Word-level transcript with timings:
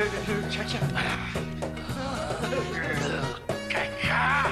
le, 0.00 0.34
le 0.34 0.40
caca. 0.48 0.78
Caca. 3.68 4.50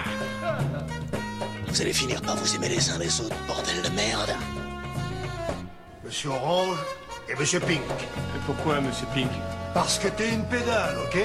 Vous 1.67 1.81
allez 1.81 1.93
finir 1.93 2.21
par 2.23 2.37
vous 2.37 2.55
aimer 2.55 2.69
les 2.69 2.91
uns 2.91 2.99
les 2.99 3.21
autres, 3.21 3.37
bordel 3.47 3.81
de 3.83 3.89
merde. 3.91 4.35
Monsieur 6.05 6.31
Orange 6.31 6.79
et 7.29 7.35
Monsieur 7.35 7.61
Pink. 7.61 7.81
Pourquoi, 8.47 8.81
monsieur 8.81 9.07
Pink 9.15 9.31
Parce 9.75 9.99
que 9.99 10.09
t'es 10.09 10.33
une 10.35 10.45
pédale, 10.45 10.97
ok? 11.07 11.19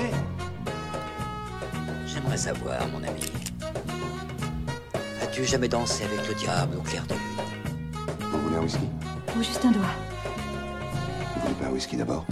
J'aimerais 2.05 2.37
savoir, 2.37 2.87
mon 2.89 3.03
ami. 3.03 3.23
As-tu 5.21 5.45
jamais 5.45 5.67
dansé 5.67 6.03
avec 6.03 6.27
le 6.27 6.35
diable 6.35 6.77
au 6.77 6.81
clair 6.81 7.03
de 7.07 7.13
lune? 7.13 8.21
Vous 8.31 8.41
voulez 8.41 8.57
un 8.57 8.61
whisky? 8.61 8.87
Ou 9.35 9.43
juste 9.43 9.65
un 9.65 9.71
doigt. 9.71 9.95
Vous 11.35 11.41
voulez 11.41 11.55
pas 11.55 11.65
un 11.67 11.71
whisky 11.71 11.97
d'abord? 11.97 12.25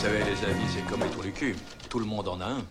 Vous 0.00 0.06
savez, 0.06 0.20
les 0.20 0.50
amis, 0.50 0.64
c'est 0.74 0.86
comme 0.86 1.00
les 1.00 1.10
trous 1.10 1.30
cul. 1.30 1.54
Tout 1.90 1.98
le 1.98 2.06
monde 2.06 2.26
en 2.26 2.40
a 2.40 2.46
un. 2.46 2.64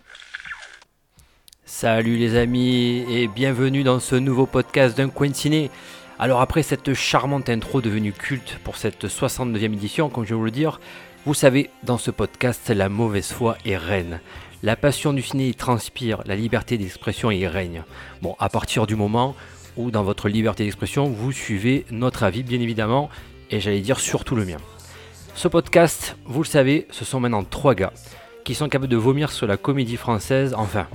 Salut 1.64 2.18
les 2.18 2.36
amis 2.36 3.06
et 3.08 3.28
bienvenue 3.28 3.84
dans 3.84 4.00
ce 4.00 4.16
nouveau 4.16 4.48
podcast 4.48 4.98
d'un 4.98 5.10
coin 5.10 5.30
de 5.30 5.36
ciné. 5.36 5.70
Alors 6.18 6.42
après 6.42 6.64
cette 6.64 6.96
charmante 6.96 7.48
intro 7.50 7.82
devenue 7.82 8.14
culte 8.14 8.58
pour 8.64 8.78
cette 8.78 9.06
69e 9.06 9.74
édition, 9.74 10.10
comme 10.10 10.24
je 10.24 10.30
vais 10.30 10.38
vous 10.38 10.46
le 10.46 10.50
dire, 10.50 10.80
vous 11.28 11.36
savez, 11.36 11.70
dans 11.84 12.00
ce 12.00 12.10
podcast, 12.10 12.68
la 12.70 12.90
mauvaise 12.90 13.32
foi 13.32 13.58
est 13.64 13.78
reine. 13.78 14.22
La 14.64 14.76
passion 14.76 15.14
du 15.14 15.22
ciné 15.22 15.50
y 15.50 15.54
transpire, 15.54 16.24
la 16.26 16.36
liberté 16.36 16.80
d'expression 16.80 17.30
y 17.30 17.46
règne. 17.46 17.84
Bon, 18.24 18.36
à 18.40 18.50
partir 18.50 18.88
du 18.88 18.96
moment 18.96 19.36
où 19.78 19.92
dans 19.92 20.04
votre 20.04 20.30
liberté 20.30 20.64
d'expression, 20.64 21.06
vous 21.06 21.32
suivez 21.32 21.86
notre 21.92 22.24
avis, 22.24 22.42
bien 22.42 22.60
évidemment, 22.60 23.08
et 23.52 23.60
j'allais 23.60 23.82
dire 23.82 24.00
surtout 24.00 24.36
le 24.36 24.46
mien. 24.46 24.58
Ce 25.40 25.48
podcast, 25.48 26.18
vous 26.26 26.44
le 26.44 26.48
savez, 26.48 26.86
ce 26.92 27.06
sont 27.06 27.22
maintenant 27.22 27.46
trois 27.46 27.74
gars 27.74 27.94
qui 28.44 28.56
sont 28.56 28.68
capables 28.68 28.92
de 28.92 28.98
vomir 28.98 29.32
sur 29.32 29.48
la 29.48 29.56
comédie 29.56 29.96
française, 29.96 30.54
enfin, 30.54 30.86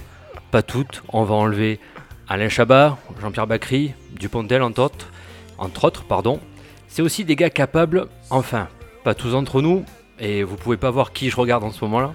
pas 0.50 0.62
toutes, 0.62 1.02
on 1.08 1.24
va 1.24 1.34
enlever 1.34 1.80
Alain 2.28 2.50
Chabat, 2.50 2.98
Jean-Pierre 3.22 3.46
Bacry, 3.46 3.94
Dupontel 4.12 4.62
entre 4.62 4.82
autres, 4.82 5.08
entre 5.56 5.84
autres 5.84 6.04
pardon. 6.04 6.40
C'est 6.88 7.00
aussi 7.00 7.24
des 7.24 7.36
gars 7.36 7.48
capables, 7.48 8.06
enfin, 8.28 8.68
pas 9.02 9.14
tous 9.14 9.34
entre 9.34 9.62
nous, 9.62 9.82
et 10.20 10.42
vous 10.42 10.56
pouvez 10.56 10.76
pas 10.76 10.90
voir 10.90 11.14
qui 11.14 11.30
je 11.30 11.36
regarde 11.36 11.64
en 11.64 11.70
ce 11.70 11.82
moment-là, 11.86 12.12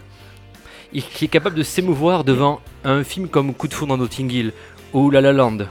et 0.94 1.02
qui 1.02 1.26
est 1.26 1.30
capable 1.30 1.56
de 1.56 1.64
s'émouvoir 1.64 2.26
devant 2.26 2.62
un 2.84 3.04
film 3.04 3.28
comme 3.28 3.56
Coup 3.56 3.68
de 3.68 3.74
foudre 3.74 3.98
dans 3.98 4.04
Notting 4.04 4.32
Hill 4.32 4.54
ou 4.94 5.10
La 5.10 5.22
La 5.22 5.34
Land, 5.34 5.66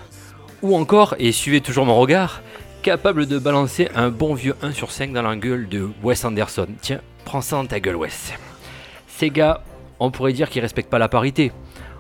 ou 0.63 0.75
encore, 0.75 1.15
et 1.21 1.31
suivez 1.31 1.61
toujours 1.61 1.87
mon 1.87 1.95
regard, 2.01 2.43
capable 2.83 3.27
de 3.27 3.39
balancer 3.39 3.89
un 3.95 4.11
bon 4.11 4.35
vieux 4.35 4.55
1 4.63 4.73
sur 4.73 4.91
5 4.91 5.13
dans 5.13 5.23
la 5.23 5.37
gueule 5.37 5.69
de 5.69 5.89
Wes 6.03 6.25
Anderson. 6.25 6.69
Tiens, 6.81 7.01
prends 7.25 7.41
ça 7.41 7.57
dans 7.57 7.67
ta 7.67 7.81
gueule 7.81 7.97
Wes. 7.97 8.33
Ces 9.09 9.31
gars, 9.31 9.63
on 10.01 10.11
pourrait 10.11 10.33
dire 10.33 10.49
qu'ils 10.49 10.63
respectent 10.63 10.91
pas 10.91 10.99
la 10.99 11.09
parité. 11.09 11.53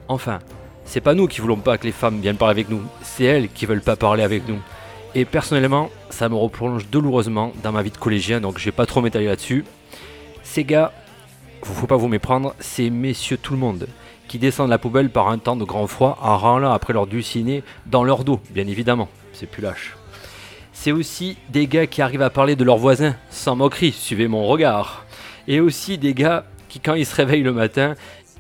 Enfin, 0.08 0.38
c'est 0.84 1.00
pas 1.00 1.14
nous 1.14 1.26
qui 1.26 1.40
voulons 1.40 1.56
pas 1.56 1.78
que 1.78 1.84
les 1.84 1.92
femmes 1.92 2.20
viennent 2.20 2.36
parler 2.36 2.52
avec 2.52 2.70
nous, 2.70 2.82
c'est 3.02 3.24
elles 3.24 3.48
qui 3.48 3.66
veulent 3.66 3.82
pas 3.82 3.96
parler 3.96 4.22
avec 4.22 4.48
nous. 4.48 4.60
Et 5.14 5.24
personnellement, 5.24 5.90
ça 6.10 6.28
me 6.28 6.36
replonge 6.36 6.86
douloureusement 6.88 7.52
dans 7.62 7.72
ma 7.72 7.82
vie 7.82 7.90
de 7.90 7.98
collégien, 7.98 8.40
donc 8.40 8.58
j'ai 8.58 8.72
pas 8.72 8.86
trop 8.86 9.00
m'étaler 9.00 9.26
là-dessus. 9.26 9.64
Ces 10.42 10.64
gars, 10.64 10.92
faut 11.62 11.86
pas 11.86 11.96
vous 11.96 12.08
méprendre, 12.08 12.54
c'est 12.60 12.90
messieurs 12.90 13.38
tout 13.38 13.52
le 13.52 13.58
monde 13.58 13.88
qui 14.28 14.38
descendent 14.38 14.70
la 14.70 14.78
poubelle 14.78 15.10
par 15.10 15.28
un 15.28 15.38
temps 15.38 15.56
de 15.56 15.64
grand 15.64 15.86
froid 15.86 16.18
en 16.20 16.36
râlant 16.36 16.72
après 16.72 16.92
leur 16.92 17.06
dulciné 17.06 17.64
dans 17.86 18.04
leur 18.04 18.24
dos, 18.24 18.40
bien 18.50 18.66
évidemment, 18.66 19.08
c'est 19.32 19.46
plus 19.46 19.62
lâche. 19.62 19.96
C'est 20.80 20.92
aussi 20.92 21.36
des 21.48 21.66
gars 21.66 21.88
qui 21.88 22.02
arrivent 22.02 22.22
à 22.22 22.30
parler 22.30 22.54
de 22.54 22.62
leurs 22.62 22.76
voisins 22.76 23.16
sans 23.30 23.56
moquerie, 23.56 23.90
suivez 23.90 24.28
mon 24.28 24.46
regard. 24.46 25.06
Et 25.48 25.58
aussi 25.58 25.98
des 25.98 26.14
gars 26.14 26.44
qui, 26.68 26.78
quand 26.78 26.94
ils 26.94 27.04
se 27.04 27.16
réveillent 27.16 27.42
le 27.42 27.52
matin, 27.52 27.96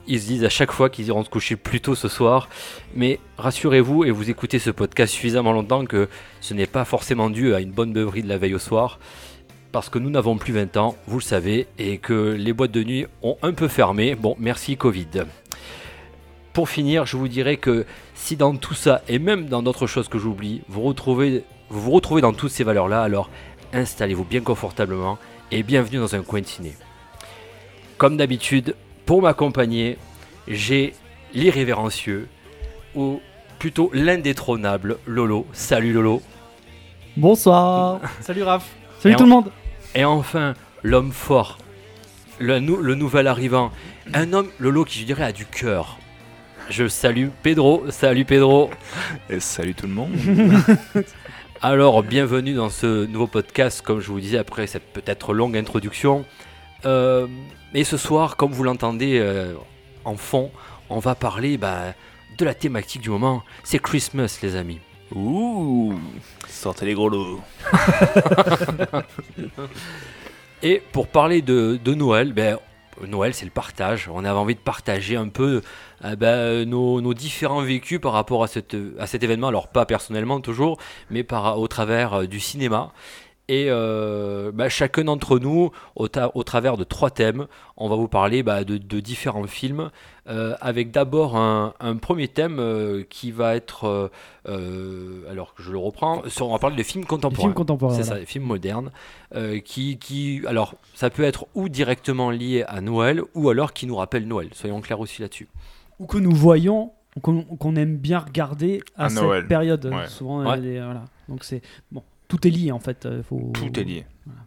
ils 0.06 0.20
se 0.20 0.28
disent 0.28 0.44
à 0.44 0.48
chaque 0.48 0.70
fois 0.70 0.88
qu'ils 0.88 1.08
iront 1.08 1.24
se 1.24 1.28
coucher 1.28 1.56
plus 1.56 1.80
tôt 1.80 1.96
ce 1.96 2.06
soir. 2.06 2.48
Mais 2.94 3.18
rassurez-vous 3.38 4.04
et 4.04 4.12
vous 4.12 4.30
écoutez 4.30 4.60
ce 4.60 4.70
podcast 4.70 5.12
suffisamment 5.12 5.52
longtemps 5.52 5.84
que 5.84 6.08
ce 6.40 6.54
n'est 6.54 6.68
pas 6.68 6.84
forcément 6.84 7.28
dû 7.28 7.54
à 7.54 7.60
une 7.60 7.72
bonne 7.72 7.92
beuverie 7.92 8.22
de 8.22 8.28
la 8.28 8.38
veille 8.38 8.54
au 8.54 8.60
soir. 8.60 9.00
Parce 9.72 9.88
que 9.88 9.98
nous 9.98 10.08
n'avons 10.08 10.36
plus 10.36 10.52
20 10.52 10.76
ans, 10.76 10.94
vous 11.08 11.18
le 11.18 11.24
savez, 11.24 11.66
et 11.76 11.98
que 11.98 12.36
les 12.38 12.52
boîtes 12.52 12.70
de 12.70 12.84
nuit 12.84 13.06
ont 13.20 13.36
un 13.42 13.52
peu 13.52 13.66
fermé. 13.66 14.14
Bon, 14.14 14.36
merci 14.38 14.76
Covid. 14.76 15.24
Pour 16.52 16.68
finir, 16.68 17.04
je 17.04 17.16
vous 17.16 17.26
dirais 17.26 17.56
que 17.56 17.84
si 18.14 18.36
dans 18.36 18.54
tout 18.54 18.74
ça, 18.74 19.02
et 19.08 19.18
même 19.18 19.46
dans 19.46 19.64
d'autres 19.64 19.88
choses 19.88 20.06
que 20.06 20.18
j'oublie, 20.18 20.62
vous, 20.68 20.82
retrouvez, 20.82 21.42
vous 21.70 21.80
vous 21.80 21.90
retrouvez 21.90 22.20
dans 22.22 22.32
toutes 22.32 22.50
ces 22.50 22.64
valeurs-là, 22.64 23.02
alors 23.02 23.30
installez-vous 23.72 24.24
bien 24.24 24.40
confortablement 24.40 25.18
et 25.50 25.62
bienvenue 25.62 25.98
dans 25.98 26.14
un 26.14 26.22
coin 26.22 26.40
de 26.40 26.46
ciné. 26.46 26.74
Comme 27.96 28.16
d'habitude, 28.16 28.74
pour 29.06 29.22
m'accompagner, 29.22 29.98
j'ai 30.46 30.94
l'irrévérencieux, 31.34 32.28
ou 32.94 33.20
plutôt 33.58 33.90
l'indétrônable 33.92 34.98
Lolo. 35.06 35.46
Salut 35.52 35.92
Lolo. 35.92 36.22
Bonsoir. 37.16 38.00
Salut 38.20 38.42
Raph. 38.44 38.64
Salut 39.00 39.14
Et 39.14 39.16
tout 39.16 39.22
en- 39.24 39.26
le 39.26 39.30
monde. 39.32 39.50
Et 39.94 40.04
enfin, 40.04 40.54
l'homme 40.82 41.12
fort, 41.12 41.58
le, 42.38 42.60
nou- 42.60 42.76
le 42.76 42.94
nouvel 42.94 43.26
arrivant, 43.26 43.72
un 44.14 44.32
homme, 44.32 44.48
Lolo, 44.58 44.84
qui 44.84 45.00
je 45.00 45.04
dirais 45.04 45.24
a 45.24 45.32
du 45.32 45.44
cœur. 45.44 45.98
Je 46.70 46.86
salue 46.86 47.28
Pedro. 47.42 47.84
Salut 47.90 48.24
Pedro. 48.26 48.70
Et 49.30 49.40
salut 49.40 49.74
tout 49.74 49.86
le 49.86 49.94
monde. 49.94 50.12
Alors, 51.60 52.04
bienvenue 52.04 52.54
dans 52.54 52.70
ce 52.70 53.04
nouveau 53.06 53.26
podcast, 53.26 53.82
comme 53.82 53.98
je 53.98 54.06
vous 54.12 54.20
disais 54.20 54.38
après 54.38 54.68
cette 54.68 54.92
peut-être 54.92 55.32
longue 55.32 55.56
introduction. 55.56 56.24
Euh, 56.86 57.26
et 57.74 57.82
ce 57.82 57.96
soir, 57.96 58.36
comme 58.36 58.52
vous 58.52 58.62
l'entendez 58.62 59.18
euh, 59.18 59.54
en 60.04 60.16
fond, 60.16 60.52
on 60.88 61.00
va 61.00 61.16
parler 61.16 61.56
bah, 61.58 61.94
de 62.38 62.44
la 62.44 62.54
thématique 62.54 63.02
du 63.02 63.10
moment. 63.10 63.42
C'est 63.64 63.80
Christmas, 63.80 64.38
les 64.40 64.54
amis. 64.54 64.78
Ouh, 65.12 65.98
sortez 66.46 66.86
les 66.86 66.94
gros 66.94 67.08
lots. 67.08 67.40
Et 70.62 70.80
pour 70.92 71.08
parler 71.08 71.42
de, 71.42 71.76
de 71.84 71.94
Noël, 71.94 72.32
ben, 72.32 72.58
Noël 73.06 73.34
c'est 73.34 73.44
le 73.44 73.50
partage. 73.50 74.08
On 74.12 74.24
avait 74.24 74.38
envie 74.38 74.54
de 74.54 74.60
partager 74.60 75.16
un 75.16 75.28
peu 75.28 75.62
euh, 76.04 76.16
ben, 76.16 76.68
nos, 76.68 77.00
nos 77.00 77.14
différents 77.14 77.62
vécus 77.62 78.00
par 78.00 78.12
rapport 78.12 78.42
à, 78.42 78.48
à 78.98 79.06
cet 79.06 79.22
événement. 79.22 79.48
Alors 79.48 79.68
pas 79.68 79.86
personnellement 79.86 80.40
toujours, 80.40 80.78
mais 81.10 81.22
par, 81.22 81.58
au 81.58 81.68
travers 81.68 82.14
euh, 82.14 82.26
du 82.26 82.40
cinéma. 82.40 82.92
Et 83.50 83.68
euh, 83.70 84.52
ben, 84.52 84.68
chacun 84.68 85.04
d'entre 85.04 85.38
nous, 85.38 85.70
au, 85.96 86.06
ta- 86.08 86.30
au 86.36 86.42
travers 86.42 86.76
de 86.76 86.84
trois 86.84 87.08
thèmes, 87.10 87.46
on 87.78 87.88
va 87.88 87.96
vous 87.96 88.06
parler 88.08 88.42
ben, 88.42 88.62
de, 88.62 88.76
de 88.76 89.00
différents 89.00 89.46
films, 89.46 89.90
euh, 90.28 90.54
avec 90.60 90.90
d'abord 90.90 91.34
un, 91.36 91.72
un 91.80 91.96
premier 91.96 92.28
thème 92.28 92.58
euh, 92.60 93.04
qui 93.08 93.30
va 93.30 93.54
être, 93.56 93.84
euh, 93.86 94.08
euh, 94.48 95.22
alors 95.30 95.54
que 95.54 95.62
je 95.62 95.72
le 95.72 95.78
reprends, 95.78 96.22
sur- 96.28 96.46
on 96.48 96.52
va 96.52 96.58
parler 96.58 96.76
de 96.76 96.82
films 96.82 97.04
Les 97.04 97.08
contemporains. 97.08 97.40
films 97.44 97.54
contemporains. 97.54 97.94
C'est 97.94 98.02
voilà. 98.02 98.16
ça, 98.16 98.20
des 98.20 98.26
films 98.26 98.44
modernes, 98.44 98.90
euh, 99.34 99.60
qui, 99.60 99.98
qui, 99.98 100.42
alors, 100.46 100.74
ça 100.92 101.08
peut 101.08 101.22
être 101.24 101.46
ou 101.54 101.70
directement 101.70 102.30
lié 102.30 102.64
à 102.68 102.82
Noël, 102.82 103.22
ou 103.34 103.48
alors 103.48 103.72
qui 103.72 103.86
nous 103.86 103.96
rappellent 103.96 104.28
Noël. 104.28 104.50
Soyons 104.52 104.82
clairs 104.82 105.00
aussi 105.00 105.22
là-dessus. 105.22 105.48
Ou 106.00 106.06
que 106.06 106.18
nous 106.18 106.34
voyons, 106.34 106.92
qu'on 107.22 107.42
qu'on 107.42 107.76
aime 107.76 107.96
bien 107.96 108.18
regarder 108.18 108.82
à, 108.94 109.06
À 109.06 109.08
cette 109.08 109.22
Noël. 109.22 109.46
période. 109.46 109.86
Ouais. 109.86 110.06
Souvent, 110.06 110.44
Ouais. 110.46 110.58
les- 110.60 110.80
voilà. 110.82 111.04
Donc 111.30 111.44
c'est 111.44 111.62
bon, 111.90 112.02
tout 112.28 112.46
est 112.46 112.50
lié 112.50 112.70
en 112.72 112.78
fait. 112.78 113.06
euh, 113.06 113.22
faut- 113.22 113.50
Tout 113.54 113.80
est 113.80 113.84
lié. 113.84 114.04
Voilà. 114.26 114.40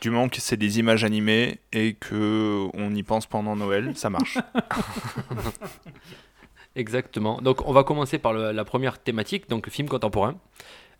Du 0.00 0.10
moment 0.10 0.28
que 0.28 0.40
c'est 0.40 0.56
des 0.56 0.78
images 0.80 1.04
animées 1.04 1.60
et 1.72 1.94
que 1.94 2.66
on 2.74 2.92
y 2.94 3.02
pense 3.04 3.26
pendant 3.26 3.54
Noël, 3.54 3.92
ça 3.96 4.10
marche. 4.10 4.38
Exactement. 6.74 7.40
Donc, 7.42 7.66
on 7.68 7.72
va 7.72 7.84
commencer 7.84 8.18
par 8.18 8.32
le- 8.32 8.52
la 8.52 8.64
première 8.64 8.98
thématique, 8.98 9.48
donc 9.48 9.68
film 9.68 9.88
contemporain. 9.88 10.36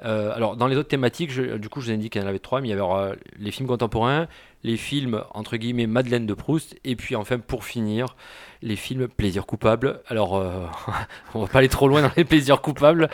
Euh, 0.05 0.35
alors, 0.35 0.57
dans 0.57 0.67
les 0.67 0.77
autres 0.77 0.89
thématiques, 0.89 1.31
je- 1.31 1.57
du 1.57 1.69
coup, 1.69 1.81
je 1.81 1.87
vous 1.87 1.93
ai 1.93 1.97
dit 1.97 2.11
qu'il 2.11 2.21
y 2.21 2.25
en 2.25 2.29
avait 2.29 2.39
trois, 2.41 2.61
mais 2.61 2.69
il 2.69 2.71
y 2.71 2.75
avait 2.75 2.83
euh, 2.83 3.15
les 3.39 3.51
films 3.53 3.69
contemporains, 3.69 4.27
les 4.65 4.77
films, 4.77 5.23
entre 5.33 5.57
guillemets, 5.57 5.87
Madeleine 5.87 6.27
de 6.27 6.35
Proust, 6.35 6.77
et 6.85 6.97
puis 6.97 7.15
enfin, 7.17 7.39
pour 7.39 7.65
finir, 7.65 8.17
les 8.63 8.77
films 8.77 9.07
plaisir 9.09 9.47
coupable. 9.47 10.01
Alors, 10.09 10.37
euh, 10.37 10.67
on 11.35 11.43
va 11.43 11.47
pas 11.47 11.59
aller 11.61 11.69
trop 11.69 11.87
loin 11.89 12.03
dans 12.03 12.11
les 12.17 12.25
plaisirs 12.25 12.61
coupables, 12.61 13.09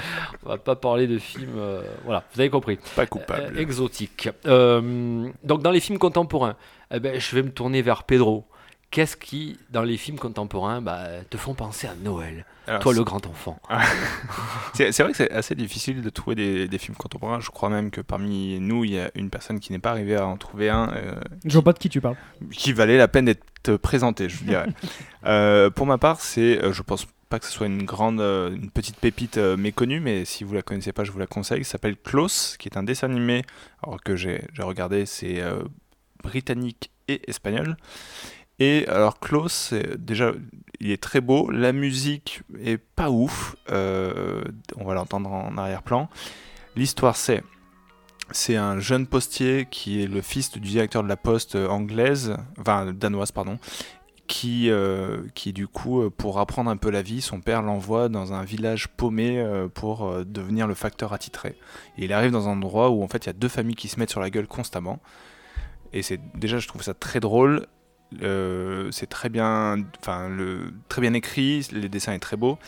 on 0.44 0.48
va 0.48 0.56
pas 0.58 0.76
parler 0.76 1.06
de 1.06 1.18
films, 1.18 1.58
euh, 1.58 1.82
voilà, 2.04 2.24
vous 2.34 2.40
avez 2.40 2.50
compris. 2.50 2.78
Pas 2.96 3.06
coupable. 3.06 3.58
exotique. 3.58 4.28
Donc 4.44 5.62
dans 5.62 5.70
les 5.70 5.80
films 5.80 5.98
contemporains, 5.98 6.56
eh 6.90 7.00
ben, 7.00 7.20
je 7.20 7.36
vais 7.36 7.42
me 7.42 7.50
tourner 7.50 7.82
vers 7.82 8.04
Pedro. 8.04 8.46
Qu'est-ce 8.90 9.16
qui, 9.16 9.58
dans 9.70 9.82
les 9.82 9.98
films 9.98 10.18
contemporains, 10.18 10.80
bah, 10.80 11.06
te 11.28 11.36
font 11.36 11.52
penser 11.52 11.86
à 11.86 11.94
Noël 12.02 12.46
Alors, 12.66 12.80
Toi, 12.80 12.94
le 12.94 13.04
grand 13.04 13.26
enfant. 13.26 13.60
C'est 14.74 14.98
vrai 15.00 15.10
que 15.10 15.16
c'est 15.16 15.30
assez 15.30 15.54
difficile 15.54 16.00
de 16.00 16.08
trouver 16.10 16.36
des, 16.36 16.68
des 16.68 16.78
films 16.78 16.96
contemporains. 16.96 17.40
Je 17.40 17.50
crois 17.50 17.68
même 17.68 17.90
que 17.90 18.00
parmi 18.00 18.58
nous, 18.60 18.84
il 18.84 18.92
y 18.92 18.98
a 18.98 19.10
une 19.14 19.28
personne 19.28 19.60
qui 19.60 19.72
n'est 19.72 19.78
pas 19.78 19.90
arrivée 19.90 20.16
à 20.16 20.26
en 20.26 20.36
trouver 20.38 20.70
un 20.70 20.90
euh, 20.94 21.20
Je 21.44 21.52
vois 21.52 21.62
pas 21.64 21.72
de 21.74 21.78
qui 21.78 21.88
tu 21.90 22.00
parles. 22.00 22.16
qui 22.50 22.72
valait 22.72 22.96
la 22.96 23.08
peine 23.08 23.26
d'être 23.26 23.76
présenté, 23.76 24.28
je 24.28 24.42
dirais. 24.44 24.68
Euh, 25.26 25.68
pour 25.68 25.84
ma 25.84 25.98
part, 25.98 26.20
c'est, 26.20 26.62
euh, 26.62 26.72
je 26.72 26.80
pense 26.80 27.06
pas 27.28 27.38
que 27.38 27.44
ce 27.44 27.52
soit 27.52 27.66
une 27.66 27.82
grande, 27.82 28.20
euh, 28.20 28.54
une 28.54 28.70
petite 28.70 28.96
pépite 28.96 29.36
euh, 29.36 29.56
méconnue, 29.56 30.00
mais 30.00 30.24
si 30.24 30.44
vous 30.44 30.54
la 30.54 30.62
connaissez 30.62 30.92
pas, 30.92 31.04
je 31.04 31.10
vous 31.10 31.18
la 31.18 31.26
conseille. 31.26 31.64
S'appelle 31.64 31.96
Klaus, 31.96 32.56
qui 32.56 32.68
est 32.68 32.78
un 32.78 32.82
dessin 32.82 33.10
animé, 33.10 33.42
alors 33.82 34.02
que 34.02 34.16
j'ai 34.16 34.42
j'ai 34.54 34.62
regardé, 34.62 35.04
c'est 35.06 35.40
euh, 35.40 35.62
britannique 36.22 36.90
et 37.08 37.28
espagnol. 37.28 37.76
Et 38.60 38.86
alors 38.88 39.20
Klaus, 39.20 39.72
déjà, 39.98 40.32
il 40.80 40.90
est 40.90 41.02
très 41.02 41.20
beau. 41.20 41.50
La 41.50 41.72
musique 41.72 42.42
est 42.60 42.78
pas 42.78 43.10
ouf. 43.10 43.56
euh, 43.70 44.42
on 44.76 44.84
va 44.84 44.94
l'entendre 44.94 45.30
en 45.30 45.56
arrière-plan. 45.56 46.08
L'histoire, 46.76 47.16
c'est 47.16 47.42
c'est 48.30 48.56
un 48.56 48.78
jeune 48.78 49.06
postier 49.06 49.66
qui 49.70 50.02
est 50.02 50.06
le 50.06 50.20
fils 50.20 50.52
du 50.52 50.60
directeur 50.60 51.02
de 51.02 51.08
la 51.08 51.16
poste 51.16 51.54
anglaise, 51.54 52.36
enfin 52.60 52.92
danoise, 52.92 53.32
pardon, 53.32 53.58
qui, 54.26 54.68
euh, 54.68 55.22
qui 55.34 55.54
du 55.54 55.66
coup, 55.66 56.02
euh, 56.02 56.10
pour 56.10 56.38
apprendre 56.38 56.70
un 56.70 56.76
peu 56.76 56.90
la 56.90 57.00
vie, 57.00 57.22
son 57.22 57.40
père 57.40 57.62
l'envoie 57.62 58.10
dans 58.10 58.34
un 58.34 58.44
village 58.44 58.88
paumé 58.88 59.42
pour 59.72 60.24
devenir 60.26 60.66
le 60.66 60.74
facteur 60.74 61.14
attitré. 61.14 61.56
Et 61.96 62.04
il 62.04 62.12
arrive 62.12 62.32
dans 62.32 62.48
un 62.48 62.52
endroit 62.52 62.90
où 62.90 63.02
en 63.02 63.08
fait 63.08 63.24
il 63.24 63.28
y 63.28 63.30
a 63.30 63.34
deux 63.34 63.48
familles 63.48 63.76
qui 63.76 63.88
se 63.88 63.98
mettent 63.98 64.10
sur 64.10 64.20
la 64.20 64.28
gueule 64.30 64.46
constamment. 64.46 65.00
Et 65.94 66.02
c'est 66.02 66.20
déjà, 66.34 66.58
je 66.58 66.68
trouve 66.68 66.82
ça 66.82 66.92
très 66.92 67.20
drôle. 67.20 67.66
C'est 68.20 69.08
très 69.08 69.28
bien, 69.28 69.84
enfin 70.00 70.28
le 70.28 70.72
très 70.88 71.00
bien 71.00 71.14
écrit, 71.14 71.66
les 71.72 71.88
dessins 71.88 72.12
est 72.12 72.18
très 72.18 72.36
beau. 72.36 72.58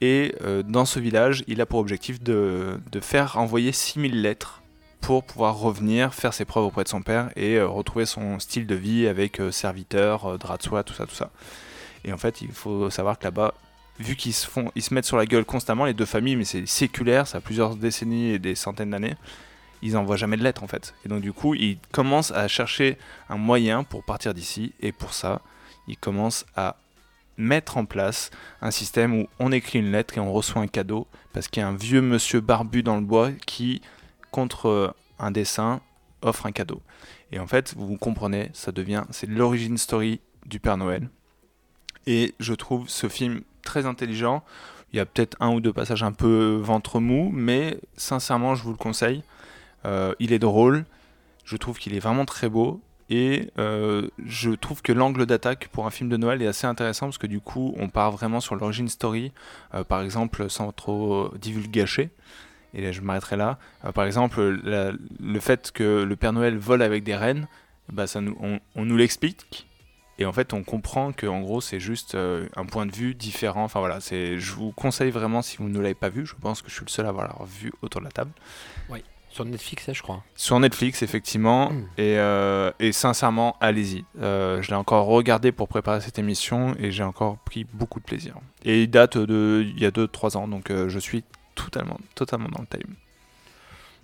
Et 0.00 0.34
euh, 0.42 0.64
dans 0.64 0.84
ce 0.84 0.98
village, 0.98 1.44
il 1.46 1.60
a 1.60 1.66
pour 1.66 1.78
objectif 1.78 2.20
de, 2.20 2.80
de 2.90 3.00
faire 3.00 3.38
envoyer 3.38 3.70
6000 3.70 4.20
lettres 4.20 4.62
pour 5.02 5.24
pouvoir 5.24 5.58
revenir, 5.58 6.14
faire 6.14 6.32
ses 6.32 6.44
preuves 6.46 6.64
auprès 6.64 6.84
de 6.84 6.88
son 6.88 7.02
père 7.02 7.30
et 7.36 7.56
euh, 7.56 7.66
retrouver 7.66 8.06
son 8.06 8.38
style 8.38 8.66
de 8.66 8.76
vie 8.76 9.06
avec 9.08 9.40
euh, 9.40 9.50
serviteur, 9.50 10.24
euh, 10.26 10.38
drap 10.38 10.56
de 10.56 10.62
soie, 10.62 10.84
tout 10.84 10.94
ça, 10.94 11.06
tout 11.06 11.14
ça. 11.14 11.30
Et 12.04 12.12
en 12.12 12.18
fait, 12.18 12.40
il 12.40 12.52
faut 12.52 12.88
savoir 12.88 13.18
que 13.18 13.24
là-bas, 13.24 13.52
vu 13.98 14.16
qu'ils 14.16 14.32
se 14.32 14.46
font, 14.46 14.70
ils 14.74 14.82
se 14.82 14.94
mettent 14.94 15.04
sur 15.04 15.16
la 15.16 15.26
gueule 15.26 15.44
constamment, 15.44 15.84
les 15.84 15.92
deux 15.92 16.06
familles, 16.06 16.36
mais 16.36 16.44
c'est 16.44 16.66
séculaire, 16.66 17.26
ça 17.26 17.38
a 17.38 17.40
plusieurs 17.40 17.76
décennies 17.76 18.30
et 18.30 18.38
des 18.38 18.54
centaines 18.54 18.90
d'années, 18.90 19.16
ils 19.82 19.92
n'envoient 19.92 20.16
jamais 20.16 20.36
de 20.36 20.42
lettres 20.42 20.62
en 20.62 20.68
fait. 20.68 20.94
Et 21.04 21.08
donc 21.08 21.20
du 21.20 21.32
coup, 21.32 21.54
ils 21.54 21.78
commencent 21.90 22.30
à 22.30 22.48
chercher 22.48 22.98
un 23.28 23.36
moyen 23.36 23.84
pour 23.84 24.04
partir 24.04 24.32
d'ici, 24.34 24.72
et 24.80 24.92
pour 24.92 25.12
ça, 25.12 25.42
ils 25.88 25.96
commencent 25.96 26.46
à 26.56 26.76
mettre 27.36 27.76
en 27.76 27.84
place 27.84 28.30
un 28.60 28.70
système 28.70 29.14
où 29.14 29.26
on 29.38 29.52
écrit 29.52 29.78
une 29.78 29.90
lettre 29.90 30.16
et 30.16 30.20
on 30.20 30.32
reçoit 30.32 30.62
un 30.62 30.68
cadeau, 30.68 31.06
parce 31.32 31.48
qu'il 31.48 31.60
y 31.60 31.64
a 31.64 31.68
un 31.68 31.76
vieux 31.76 32.02
monsieur 32.02 32.40
barbu 32.40 32.82
dans 32.82 32.96
le 32.96 33.02
bois 33.02 33.32
qui, 33.46 33.82
contre 34.30 34.94
un 35.18 35.30
dessin, 35.30 35.80
offre 36.22 36.46
un 36.46 36.52
cadeau. 36.52 36.80
Et 37.32 37.38
en 37.38 37.46
fait, 37.46 37.74
vous 37.76 37.96
comprenez, 37.96 38.50
ça 38.52 38.72
devient, 38.72 39.04
c'est 39.10 39.28
l'origine 39.28 39.78
story 39.78 40.20
du 40.46 40.60
Père 40.60 40.76
Noël. 40.76 41.08
Et 42.06 42.34
je 42.38 42.52
trouve 42.52 42.88
ce 42.88 43.08
film 43.08 43.42
très 43.62 43.86
intelligent. 43.86 44.42
Il 44.92 44.96
y 44.96 45.00
a 45.00 45.06
peut-être 45.06 45.36
un 45.40 45.50
ou 45.50 45.60
deux 45.60 45.72
passages 45.72 46.02
un 46.02 46.12
peu 46.12 46.60
ventre 46.62 47.00
mou, 47.00 47.30
mais 47.32 47.78
sincèrement, 47.96 48.54
je 48.54 48.62
vous 48.62 48.72
le 48.72 48.76
conseille. 48.76 49.22
Euh, 49.84 50.14
il 50.18 50.32
est 50.32 50.38
drôle, 50.38 50.84
je 51.44 51.56
trouve 51.56 51.78
qu'il 51.78 51.94
est 51.94 52.00
vraiment 52.00 52.24
très 52.24 52.48
beau. 52.48 52.80
Et 53.10 53.50
euh, 53.58 54.08
je 54.24 54.50
trouve 54.52 54.80
que 54.80 54.92
l'angle 54.92 55.26
d'attaque 55.26 55.68
pour 55.70 55.86
un 55.86 55.90
film 55.90 56.08
de 56.08 56.16
Noël 56.16 56.40
est 56.40 56.46
assez 56.46 56.66
intéressant 56.66 57.06
parce 57.06 57.18
que 57.18 57.26
du 57.26 57.40
coup, 57.40 57.74
on 57.76 57.88
part 57.88 58.10
vraiment 58.10 58.40
sur 58.40 58.56
l'origine 58.56 58.88
story, 58.88 59.32
euh, 59.74 59.84
par 59.84 60.00
exemple, 60.00 60.48
sans 60.48 60.72
trop 60.72 61.30
divulgacher. 61.36 62.10
Et 62.72 62.80
là, 62.80 62.90
je 62.90 63.02
m'arrêterai 63.02 63.36
là. 63.36 63.58
Par 63.94 64.06
exemple, 64.06 64.40
le 64.40 65.40
fait 65.40 65.72
que 65.72 66.04
le 66.04 66.16
Père 66.16 66.32
Noël 66.32 66.56
vole 66.56 66.80
avec 66.80 67.04
des 67.04 67.14
rennes, 67.14 67.48
bah, 67.92 68.06
ça 68.06 68.20
on, 68.20 68.60
nous 68.84 68.96
l'explique. 68.96 69.66
Et 70.18 70.24
en 70.24 70.32
fait, 70.32 70.54
on 70.54 70.62
comprend 70.62 71.12
que 71.12 71.26
en 71.26 71.42
gros, 71.42 71.60
c'est 71.60 71.80
juste 71.80 72.16
un 72.16 72.64
point 72.64 72.86
de 72.86 72.92
vue 72.92 73.14
différent. 73.14 73.64
Enfin 73.64 73.80
voilà, 73.80 73.98
je 74.00 74.52
vous 74.52 74.72
conseille 74.72 75.10
vraiment 75.10 75.42
si 75.42 75.58
vous 75.58 75.68
ne 75.68 75.80
l'avez 75.80 75.94
pas 75.94 76.08
vu. 76.08 76.24
Je 76.24 76.34
pense 76.40 76.62
que 76.62 76.70
je 76.70 76.76
suis 76.76 76.84
le 76.86 76.90
seul 76.90 77.04
à 77.04 77.10
avoir 77.10 77.44
vu 77.44 77.74
autour 77.82 78.00
de 78.00 78.06
la 78.06 78.12
table. 78.12 78.30
Sur 79.32 79.46
Netflix, 79.46 79.90
je 79.90 80.02
crois. 80.02 80.22
Sur 80.36 80.60
Netflix, 80.60 81.02
effectivement. 81.02 81.70
Mm. 81.70 81.88
Et, 81.96 82.18
euh, 82.18 82.70
et 82.78 82.92
sincèrement, 82.92 83.56
allez-y. 83.60 84.04
Euh, 84.20 84.60
je 84.60 84.68
l'ai 84.68 84.76
encore 84.76 85.06
regardé 85.06 85.52
pour 85.52 85.68
préparer 85.68 86.02
cette 86.02 86.18
émission 86.18 86.74
et 86.78 86.90
j'ai 86.90 87.02
encore 87.02 87.38
pris 87.38 87.64
beaucoup 87.64 87.98
de 87.98 88.04
plaisir. 88.04 88.36
Et 88.64 88.82
il 88.82 88.90
date 88.90 89.16
de 89.16 89.64
il 89.66 89.80
y 89.80 89.86
a 89.86 89.90
2-3 89.90 90.36
ans, 90.36 90.48
donc 90.48 90.70
euh, 90.70 90.90
je 90.90 90.98
suis 90.98 91.24
totalement, 91.54 91.98
totalement 92.14 92.50
dans 92.50 92.60
le 92.60 92.66
time. 92.66 92.94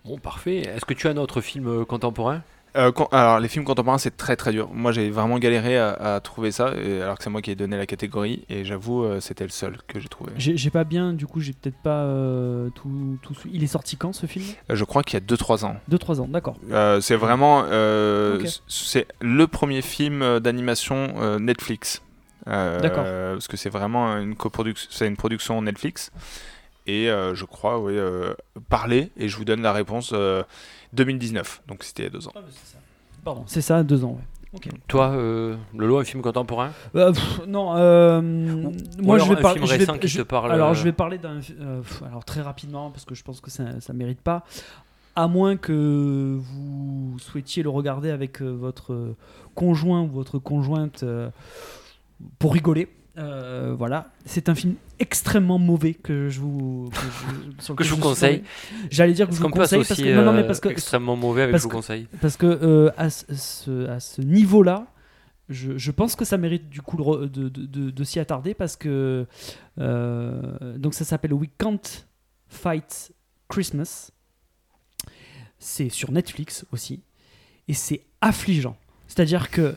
Bon, 0.07 0.17
parfait. 0.17 0.61
Est-ce 0.61 0.87
que 0.87 0.95
tu 0.95 1.09
as 1.09 1.11
un 1.11 1.19
autre 1.19 1.43
film 1.43 1.85
contemporain? 1.85 2.43
Euh, 2.79 2.93
quand- 2.93 3.09
alors, 3.13 3.41
les 3.41 3.49
films 3.49 3.65
contemporains, 3.65 3.99
c'est 3.99 4.17
très 4.17 4.37
très 4.37 4.53
dur. 4.53 4.69
Moi, 4.73 4.93
j'ai 4.93 5.11
vraiment 5.11 5.39
galéré 5.39 5.77
à, 5.79 5.91
à 6.17 6.21
trouver 6.21 6.53
ça, 6.53 6.73
et- 6.81 7.03
alors 7.03 7.19
que 7.19 7.25
c'est 7.25 7.31
moi 7.31 7.43
qui 7.43 7.51
ai 7.51 7.57
donné 7.57 7.77
la 7.77 7.87
catégorie, 7.87 8.45
et 8.49 8.65
j'avoue, 8.65 9.03
euh, 9.05 9.19
c'était 9.21 9.45
le 9.45 9.51
seul 9.51 9.79
que 9.89 9.99
j'ai 9.99 10.09
trouvé. 10.09 10.31
J'ai 10.37 10.71
pas 10.71 10.85
bien, 10.85 11.13
du 11.13 11.27
coup, 11.27 11.41
j'ai 11.41 11.53
peut-être 11.55 11.79
pas 11.83 12.03
euh, 12.05 12.69
tout, 12.77 13.19
tout. 13.23 13.35
Il 13.53 13.65
est 13.65 13.69
sorti 13.69 13.97
quand 13.97 14.13
ce 14.13 14.27
film? 14.27 14.45
Je 14.71 14.85
crois 14.85 15.03
qu'il 15.03 15.15
y 15.19 15.23
a 15.23 15.27
2-3 15.27 15.65
ans. 15.65 15.77
2-3 15.91 16.21
ans, 16.21 16.29
d'accord. 16.29 16.57
C'est 17.01 17.17
vraiment. 17.17 17.65
C'est 18.69 19.07
le 19.21 19.47
premier 19.47 19.83
film 19.83 20.39
d'animation 20.41 21.39
Netflix. 21.39 22.03
D'accord. 22.47 23.05
Parce 23.33 23.49
que 23.49 23.57
c'est 23.57 23.71
vraiment 23.71 24.17
une 24.19 24.37
coproduction, 24.37 24.89
c'est 24.91 25.07
une 25.09 25.17
production 25.17 25.61
Netflix. 25.63 26.11
Et 26.87 27.07
je 27.09 27.45
crois, 27.45 27.79
oui, 27.81 27.97
parler, 28.69 29.11
et 29.17 29.29
je 29.29 29.37
vous 29.37 29.45
donne 29.45 29.63
la 29.63 29.73
réponse 29.73 30.15
2019. 30.93 31.63
Donc 31.69 31.85
c'était 31.85 32.05
il 32.05 32.07
y 32.07 32.09
a 32.09 32.11
deux 32.11 32.27
ans. 32.29 32.33
Pardon, 33.25 33.45
c'est 33.47 33.61
ça, 33.61 33.83
2 33.83 34.05
ans, 34.05 34.13
ouais. 34.13 34.59
Toi, 34.87 35.11
euh, 35.11 35.57
Lolo, 35.77 35.99
un 35.99 36.05
film 36.05 36.23
contemporain? 36.23 36.71
Euh, 36.95 37.13
pff, 37.13 37.41
non, 37.47 37.77
euh, 37.77 38.23
moi 38.23 39.19
je 39.19 39.25
vais 39.29 39.37
un 39.37 39.43
par- 39.43 39.53
film 39.53 39.67
je 39.67 39.73
vais- 39.75 40.07
je- 40.07 40.19
te 40.19 40.23
parle, 40.23 40.51
Alors 40.53 40.73
je 40.73 40.83
vais 40.85 40.93
parler 40.93 41.19
d'un. 41.19 41.41
euh, 41.61 41.83
alors 42.07 42.25
très 42.25 42.41
rapidement 42.41 42.91
parce 42.91 43.05
que 43.05 43.15
je 43.15 43.23
pense 43.23 43.43
que 43.43 43.51
ça, 43.51 43.79
ça 43.83 43.93
mérite 43.93 44.23
pas. 44.23 44.45
À 45.17 45.29
moins 45.29 45.57
que 45.57 46.39
vous 46.41 47.17
souhaitiez 47.19 47.63
le 47.63 47.69
regarder 47.69 48.09
avec 48.11 48.41
votre 48.41 49.15
conjoint 49.55 50.01
ou 50.03 50.07
votre 50.09 50.39
conjointe 50.39 51.03
euh, 51.03 51.29
pour 52.39 52.55
rigoler. 52.55 52.89
Euh, 53.19 53.75
voilà, 53.77 54.13
c'est 54.27 54.49
un 54.49 54.55
film 54.55 54.75
extrêmement 55.01 55.59
mauvais 55.59 55.93
que 55.95 56.29
je 56.29 56.39
vous 56.41 56.89
que 56.93 56.97
je, 57.65 57.73
Que 57.75 57.83
vous 57.85 57.97
conseille. 57.97 58.45
J'allais 58.91 59.13
dire 59.13 59.27
que 59.29 59.35
je 59.35 59.41
vous 59.41 59.49
conseille 59.49 59.83
parce 59.89 60.01
que 60.01 60.15
non, 60.15 60.25
non, 60.25 60.33
mais 60.33 60.43
euh, 60.43 60.47
parce 60.47 60.61
que 60.61 60.69
extrêmement 60.69 61.17
mauvais 61.17 61.43
avec 61.43 61.57
je 61.57 61.63
vous 61.63 61.69
conseille 61.69 62.07
parce 62.21 62.37
que 62.37 62.47
euh, 62.47 62.91
à 62.97 63.11
ce, 63.11 63.89
à 63.89 63.99
ce 63.99 64.21
niveau-là, 64.21 64.87
je, 65.49 65.77
je 65.77 65.91
pense 65.91 66.15
que 66.15 66.25
ça 66.25 66.37
mérite 66.37 66.69
du 66.69 66.81
coup 66.81 66.97
de, 66.97 67.27
de- 67.27 67.49
de- 67.67 67.91
de 67.91 68.05
s'y 68.05 68.21
attarder 68.21 68.55
parce 68.55 68.77
que 68.77 69.27
euh, 69.81 70.77
donc 70.79 70.95
ça 70.95 71.05
s'appelle 71.05 71.33
We 71.33 71.49
Can't 71.59 72.07
Fight 72.49 73.13
Christmas. 73.49 74.11
C'est 75.59 75.89
sur 75.89 76.13
Netflix 76.13 76.65
aussi 76.71 77.03
et 77.67 77.75
c'est 77.75 78.05
affligeant. 78.21 78.77
C'est-à-dire 79.09 79.51
que 79.51 79.77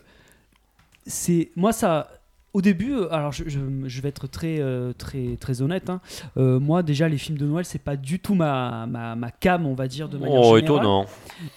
c'est 1.08 1.50
moi 1.56 1.74
ça 1.74 2.12
au 2.54 2.62
début, 2.62 2.94
euh, 2.94 3.14
alors 3.14 3.32
je, 3.32 3.44
je- 3.48 3.60
je 3.86 4.02
vais 4.02 4.10
être 4.10 4.28
très 4.28 4.58
euh, 4.60 4.92
très 4.94 5.38
très 5.40 5.62
honnête. 5.62 5.90
hein. 5.90 6.02
Euh, 6.38 6.60
moi 6.60 6.84
déjà 6.84 7.08
les 7.08 7.18
films 7.18 7.38
de 7.38 7.46
Noël 7.46 7.64
c'est 7.66 7.80
pas 7.82 7.96
du 7.96 8.20
tout 8.20 8.36
ma, 8.36 8.86
ma, 8.88 9.16
ma 9.16 9.32
cam 9.32 9.66
on 9.66 9.74
va 9.74 9.88
dire 9.88 10.10
de 10.10 10.18
manière 10.18 10.40
Oh, 10.42 10.58
générale. 10.58 10.64
étonnant. 10.78 11.06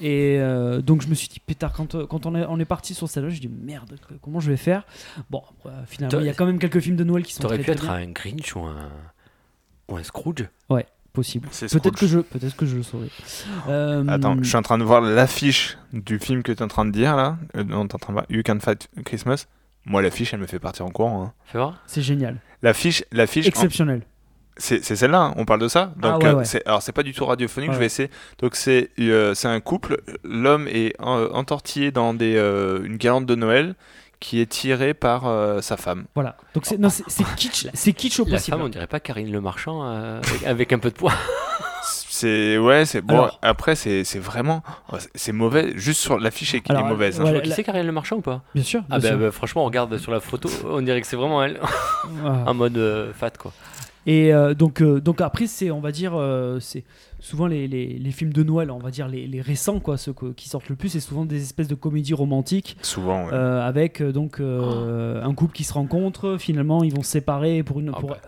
Et 0.01 0.37
euh, 0.39 0.81
donc 0.83 1.03
je 1.03 1.09
me 1.09 1.15
suis 1.15 1.29
dit, 1.29 1.41
pétard, 1.41 1.73
quand, 1.73 2.07
quand 2.07 2.27
on 2.27 2.35
est, 2.35 2.45
on 2.49 2.59
est 2.61 2.65
parti 2.65 2.95
sur 2.95 3.09
celle-là, 3.09 3.31
je 3.31 3.41
dis 3.41 3.49
merde, 3.49 3.97
comment 4.23 4.41
je 4.41 4.51
vais 4.51 4.57
faire? 4.57 4.85
Bon, 5.31 5.43
euh, 5.67 5.71
finalement, 5.87 6.21
il 6.21 6.27
y 6.27 6.31
a 6.31 6.35
quand 6.35 6.47
même 6.47 6.59
quelques 6.59 6.81
films 6.81 6.97
de 6.97 7.05
Noël 7.05 7.23
qui 7.25 7.35
sont 7.35 7.43
T'aurais 7.43 7.59
très, 7.59 7.73
pu 7.73 7.79
très 7.79 7.87
être 7.89 7.97
bien. 7.99 8.09
un 8.09 8.13
Grinch 8.13 8.55
ou 8.57 8.61
un, 8.61 8.89
ou 9.89 9.97
un 9.97 10.03
Scrooge 10.03 10.49
possible. 11.13 11.47
C'est 11.53 11.71
Peut-être 11.71 11.97
que 11.97 12.09
je, 12.09 12.19
peut-être 12.19 12.57
que 12.57 12.67
je 12.67 12.75
le 12.77 12.83
saurai. 12.83 13.09
Euh, 13.69 14.05
Attends, 14.09 14.37
je 14.43 14.49
suis 14.49 14.57
en 14.57 14.63
train 14.63 14.79
de 14.79 14.83
voir 14.83 15.01
l'affiche 15.01 15.79
du 15.93 16.19
film 16.19 16.43
que 16.43 16.51
tu 16.51 16.59
es 16.59 16.63
en 16.63 16.67
train 16.67 16.85
de 16.85 16.91
dire 16.91 17.15
là. 17.15 17.39
Euh, 17.57 17.63
non, 17.63 17.87
t'es 17.87 17.95
en 17.95 17.99
train 17.99 18.13
de 18.13 18.15
voir 18.15 18.27
You 18.31 18.43
Can 18.45 18.59
Fight 18.59 18.89
Christmas. 19.05 19.47
Moi, 19.87 20.01
l'affiche, 20.03 20.33
elle 20.35 20.41
me 20.41 20.47
fait 20.47 20.59
partir 20.59 20.87
en 20.87 20.91
courant. 20.91 21.23
hein. 21.25 21.33
Fais 21.45 21.59
voir. 21.59 21.83
C'est 21.87 22.03
génial, 22.03 22.41
L'affiche, 22.63 23.05
l'affiche, 23.13 23.47
en- 23.47 23.49
exceptionnel. 23.49 24.03
c'est 24.57 24.83
c'est 24.83 24.97
celle-là. 24.97 25.21
hein, 25.21 25.35
on 25.37 25.45
parle 25.45 25.61
de 25.61 25.69
ça. 25.69 25.93
Ah 25.97 26.01
Donc, 26.13 26.23
ouais, 26.23 26.29
euh, 26.31 26.35
ouais. 26.37 26.63
alors 26.67 26.81
c'est 26.83 26.93
pas 26.93 27.03
du 27.03 27.13
tout 27.13 27.27
radiophonique. 27.27 27.69
Ouais, 27.71 27.75
Je 27.75 27.81
vais 27.81 27.87
essayer. 27.87 28.11
Donc 28.39 28.55
c'est, 28.57 28.91
euh, 29.01 29.35
c'est 29.35 29.49
un 29.49 29.61
couple. 29.61 30.01
L'homme 30.25 30.67
est 30.69 30.95
euh, 31.01 31.29
entortillé 31.33 31.91
dans 31.91 32.15
des, 32.15 32.37
euh, 32.37 32.83
une 32.85 32.97
guirlande 32.97 33.27
de 33.27 33.35
Noël 33.35 33.75
qui 34.21 34.41
est 34.41 34.47
tirée 34.47 34.95
par 34.95 35.27
euh, 35.27 35.61
sa 35.61 35.77
femme. 35.77 36.07
Voilà. 36.15 36.37
Donc 36.55 36.65
c'est, 36.65 36.79
non, 36.79 36.89
c'est, 36.89 37.05
c'est 37.09 37.25
kitsch, 37.37 37.67
c'est 37.75 37.93
kitsch 37.93 38.21
au 38.21 38.25
La 38.25 38.31
possible. 38.39 38.57
femme, 38.57 38.65
on 38.65 38.71
dirait 38.71 38.87
pas 38.87 39.01
Karine 39.01 39.31
Le 39.31 39.41
Marchand 39.43 39.85
euh, 39.85 40.23
avec 40.47 40.73
un 40.73 40.79
peu 40.79 40.89
de 40.89 40.95
poids. 40.95 41.13
C'est 42.17 42.59
ouais, 42.59 42.85
c'est 42.85 43.01
bon. 43.01 43.15
Alors- 43.15 43.39
après, 43.43 43.75
c'est 43.75 44.05
c'est 44.05 44.21
vraiment, 44.21 44.63
c'est- 45.17 45.33
mauvais. 45.33 45.73
Juste 45.77 46.01
sur 46.01 46.19
l'affiche 46.19 46.55
est, 46.55 46.71
est 46.71 46.83
mauvaise. 46.85 47.21
hein. 47.21 47.25
ouais, 47.25 47.35
Tu 47.37 47.43
qui 47.43 47.49
la- 47.49 47.55
c'est 47.57 47.65
Karine 47.65 47.85
Le 47.87 47.91
Marchand 47.93 48.17
ou 48.17 48.21
pas? 48.21 48.43
Bien 48.55 48.63
sûr. 48.63 48.83
Ah 48.89 48.99
bien 48.99 49.11
bah, 49.11 49.17
sûr. 49.17 49.19
bah, 49.27 49.31
franchement, 49.33 49.63
on 49.63 49.67
regarde 49.67 49.99
sur 49.99 50.13
la 50.13 50.21
photo, 50.21 50.49
on 50.69 50.81
dirait 50.81 51.01
que 51.01 51.07
c'est 51.09 51.17
vraiment 51.17 51.43
elle, 51.43 51.59
Ah. 52.25 52.45
en 52.47 52.55
mode 52.55 52.77
euh, 52.77 53.13
fat 53.13 53.31
quoi. 53.31 53.53
Et 54.07 54.35
euh, 54.35 54.53
donc, 54.53 54.83
euh, 54.83 55.01
donc 55.01 55.23
après, 55.23 55.47
c'est, 55.47 55.71
on 55.71 55.81
va 55.81 55.91
dire, 55.91 56.13
euh, 56.15 56.61
c'est 56.61 56.85
souvent 57.21 57.47
les, 57.47 57.67
les, 57.67 57.87
les 57.99 58.11
films 58.11 58.35
de 58.35 58.43
Noël, 58.43 58.71
on 58.71 58.77
va 58.79 58.91
dire 58.91 59.09
les, 59.09 59.27
les 59.27 59.41
récents, 59.41 59.81
quoi, 59.81 59.97
ceux 59.97 60.13
que- 60.13 60.33
qui 60.35 60.51
sortent 60.51 60.69
le 60.69 60.77
plus, 60.77 60.91
c'est 60.91 61.01
souvent 61.01 61.25
des 61.25 61.41
espèces 61.41 61.69
de 61.69 61.75
comédies 61.75 62.13
romantiques 62.13 62.77
Souvent, 62.83 63.25
ouais. 63.25 63.31
euh, 63.33 63.67
avec 63.67 64.03
donc 64.03 64.41
euh, 64.41 65.23
un 65.25 65.33
couple 65.33 65.55
qui 65.55 65.65
se 65.65 65.73
rencontre. 65.73 66.37
Finalement, 66.39 66.85
ils 66.85 66.95
vont 66.95 67.03
se 67.03 67.13
séparer 67.13 67.63
pour 67.63 67.81
une, 67.81 67.93
Ah 67.95 67.99
pour, 67.99 68.11
bah. 68.11 68.19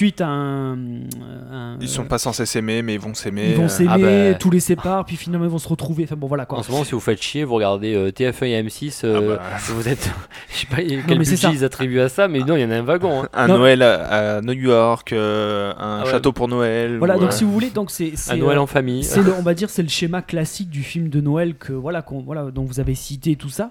Suite 0.00 0.20
à 0.20 0.28
un. 0.28 0.72
un- 0.76 1.76
Ils 1.80 1.88
sont 1.88 2.04
pas 2.04 2.18
censés 2.18 2.46
s'aimer, 2.46 2.82
mais 2.82 2.94
ils 2.94 3.00
vont 3.00 3.14
s'aimer. 3.14 3.50
Ils 3.50 3.56
vont 3.56 3.64
euh, 3.64 3.68
s'aimer, 3.68 4.28
ah 4.28 4.32
bah. 4.32 4.38
tous 4.38 4.50
les 4.50 4.60
séparent, 4.60 5.04
puis 5.04 5.16
finalement 5.16 5.44
ils 5.46 5.50
vont 5.50 5.58
se 5.58 5.68
retrouver. 5.68 6.04
Enfin 6.04 6.16
bon, 6.16 6.26
voilà 6.26 6.46
quoi. 6.46 6.58
En 6.58 6.62
ce 6.62 6.70
moment, 6.70 6.84
si 6.84 6.92
vous 6.92 7.00
faites 7.00 7.20
chier, 7.22 7.44
vous 7.44 7.54
regardez 7.54 7.94
euh, 7.94 8.10
TF1 8.10 8.46
et 8.46 8.62
M6. 8.62 9.00
euh, 9.04 9.36
Ah 9.38 9.42
bah. 9.42 9.56
Vous 9.74 9.88
êtes. 9.88 10.10
Je 10.50 10.56
sais 10.56 10.66
pas 10.66 10.76
quel 10.76 11.24
c'est 11.26 11.32
budget 11.32 11.48
ils 11.52 11.64
attribuent 11.64 12.00
à 12.00 12.08
ça, 12.08 12.28
mais 12.28 12.40
non, 12.40 12.56
il 12.56 12.62
y 12.62 12.64
en 12.64 12.70
a 12.70 12.76
un 12.76 12.82
wagon. 12.82 13.22
hein. 13.24 13.28
Un 13.34 13.48
Non. 13.48 13.58
Noël 13.58 13.82
à, 13.82 14.36
à 14.36 14.40
New 14.40 14.52
York, 14.52 15.12
euh, 15.12 15.72
un 15.72 16.00
Ah 16.00 16.04
ouais. 16.04 16.10
château 16.10 16.32
pour 16.32 16.48
Noël. 16.48 16.98
Voilà, 16.98 17.16
ou, 17.16 17.20
donc 17.20 17.28
euh, 17.30 17.32
si 17.32 17.44
vous 17.44 17.52
voulez, 17.52 17.70
donc 17.70 17.90
c'est. 17.90 18.12
Un 18.30 18.36
Noël 18.36 18.58
euh, 18.58 18.62
en 18.62 18.66
famille. 18.66 19.04
c'est 19.04 19.22
le, 19.22 19.32
on 19.34 19.42
va 19.42 19.54
dire 19.60 19.68
c'est 19.70 19.82
le 19.82 19.88
schéma 19.88 20.22
classique 20.22 20.70
du 20.70 20.82
film 20.82 21.08
de 21.08 21.20
Noël 21.20 21.54
que 21.56 21.72
voilà 21.72 22.00
qu'on 22.02 22.20
voilà 22.22 22.50
dont 22.50 22.64
vous 22.64 22.80
avez 22.80 22.94
cité 22.94 23.36
tout 23.36 23.48
ça 23.50 23.70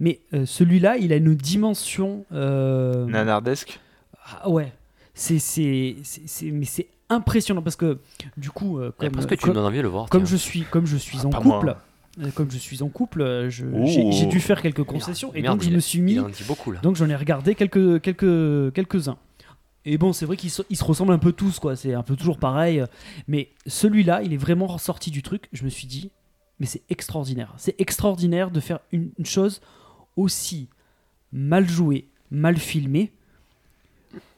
mais 0.00 0.20
euh, 0.32 0.46
celui-là 0.46 0.96
il 0.96 1.12
a 1.12 1.16
une 1.16 1.34
dimension 1.34 2.24
euh, 2.32 3.04
Nanardesque. 3.06 3.80
ah 4.42 4.48
ouais 4.48 4.72
c'est 5.18 5.38
c'est 5.38 5.96
c'est- 6.04 6.22
c'est- 6.26 6.50
mais 6.50 6.64
c'est 6.64 6.86
impressionnant 7.10 7.62
parce 7.62 7.76
que 7.76 7.98
du 8.36 8.50
coup 8.50 8.78
euh, 8.78 8.92
comme, 8.96 9.10
Presque 9.10 9.30
tu 9.30 9.36
comme, 9.38 9.50
me 9.50 9.54
donnes 9.54 9.64
envie 9.64 9.78
de 9.78 9.82
le 9.82 9.88
voir. 9.88 10.08
comme 10.08 10.22
tiens. 10.22 10.30
je 10.30 10.36
suis 10.36 10.62
comme 10.62 10.86
je 10.86 10.96
suis 10.96 11.18
Ah, 11.22 11.26
en 11.26 11.42
moi. 11.42 11.58
couple 11.60 11.76
euh, 12.20 12.30
comme 12.34 12.50
je 12.50 12.58
suis 12.58 12.82
en 12.82 12.88
couple 12.88 13.22
euh, 13.22 13.50
j'ai 13.50 14.12
j'ai 14.12 14.26
dû 14.26 14.40
faire 14.40 14.60
quelques 14.62 14.84
concessions 14.84 15.32
et 15.34 15.42
Merde, 15.42 15.58
donc 15.58 15.68
je 15.68 15.74
me 15.74 15.80
suis 15.80 16.00
mis 16.00 16.12
Il 16.12 16.20
en 16.20 16.28
dit 16.28 16.44
beaucoup 16.46 16.70
là. 16.70 16.80
donc 16.80 16.96
j'en 16.96 17.08
ai 17.08 17.16
regardé 17.16 17.54
quelques 17.54 18.00
quelques 18.02 18.72
quelques 18.74 19.08
uns 19.08 19.18
et 19.84 19.96
bon 19.98 20.12
c'est 20.12 20.26
vrai 20.26 20.36
qu'ils 20.36 20.50
se, 20.50 20.62
ressemblent 20.84 21.12
un 21.12 21.18
peu 21.18 21.32
tous 21.32 21.58
quoi 21.58 21.74
c'est 21.76 21.94
un 21.94 22.02
peu 22.02 22.14
toujours 22.14 22.38
pareil 22.38 22.84
mais 23.26 23.48
celui-là 23.66 24.22
il 24.22 24.32
est 24.32 24.36
vraiment 24.38 24.66
ressorti 24.66 25.10
du 25.10 25.22
truc 25.22 25.48
je 25.52 25.64
me 25.64 25.68
suis 25.70 25.86
dit 25.88 26.10
mais 26.60 26.66
c'est 26.66 26.82
extraordinaire 26.90 27.54
c'est 27.56 27.74
extraordinaire 27.80 28.50
de 28.50 28.60
faire 28.60 28.80
une, 28.92 29.10
une 29.18 29.26
chose 29.26 29.60
aussi 30.16 30.68
mal 31.32 31.68
jouée 31.68 32.08
mal 32.30 32.56
filmée 32.58 33.12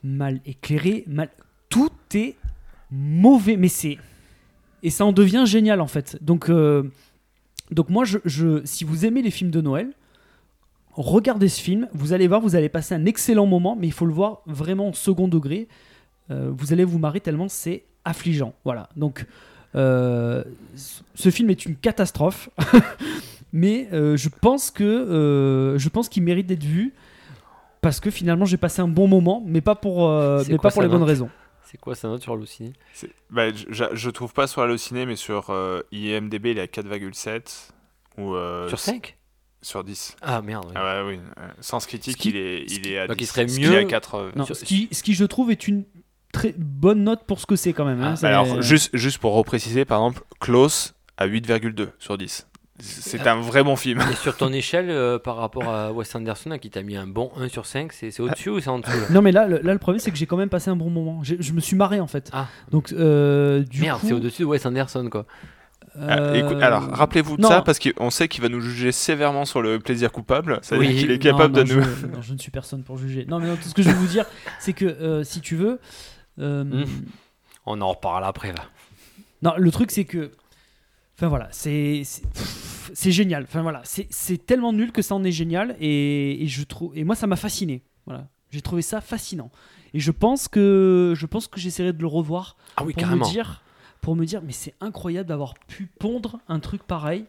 mal 0.02 0.40
éclairée 0.46 1.04
mal 1.06 1.28
tout 1.68 1.90
est 2.14 2.36
mauvais 2.90 3.56
mais 3.56 3.68
c'est 3.68 3.98
et 4.82 4.90
ça 4.90 5.04
en 5.04 5.12
devient 5.12 5.44
génial 5.46 5.80
en 5.80 5.86
fait 5.86 6.18
donc 6.22 6.48
euh, 6.48 6.90
donc 7.70 7.88
moi 7.90 8.04
je, 8.04 8.62
si 8.64 8.84
vous 8.84 9.04
aimez 9.04 9.22
les 9.22 9.30
films 9.30 9.50
de 9.50 9.60
Noël 9.60 9.90
regardez 10.92 11.48
ce 11.48 11.60
film, 11.60 11.88
vous 11.94 12.12
allez 12.12 12.26
voir, 12.26 12.40
vous 12.40 12.56
allez 12.56 12.68
passer 12.68 12.94
un 12.94 13.06
excellent 13.06 13.46
moment, 13.46 13.76
mais 13.78 13.86
il 13.86 13.92
faut 13.92 14.06
le 14.06 14.12
voir 14.12 14.42
vraiment 14.46 14.88
au 14.88 14.92
second 14.92 15.28
degré. 15.28 15.68
Euh, 16.32 16.50
vous 16.52 16.72
allez 16.72 16.84
vous 16.84 16.98
marrer 16.98 17.20
tellement 17.20 17.48
c'est 17.48 17.84
affligeant. 18.04 18.54
Voilà. 18.64 18.88
Donc, 18.96 19.24
euh, 19.76 20.42
ce 20.74 21.30
film 21.30 21.48
est 21.48 21.64
une 21.64 21.76
catastrophe, 21.76 22.50
mais 23.52 23.88
je 23.92 24.28
pense 24.28 24.72
que 24.72 25.76
je 25.78 25.88
pense 25.88 26.08
qu'il 26.08 26.24
mérite 26.24 26.48
d'être 26.48 26.64
vu 26.64 26.92
parce 27.80 28.00
que 28.00 28.10
finalement 28.10 28.44
j'ai 28.44 28.56
passé 28.56 28.80
un 28.82 28.88
bon 28.88 29.08
moment, 29.08 29.42
mais 29.46 29.60
pas 29.60 29.74
pour 29.74 30.08
euh, 30.08 30.42
mais 30.48 30.56
quoi 30.56 30.70
pas 30.70 30.74
pour 30.74 30.82
les 30.82 30.88
bonnes 30.88 31.02
raisons. 31.02 31.30
C'est 31.64 31.78
quoi 31.78 31.94
sa 31.94 32.08
note 32.08 32.20
sur 32.22 32.32
Halluciné 32.32 32.72
Bah, 33.30 33.52
je, 33.52 33.64
je- 33.68 33.84
je 33.94 34.10
trouve 34.10 34.32
pas 34.32 34.48
sur 34.48 34.60
Allociné, 34.62 35.06
mais 35.06 35.14
sur 35.14 35.50
euh, 35.50 35.82
IMDB, 35.92 36.46
il 36.50 36.58
est 36.58 36.62
à 36.62 36.66
4,7. 36.66 37.70
Ou, 38.18 38.34
euh, 38.34 38.68
Sur 38.68 38.80
5 38.80 39.16
Sur 39.62 39.84
10. 39.84 40.16
Ah 40.20 40.42
merde. 40.42 40.64
oui. 40.66 40.72
Ah 40.74 41.04
ouais, 41.04 41.14
oui. 41.14 41.20
Sans 41.60 41.78
critique, 41.86 42.16
qui- 42.16 42.30
il, 42.30 42.36
est, 42.36 42.64
il 42.68 42.88
est 42.88 42.98
à 42.98 43.06
Donc 43.06 43.18
10. 43.18 43.22
il 43.24 43.26
serait 43.28 43.46
Ce 43.46 43.54
qui 43.56 43.60
mieux- 43.66 43.72
est 43.74 43.76
à 43.78 43.84
4. 43.84 44.14
euh, 44.16 44.30
Non, 44.34 44.44
sur- 44.46 44.56
ce 44.56 44.64
qui, 44.64 44.88
ce 44.90 45.02
qui 45.04 45.14
je 45.14 45.24
trouve 45.24 45.52
est 45.52 45.68
une 45.68 45.84
très 46.32 46.54
bonne 46.58 47.04
note 47.04 47.22
pour 47.24 47.38
ce 47.40 47.46
que 47.46 47.54
c'est 47.54 47.72
quand 47.72 47.84
même. 47.84 48.02
hein. 48.02 48.10
Ah, 48.14 48.16
C'est- 48.16 48.26
Alors, 48.26 48.60
juste, 48.62 48.90
juste 48.96 49.18
pour 49.18 49.34
repréciser, 49.34 49.84
par 49.84 50.00
exemple, 50.00 50.22
Klaus 50.40 50.94
à 51.16 51.26
8,2 51.26 51.90
sur 52.00 52.18
10. 52.18 52.48
C'est 52.80 53.26
un 53.26 53.40
vrai 53.40 53.62
bon 53.62 53.76
film. 53.76 54.00
Et 54.10 54.14
sur 54.16 54.36
ton 54.36 54.52
échelle, 54.52 54.90
euh, 54.90 55.18
par 55.18 55.36
rapport 55.36 55.68
à 55.68 55.92
Wes 55.92 56.14
Anderson, 56.14 56.50
à 56.52 56.58
qui 56.58 56.70
t'a 56.70 56.82
mis 56.82 56.96
un 56.96 57.06
bon 57.06 57.30
1 57.36 57.48
sur 57.48 57.66
5, 57.66 57.92
c'est 57.92 58.10
c'est 58.10 58.22
au-dessus 58.22 58.50
ou 58.50 58.60
c'est 58.60 58.68
en 58.70 58.78
dessous 58.78 58.90
là 58.98 59.06
Non 59.10 59.22
mais 59.22 59.32
là, 59.32 59.46
le, 59.46 59.58
là, 59.60 59.72
le 59.72 59.78
problème 59.78 60.00
c'est 60.00 60.10
que 60.10 60.16
j'ai 60.16 60.26
quand 60.26 60.36
même 60.36 60.48
passé 60.48 60.70
un 60.70 60.76
bon 60.76 60.90
moment. 60.90 61.22
J'ai- 61.22 61.40
Je 61.40 61.52
me 61.52 61.60
suis 61.60 61.76
marré 61.76 62.00
en 62.00 62.06
fait. 62.06 62.30
Ah. 62.32 62.46
Donc 62.70 62.92
euh, 62.92 63.62
du 63.64 63.82
Merde, 63.82 64.00
coup, 64.00 64.06
c'est 64.08 64.12
au-dessus 64.14 64.42
de 64.42 64.46
Wes 64.46 64.64
Anderson 64.66 65.08
quoi. 65.10 65.26
Ah, 65.96 66.18
euh, 66.20 66.34
écoute, 66.34 66.62
alors, 66.62 66.84
rappelez-vous 66.92 67.36
de 67.36 67.42
non. 67.42 67.48
ça 67.48 67.62
parce 67.62 67.80
qu'on 67.80 68.10
sait 68.10 68.28
qu'il 68.28 68.42
va 68.42 68.48
nous 68.48 68.60
juger 68.60 68.92
sévèrement 68.92 69.44
sur 69.44 69.60
le 69.60 69.80
plaisir 69.80 70.12
coupable. 70.12 70.60
C'est-à-dire 70.62 70.88
Oui. 70.90 70.96
qu'il 70.96 71.10
est 71.10 71.18
capable 71.18 71.56
non, 71.56 71.64
de 71.64 71.74
nous. 71.74 71.82
Je, 71.82 72.06
non, 72.06 72.22
je 72.22 72.32
ne 72.32 72.38
suis 72.38 72.52
personne 72.52 72.84
pour 72.84 72.96
juger. 72.96 73.26
Non 73.28 73.40
mais 73.40 73.48
non, 73.48 73.56
tout 73.56 73.68
ce 73.68 73.74
que 73.74 73.82
je 73.82 73.88
veux 73.88 73.96
vous 73.96 74.06
dire, 74.06 74.24
c'est 74.60 74.72
que 74.72 74.84
euh, 74.84 75.24
si 75.24 75.40
tu 75.40 75.56
veux, 75.56 75.80
euh, 76.38 76.62
Hmm. 76.64 76.84
On 77.66 77.80
en 77.80 77.88
reparle 77.90 78.24
après 78.24 78.48
là. 78.52 78.62
non, 79.42 79.52
le 79.58 79.70
truc 79.72 79.90
c'est 79.90 80.04
que, 80.04 80.30
enfin 81.18 81.26
voilà, 81.28 81.48
c'est 81.50 82.02
c'est- 82.94 83.12
génial. 83.12 83.44
Enfin 83.44 83.62
voilà, 83.62 83.82
c'est 83.84 84.46
tellement 84.46 84.72
nul 84.72 84.92
que 84.92 85.02
ça 85.02 85.14
en 85.14 85.24
est 85.24 85.32
génial 85.32 85.76
et, 85.80 86.42
et 86.42 86.46
je 86.46 86.62
trouve 86.64 86.96
et 86.96 87.04
moi 87.04 87.14
ça 87.14 87.26
m'a 87.26 87.36
fasciné. 87.36 87.82
Voilà, 88.06 88.28
j'ai 88.50 88.60
trouvé 88.60 88.82
ça 88.82 89.00
fascinant 89.00 89.50
et 89.94 90.00
je 90.00 90.10
pense 90.10 90.48
que 90.48 91.14
je 91.16 91.26
pense 91.26 91.46
que 91.48 91.60
j'essaierai 91.60 91.92
de 91.92 92.00
le 92.00 92.06
revoir 92.06 92.56
Ah 92.76 92.84
oui, 92.84 92.92
pour 92.92 93.00
carrément. 93.02 93.26
me 93.26 93.30
dire 93.32 93.62
pour 94.00 94.16
me 94.16 94.24
dire 94.24 94.40
mais 94.42 94.52
c'est 94.52 94.74
incroyable 94.80 95.28
d'avoir 95.28 95.54
pu 95.68 95.86
pondre 95.98 96.38
un 96.48 96.58
truc 96.60 96.82
pareil 96.84 97.26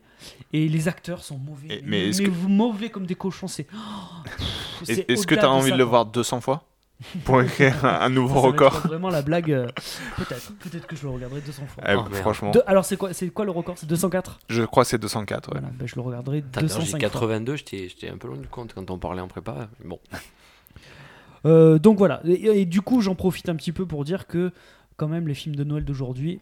et 0.54 0.68
les 0.70 0.88
acteurs 0.88 1.24
sont 1.24 1.38
mauvais 1.38 1.68
Et- 1.68 1.82
mais, 1.82 1.88
mais 1.90 2.08
est-ce 2.10 2.22
mais 2.22 2.30
que- 2.30 2.48
mauvais 2.48 2.90
comme 2.90 3.06
des 3.06 3.16
cochons 3.16 3.48
c'est 3.48 3.68
oh, 3.74 4.88
Est- 4.88 5.10
Est-ce 5.10 5.28
que 5.28 5.36
tu 5.36 5.40
as 5.42 5.44
de 5.44 5.48
envie 5.48 5.70
ça, 5.70 5.74
de 5.76 5.78
le 5.80 5.84
voir 5.84 6.06
200 6.06 6.40
fois? 6.42 6.64
Pour 7.26 7.42
écrire 7.42 7.84
un, 7.86 8.02
un 8.02 8.10
nouveau 8.10 8.36
Ça 8.42 8.48
record 8.48 8.74
vraiment 8.88 9.10
la 9.10 9.22
blague 9.22 9.52
euh, 9.52 9.68
peut-être 10.18 10.54
peut-être 10.60 10.88
que 10.88 10.96
je 10.96 11.04
le 11.04 11.10
regarderai 11.10 11.42
200 11.42 11.64
fois 11.68 11.84
Eh, 11.88 11.94
Oh, 11.96 12.02
merde. 12.04 12.16
Franchement, 12.16 12.52
alors 12.68 12.86
c'est 12.86 12.98
quoi 12.98 13.14
c'est 13.14 13.30
quoi 13.30 13.46
le 13.46 13.52
record? 13.52 13.78
C'est 13.78 13.88
204 13.88 14.40
je 14.50 14.64
crois 14.64 14.84
que 14.84 14.90
c'est 14.90 14.98
204. 15.00 15.48
Ouais. 15.54 15.60
voilà 15.60 15.74
ben, 15.74 15.88
je 15.88 15.96
le 15.96 16.02
regarderai 16.02 16.42
Putain, 16.42 16.62
d'ailleurs, 16.62 16.70
J'ai 16.82 16.92
205 16.92 16.92
fois. 16.92 17.00
82, 17.10 17.56
j'étais 17.56 17.90
j'étais 17.90 18.10
un 18.10 18.18
peu 18.18 18.28
loin 18.28 18.38
du 18.38 18.48
compte 18.48 18.74
quand 18.74 18.90
on 18.92 18.98
parlait 18.98 19.22
en 19.22 19.28
prépa. 19.28 19.68
mais 19.80 19.90
Bon, 19.90 20.00
Euh, 21.44 21.80
donc 21.80 21.98
voilà 21.98 22.22
et, 22.24 22.62
et 22.62 22.66
du 22.68 22.82
coup 22.82 23.02
j'en 23.02 23.16
profite 23.16 23.50
un 23.50 23.56
petit 23.56 23.72
peu 23.72 23.88
pour 23.88 24.06
dire 24.06 24.28
que 24.28 24.52
quand 24.96 25.08
même 25.08 25.28
les 25.28 25.34
films 25.34 25.56
de 25.56 25.64
Noël 25.64 25.84
d'aujourd'hui 25.84 26.40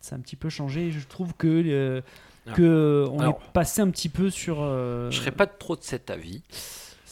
ça 0.00 0.16
a 0.16 0.18
un 0.18 0.20
petit 0.22 0.34
peu 0.34 0.48
changé 0.48 0.90
je 0.90 1.06
trouve 1.06 1.34
que 1.34 1.46
euh, 1.46 2.00
Ah. 2.48 2.52
que 2.54 3.06
on 3.12 3.20
Alors. 3.20 3.34
est 3.40 3.52
passé 3.52 3.80
un 3.80 3.90
petit 3.90 4.08
peu 4.08 4.28
sur 4.28 4.56
euh, 4.60 5.08
je 5.12 5.18
serais 5.20 5.30
pas 5.30 5.46
trop 5.46 5.76
de 5.76 5.84
cet 5.84 6.10
avis. 6.10 6.42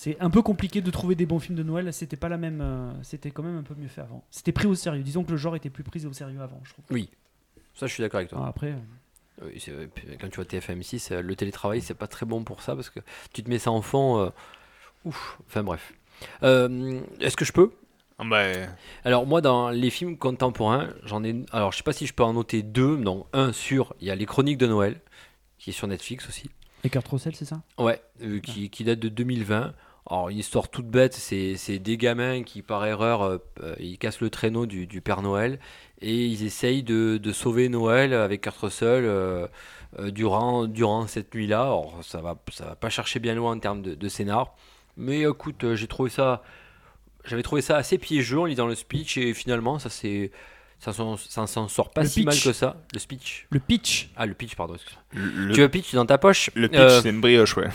C'est 0.06 0.16
un 0.20 0.30
peu 0.30 0.40
compliqué 0.42 0.80
de 0.80 0.90
trouver 0.92 1.14
des 1.16 1.26
bons 1.26 1.40
films 1.40 1.56
de 1.58 1.62
Noël 1.64 1.92
c'était 1.92 2.16
pas 2.16 2.28
la 2.28 2.36
même 2.36 2.60
euh, 2.60 2.92
c'était 3.02 3.30
quand 3.32 3.42
même 3.42 3.56
un 3.58 3.62
peu 3.64 3.74
mieux 3.74 3.88
fait 3.88 4.02
avant 4.02 4.22
c'était 4.30 4.52
pris 4.52 4.66
au 4.68 4.74
sérieux 4.76 5.02
disons 5.02 5.24
que 5.24 5.32
le 5.32 5.36
genre 5.36 5.56
était 5.56 5.70
plus 5.70 5.82
pris 5.84 6.06
au 6.06 6.12
sérieux 6.12 6.40
avant 6.40 6.60
je 6.64 6.72
trouve 6.72 6.84
Oui, 6.90 7.10
ça 7.74 7.86
je 7.86 7.92
suis 7.94 8.02
d'accord 8.02 8.18
avec 8.18 8.30
toi. 8.30 8.40
Ah, 8.44 8.48
après 8.48 8.72
euh, 8.72 9.44
Oui, 9.46 9.58
c'est- 9.58 9.72
puis 9.94 10.06
quand 10.20 10.28
tu 10.28 10.36
vois 10.36 10.44
TFM6, 10.44 11.10
euh, 11.12 11.22
le 11.22 11.34
télétravail, 11.36 11.80
c'est 11.82 11.94
pas 11.94 12.06
très 12.06 12.24
bon 12.24 12.44
pour 12.44 12.62
ça 12.62 12.74
parce 12.74 12.88
que 12.88 13.00
tu 13.32 13.42
te 13.42 13.50
mets 13.50 13.58
ça 13.58 13.70
en 13.72 13.82
fond. 13.82 14.18
euh, 14.20 14.30
ouf, 15.04 15.38
enfin 15.46 15.62
bref. 15.64 15.92
Euh, 16.42 17.00
Est-ce 17.20 17.36
que 17.36 17.44
je 17.44 17.52
peux? 17.52 17.70
Ah 18.18 18.24
bah, 18.24 18.44
Alors, 19.04 19.26
moi, 19.26 19.42
dans 19.42 19.68
les 19.68 19.90
films 19.90 20.16
contemporains, 20.16 20.88
j'en 21.04 21.22
ai. 21.22 21.44
Alors, 21.52 21.72
je 21.72 21.76
sais 21.78 21.82
pas 21.82 21.92
si 21.92 22.06
je 22.06 22.14
peux 22.14 22.22
en 22.22 22.32
noter 22.32 22.62
deux. 22.62 22.96
Non, 22.96 23.26
un 23.34 23.52
sur. 23.52 23.94
Il 24.00 24.06
y 24.06 24.10
a 24.10 24.14
Les 24.14 24.24
Chroniques 24.24 24.56
de 24.56 24.66
Noël, 24.66 25.00
qui 25.58 25.68
est 25.70 25.72
sur 25.74 25.86
Netflix 25.86 26.26
aussi. 26.28 26.48
et 26.84 26.88
Kurt 26.88 27.06
Russell 27.08 27.34
c'est 27.36 27.44
ça? 27.44 27.60
Ouais, 27.78 28.00
euh, 28.22 28.40
qui, 28.40 28.70
qui 28.70 28.84
date 28.84 29.00
de 29.00 29.10
2020. 29.10 29.74
Alors, 30.08 30.28
une 30.28 30.38
histoire 30.38 30.68
toute 30.68 30.86
bête, 30.86 31.14
c'est 31.14 31.56
c'est 31.56 31.78
des 31.80 31.96
gamins 31.96 32.42
qui, 32.44 32.62
par 32.62 32.86
erreur, 32.86 33.22
euh, 33.22 33.38
euh, 33.62 33.74
ils 33.80 33.98
cassent 33.98 34.20
le 34.20 34.30
traîneau 34.30 34.64
du, 34.66 34.86
du 34.86 35.00
Père 35.00 35.20
Noël 35.22 35.58
et 36.00 36.26
ils 36.26 36.44
essayent 36.44 36.82
de, 36.84 37.16
de 37.18 37.32
sauver 37.32 37.68
Noël 37.68 38.14
avec 38.14 38.42
Kurt 38.42 38.56
Russell 38.58 39.04
euh, 39.04 39.46
euh, 39.98 40.10
durant, 40.12 40.66
durant 40.66 41.06
cette 41.08 41.34
nuit-là. 41.34 41.62
Alors, 41.62 41.98
ça 42.02 42.20
va, 42.20 42.36
ça 42.52 42.66
va 42.66 42.76
pas 42.76 42.88
chercher 42.88 43.18
bien 43.18 43.34
loin 43.34 43.56
en 43.56 43.58
termes 43.58 43.82
de, 43.82 43.94
de 43.94 44.08
scénar. 44.08 44.54
Mais 44.96 45.22
écoute, 45.22 45.74
j'ai 45.74 45.86
trouvé 45.88 46.08
ça. 46.10 46.42
J'avais 47.24 47.42
trouvé 47.42 47.60
ça 47.60 47.76
assez 47.76 47.98
piégeux 47.98 48.38
en 48.38 48.44
lisant 48.44 48.66
le 48.68 48.76
speech 48.76 49.16
et 49.18 49.34
finalement, 49.34 49.78
ça 49.78 49.90
c'est. 49.90 50.30
Ça 50.78 50.92
s'en 50.92 51.16
ça 51.16 51.46
s'en 51.46 51.68
sort 51.68 51.88
pas 51.90 52.02
Le 52.02 52.08
si 52.08 52.22
mal 52.22 52.38
que 52.38 52.52
ça. 52.52 52.76
Le 52.92 52.98
speech. 52.98 53.46
le 53.50 53.58
pitch 53.58 54.10
Ah, 54.14 54.26
le 54.26 54.34
pitch, 54.34 54.54
pardon. 54.54 54.76
le, 55.14 55.52
Tu 55.54 55.62
as 55.62 55.68
pitch 55.70 55.94
dans 55.94 56.04
ta 56.04 56.18
poche? 56.18 56.50
Le 56.54 56.68
pitch, 56.68 56.78
Euh, 56.78 57.00
c'est 57.00 57.08
une 57.08 57.22
brioche, 57.22 57.56
ouais. 57.56 57.70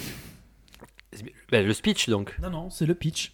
Ben, 1.52 1.66
le 1.66 1.74
speech 1.74 2.10
donc. 2.10 2.36
non 2.42 2.50
non 2.50 2.70
c'est 2.70 2.86
le 2.86 2.96
pitch 2.96 3.34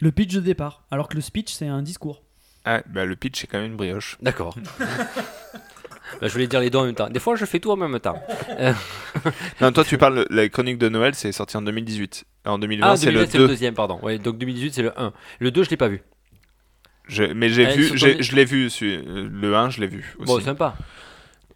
le 0.00 0.12
pitch 0.12 0.34
de 0.34 0.40
départ 0.40 0.84
alors 0.90 1.08
que 1.08 1.14
le 1.16 1.20
speech 1.20 1.52
c'est 1.52 1.66
un 1.66 1.82
discours 1.82 2.22
Ah, 2.64 2.82
bah, 2.86 3.04
le 3.06 3.16
pitch, 3.16 3.40
c'est 3.40 3.46
quand 3.46 3.58
même 3.58 3.72
une 3.72 3.76
brioche. 3.76 4.16
D'accord. 4.22 4.54
Bah, 6.22 6.26
je 6.26 6.32
voulais 6.32 6.46
dire 6.46 6.60
les 6.60 6.70
deux 6.70 6.78
en 6.78 6.86
même 6.86 6.94
temps. 6.94 7.10
Des 7.10 7.20
fois, 7.20 7.36
je 7.36 7.44
fais 7.44 7.60
tout 7.60 7.70
en 7.70 7.76
même 7.76 8.00
temps. 8.00 8.20
Non, 9.60 9.70
toi, 9.72 9.84
tu 9.84 9.98
parles, 9.98 10.26
la 10.30 10.48
chronique 10.48 10.78
de 10.78 10.88
Noël, 10.88 11.14
c'est 11.14 11.32
sorti 11.32 11.56
en 11.58 11.62
2018. 11.62 12.24
En 12.46 12.58
2020, 12.58 12.86
Ah, 12.86 12.96
c'est 12.96 13.06
2020, 13.06 13.20
le 13.24 13.30
c'est 13.30 13.38
le 13.38 13.44
2. 13.44 13.48
deuxième, 13.48 13.74
pardon. 13.74 13.98
Ouais, 14.02 14.18
donc 14.18 14.38
2018, 14.38 14.72
c'est 14.74 14.82
le 14.82 14.98
1. 14.98 15.12
Le 15.38 15.50
2, 15.50 15.64
je 15.64 15.70
l'ai 15.70 15.76
pas 15.76 15.88
vu. 15.88 16.00
Je- 17.08 17.24
mais 17.24 17.50
j'ai 17.50 17.64
Eh, 17.70 17.76
vu, 17.76 17.84
sur 17.88 17.96
j'ai- 17.96 18.16
ton- 18.16 18.22
je 18.22 18.36
l'ai 18.36 18.44
vu, 18.46 18.70
celui- 18.70 19.02
le 19.04 19.54
1, 19.56 19.68
je 19.70 19.80
l'ai 19.80 19.86
vu 19.86 20.14
aussi. 20.18 20.26
Bon, 20.26 20.40
sympa. 20.40 20.76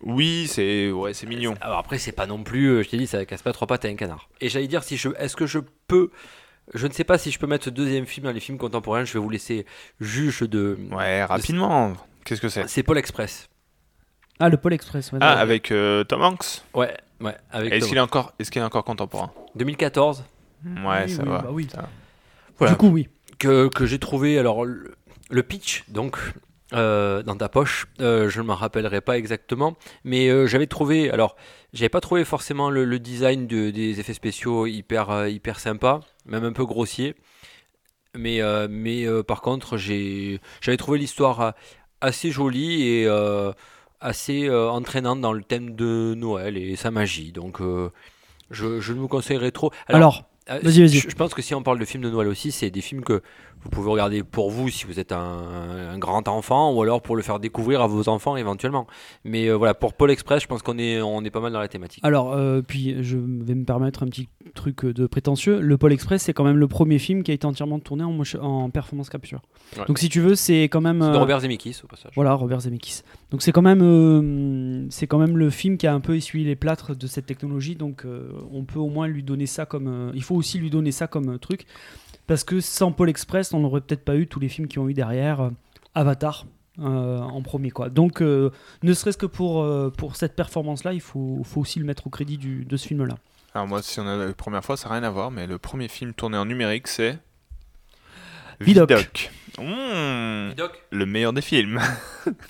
Oui, 0.02 0.46
c'est 0.48 0.90
ouais, 0.90 1.14
c'est 1.14 1.26
mignon. 1.26 1.54
Alors 1.60 1.78
après, 1.78 1.98
c'est 1.98 2.12
pas 2.12 2.26
non 2.26 2.42
plus, 2.42 2.66
euh, 2.68 2.82
je 2.82 2.88
t'ai 2.88 2.96
dit, 2.98 3.06
ça 3.06 3.24
casse 3.24 3.42
pas 3.42 3.52
trois 3.52 3.66
pattes 3.66 3.84
à 3.84 3.88
un 3.88 3.94
canard. 3.96 4.28
Et 4.40 4.48
j'allais 4.48 4.68
dire, 4.68 4.82
si 4.84 4.96
je, 4.96 5.08
est-ce 5.18 5.36
que 5.36 5.46
je 5.46 5.58
peux 5.88 6.10
Je 6.74 6.86
ne 6.86 6.92
sais 6.92 7.04
pas 7.04 7.18
si 7.18 7.30
je 7.30 7.38
peux 7.38 7.46
mettre 7.46 7.64
ce 7.64 7.70
deuxième 7.70 8.06
film 8.06 8.24
dans 8.26 8.32
les 8.32 8.40
films 8.40 8.58
contemporains. 8.58 9.04
Je 9.04 9.12
vais 9.14 9.18
vous 9.20 9.30
laisser 9.30 9.66
juge 10.00 10.40
de. 10.40 10.78
Ouais, 10.90 11.24
rapidement. 11.24 11.94
Qu'est-ce 12.24 12.40
que 12.40 12.48
c'est? 12.48 12.68
C'est 12.68 12.82
Paul 12.82 12.98
Express. 12.98 13.48
Ah, 14.38 14.48
le 14.48 14.56
Pôle 14.56 14.72
Express. 14.72 15.12
ouais, 15.12 15.18
Ah, 15.20 15.34
ouais. 15.36 15.40
avec 15.40 15.70
euh, 15.70 16.02
Tom 16.04 16.22
Hanks? 16.22 16.62
Ouais, 16.74 16.96
ouais. 17.20 17.36
Avec 17.50 17.72
Est-ce 17.72 17.80
Tom. 17.80 17.88
qu'il 17.90 17.98
est 17.98 18.00
encore, 18.00 18.32
est-ce 18.38 18.50
qu'il 18.50 18.60
est 18.62 18.64
encore 18.64 18.84
contemporain? 18.84 19.30
2014. 19.56 20.24
Ouais, 20.64 20.72
Oui, 21.04 21.10
ça 21.10 21.22
oui, 21.22 21.28
va. 21.28 21.38
bah 21.42 21.48
oui. 21.52 21.68
ça. 21.72 21.88
Voilà. 22.58 22.72
Du 22.72 22.78
coup, 22.78 22.88
oui. 22.88 23.08
que, 23.38 23.68
que 23.68 23.86
j'ai 23.86 23.98
trouvé 23.98 24.38
alors 24.38 24.64
le, 24.64 24.94
le 25.30 25.42
pitch 25.42 25.84
donc 25.88 26.16
euh, 26.74 27.22
dans 27.22 27.36
ta 27.36 27.48
poche 27.48 27.86
euh, 28.00 28.28
je 28.28 28.40
ne 28.40 28.46
m'en 28.46 28.54
rappellerai 28.54 29.00
pas 29.00 29.18
exactement 29.18 29.76
mais 30.04 30.28
euh, 30.28 30.46
j'avais 30.46 30.66
trouvé 30.66 31.10
alors 31.10 31.36
j'avais 31.72 31.88
pas 31.88 32.00
trouvé 32.00 32.24
forcément 32.24 32.70
le, 32.70 32.84
le 32.84 32.98
design 32.98 33.46
de- 33.46 33.70
des 33.70 34.00
effets 34.00 34.14
spéciaux 34.14 34.66
hyper 34.66 35.28
hyper 35.28 35.60
sympa 35.60 36.00
même 36.26 36.44
un 36.44 36.52
peu 36.52 36.64
grossier 36.66 37.14
mais 38.16 38.40
mais 38.68 39.06
par 39.26 39.40
contre 39.40 39.76
j'avais 39.76 40.76
trouvé 40.78 40.98
l'histoire 40.98 41.54
assez 42.00 42.30
jolie 42.30 42.82
et 42.86 43.08
assez 44.00 44.50
entraînante 44.50 45.20
dans 45.20 45.32
le 45.32 45.42
thème 45.42 45.74
de 45.74 46.14
Noël 46.16 46.56
et 46.58 46.76
sa 46.76 46.90
magie 46.90 47.32
donc 47.32 47.60
je, 48.50 48.80
je 48.80 48.92
ne 48.92 48.98
vous 48.98 49.08
conseillerais 49.08 49.50
trop 49.50 49.70
Alors, 49.88 50.24
euh, 50.50 50.58
Vas-y, 50.62 50.80
vas-y. 50.80 50.98
Je, 50.98 51.08
je 51.08 51.14
pense 51.14 51.34
que 51.34 51.40
si 51.42 51.54
on 51.54 51.62
parle 51.62 51.78
de 51.78 51.84
films 51.84 52.02
de 52.02 52.10
Noël 52.10 52.28
aussi, 52.28 52.52
c'est 52.52 52.70
des 52.70 52.80
films 52.80 53.02
que 53.02 53.22
vous 53.62 53.70
pouvez 53.70 53.90
regarder 53.90 54.22
pour 54.22 54.50
vous 54.50 54.68
si 54.68 54.86
vous 54.86 54.98
êtes 54.98 55.12
un, 55.12 55.18
un 55.92 55.98
grand 55.98 56.26
enfant 56.28 56.72
ou 56.72 56.82
alors 56.82 57.02
pour 57.02 57.16
le 57.16 57.22
faire 57.22 57.38
découvrir 57.38 57.80
à 57.82 57.86
vos 57.86 58.08
enfants 58.08 58.36
éventuellement. 58.36 58.86
Mais 59.24 59.48
euh, 59.48 59.54
voilà, 59.54 59.74
pour 59.74 59.94
Paul 59.94 60.10
Express, 60.10 60.42
je 60.42 60.46
pense 60.46 60.62
qu'on 60.62 60.78
est, 60.78 61.00
on 61.00 61.22
est 61.24 61.30
pas 61.30 61.40
mal 61.40 61.52
dans 61.52 61.60
la 61.60 61.68
thématique. 61.68 62.04
alors 62.04 62.32
euh, 62.32 62.62
puis 62.62 63.02
je 63.02 63.16
vais 63.16 63.54
me 63.54 63.64
permettre 63.64 64.02
un 64.02 64.06
petit 64.06 64.28
truc 64.54 64.84
de 64.84 65.06
prétentieux. 65.06 65.60
Le 65.60 65.76
Pôle 65.78 65.92
Express, 65.92 66.22
c'est 66.22 66.32
quand 66.32 66.44
même 66.44 66.58
le 66.58 66.68
premier 66.68 66.98
film 66.98 67.22
qui 67.22 67.30
a 67.30 67.34
été 67.34 67.46
entièrement 67.46 67.78
tourné 67.78 68.04
en, 68.04 68.70
performance 68.70 69.10
capture. 69.10 69.40
Ouais. 69.76 69.84
Donc 69.86 69.98
si 69.98 70.08
tu 70.08 70.20
veux, 70.20 70.34
c'est 70.34 70.64
quand 70.64 70.80
même. 70.80 71.00
C'est 71.00 71.10
de 71.10 71.16
euh, 71.16 71.20
Robert 71.20 71.40
Zemeckis 71.40 71.80
au 71.84 71.86
passage. 71.86 72.12
Voilà, 72.14 72.34
Robert 72.34 72.60
Zemeckis. 72.60 73.02
Donc 73.30 73.42
c'est 73.42 73.52
quand 73.52 73.62
même, 73.62 73.80
euh, 73.82 74.86
c'est 74.90 75.06
quand 75.06 75.18
même 75.18 75.38
le 75.38 75.50
film 75.50 75.78
qui 75.78 75.86
a 75.86 75.94
un 75.94 76.00
peu 76.00 76.16
essuyé 76.16 76.44
les 76.44 76.56
plâtres 76.56 76.94
de 76.94 77.06
cette 77.06 77.26
technologie. 77.26 77.76
Donc 77.76 78.04
euh, 78.04 78.30
on 78.52 78.64
peut 78.64 78.78
au 78.78 78.88
moins 78.88 79.06
lui 79.06 79.22
donner 79.22 79.46
ça 79.46 79.66
comme, 79.66 79.88
euh, 79.88 80.12
il 80.14 80.22
faut 80.22 80.34
aussi 80.34 80.58
lui 80.58 80.70
donner 80.70 80.92
ça 80.92 81.06
comme 81.06 81.30
euh, 81.30 81.38
truc, 81.38 81.66
parce 82.26 82.44
que 82.44 82.60
sans 82.60 82.92
Paul 82.92 83.08
Express, 83.10 83.52
on 83.54 83.60
n'aurait 83.60 83.80
peut-être 83.80 84.04
pas 84.04 84.16
eu 84.16 84.26
tous 84.26 84.40
les 84.40 84.48
films 84.48 84.68
qui 84.68 84.78
ont 84.78 84.88
eu 84.88 84.94
derrière 84.94 85.40
euh, 85.40 85.50
Avatar. 85.94 86.46
euh, 86.78 87.18
en 87.18 87.42
premier 87.42 87.70
quoi 87.70 87.90
donc 87.90 88.22
euh, 88.22 88.50
ne 88.82 88.94
serait-ce 88.94 89.18
que 89.18 89.26
pour, 89.26 89.62
euh, 89.62 89.90
pour 89.90 90.16
cette 90.16 90.34
performance 90.34 90.84
là 90.84 90.94
il 90.94 91.02
faut, 91.02 91.42
faut 91.44 91.60
aussi 91.60 91.78
le 91.78 91.84
mettre 91.84 92.06
au 92.06 92.10
crédit 92.10 92.38
du- 92.38 92.64
de 92.64 92.76
ce 92.78 92.88
film 92.88 93.04
là 93.04 93.16
Alors 93.54 93.66
moi, 93.68 93.82
si 93.82 94.00
on 94.00 94.06
a 94.06 94.16
la 94.16 94.32
première 94.32 94.64
fois, 94.64 94.78
ça 94.78 94.88
n'a 94.88 94.94
rien 94.94 95.04
à 95.04 95.10
voir, 95.10 95.30
mais 95.30 95.46
le 95.46 95.58
premier 95.58 95.88
film 95.88 96.14
tourné 96.14 96.38
en 96.38 96.46
numérique, 96.46 96.88
c'est 96.88 97.18
Vidoc. 98.60 99.30
Mmh, 99.58 100.54
Doc 100.56 100.82
le 100.90 101.04
meilleur 101.06 101.32
des 101.34 101.42
films 101.42 101.78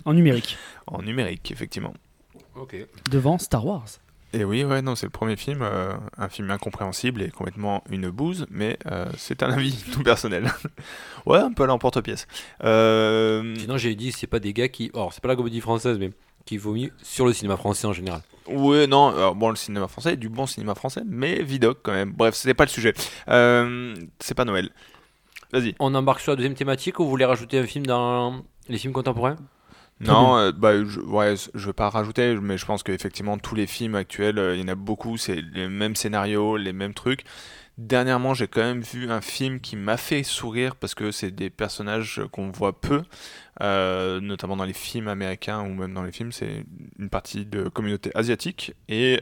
en 0.05 0.13
numérique 0.15 0.57
en 0.87 1.03
numérique, 1.03 1.51
effectivement. 1.51 1.95
Ok. 2.55 2.77
devant 3.11 3.39
Star 3.39 3.65
Wars 3.67 3.87
Et 4.35 4.45
oui, 4.45 4.65
ouais, 4.65 4.81
non, 4.81 4.95
c'est 4.95 5.07
le 5.07 5.11
premier 5.11 5.37
film, 5.37 5.61
euh, 5.63 5.93
un 6.17 6.29
film 6.29 6.51
incompréhensible 6.51 7.21
et 7.21 7.31
complètement 7.31 7.85
une 7.91 8.09
bouse, 8.09 8.47
mais 8.51 8.79
euh, 8.91 9.07
c'est 9.19 9.43
un 9.43 9.51
avis 9.51 9.77
tout 9.93 10.03
personnel. 10.03 10.51
ouais, 11.27 11.39
un 11.39 11.53
peu 11.53 11.65
à 11.65 11.67
l'emporte-pièce. 11.67 12.27
Euh, 12.65 13.55
Sinon, 13.59 13.77
j'ai 13.77 13.95
dit, 13.95 14.11
c'est 14.11 14.27
pas 14.27 14.41
des 14.41 14.55
gars 14.55 14.69
qui. 14.69 14.91
Alors, 14.95 15.13
c'est 15.13 15.23
pas 15.23 15.29
la 15.29 15.37
comédie 15.37 15.61
française, 15.61 15.99
mais 15.99 16.11
qui 16.47 16.57
vomit 16.57 16.91
sur 17.03 17.27
le 17.27 17.33
cinéma 17.33 17.57
français 17.57 17.87
en 17.87 17.93
général. 17.93 18.23
Ouais, 18.47 18.87
non, 18.87 19.09
alors, 19.09 19.35
bon, 19.35 19.51
le 19.51 19.57
cinéma 19.57 19.87
français, 19.87 20.17
du 20.17 20.29
bon 20.29 20.47
cinéma 20.47 20.75
français, 20.75 21.03
mais 21.07 21.43
Vidoc 21.43 21.79
quand 21.83 21.93
même. 21.93 22.13
Bref, 22.13 22.35
c'était 22.35 22.55
pas 22.55 22.65
le 22.65 22.71
sujet. 22.71 22.95
Euh, 23.29 23.95
c'est 24.19 24.35
pas 24.35 24.45
Noël. 24.45 24.71
Vas-y. 25.53 25.75
On 25.79 25.95
embarque 25.95 26.21
sur 26.21 26.33
la 26.33 26.37
deuxième 26.37 26.55
thématique 26.55 26.99
ou 26.99 27.05
vous 27.05 27.11
voulez 27.11 27.27
rajouter 27.27 27.59
un 27.59 27.67
film 27.67 27.85
dans 27.87 28.43
les 28.69 28.79
films 28.79 28.95
contemporains? 28.95 29.37
Non, 30.03 30.37
euh, 30.37 30.53
bah, 30.53 30.85
je, 30.85 31.01
ouais, 31.01 31.35
je 31.55 31.67
vais 31.67 31.73
pas 31.73 31.89
rajouter, 31.89 32.37
mais 32.37 32.59
je 32.59 32.67
pense 32.67 32.83
qu'effectivement, 32.83 33.39
tous 33.39 33.55
les 33.55 33.67
films 33.67 33.95
actuels, 33.95 34.39
euh, 34.39 34.57
il 34.57 34.61
y 34.61 34.65
en 34.65 34.69
a 34.69 34.75
beaucoup, 34.75 35.17
c'est 35.17 35.41
les 35.55 35.69
mêmes 35.69 35.97
scénarios, 35.97 36.57
les 36.57 36.73
mêmes 36.73 36.95
trucs. 36.95 37.25
Dernièrement, 37.79 38.35
j'ai 38.35 38.49
quand 38.49 38.61
même 38.61 38.83
vu 38.83 39.11
un 39.11 39.21
film 39.21 39.61
qui 39.61 39.77
m'a 39.77 39.97
fait 39.97 40.23
sourire 40.25 40.77
parce 40.77 40.95
que 40.95 41.11
c'est 41.11 41.31
des 41.31 41.51
personnages 41.51 42.21
qu'on 42.33 42.51
voit 42.51 42.79
peu, 42.81 43.03
euh, 43.63 44.21
notamment 44.21 44.57
dans 44.57 44.65
les 44.65 44.75
films 44.75 45.09
américains 45.09 45.63
ou 45.63 45.69
même 45.75 45.95
dans 45.95 46.03
les 46.03 46.13
films, 46.13 46.33
c'est 46.33 46.65
une 46.99 47.09
partie 47.09 47.47
de 47.47 47.69
communauté 47.69 48.11
asiatique. 48.15 48.75
Et 48.89 49.21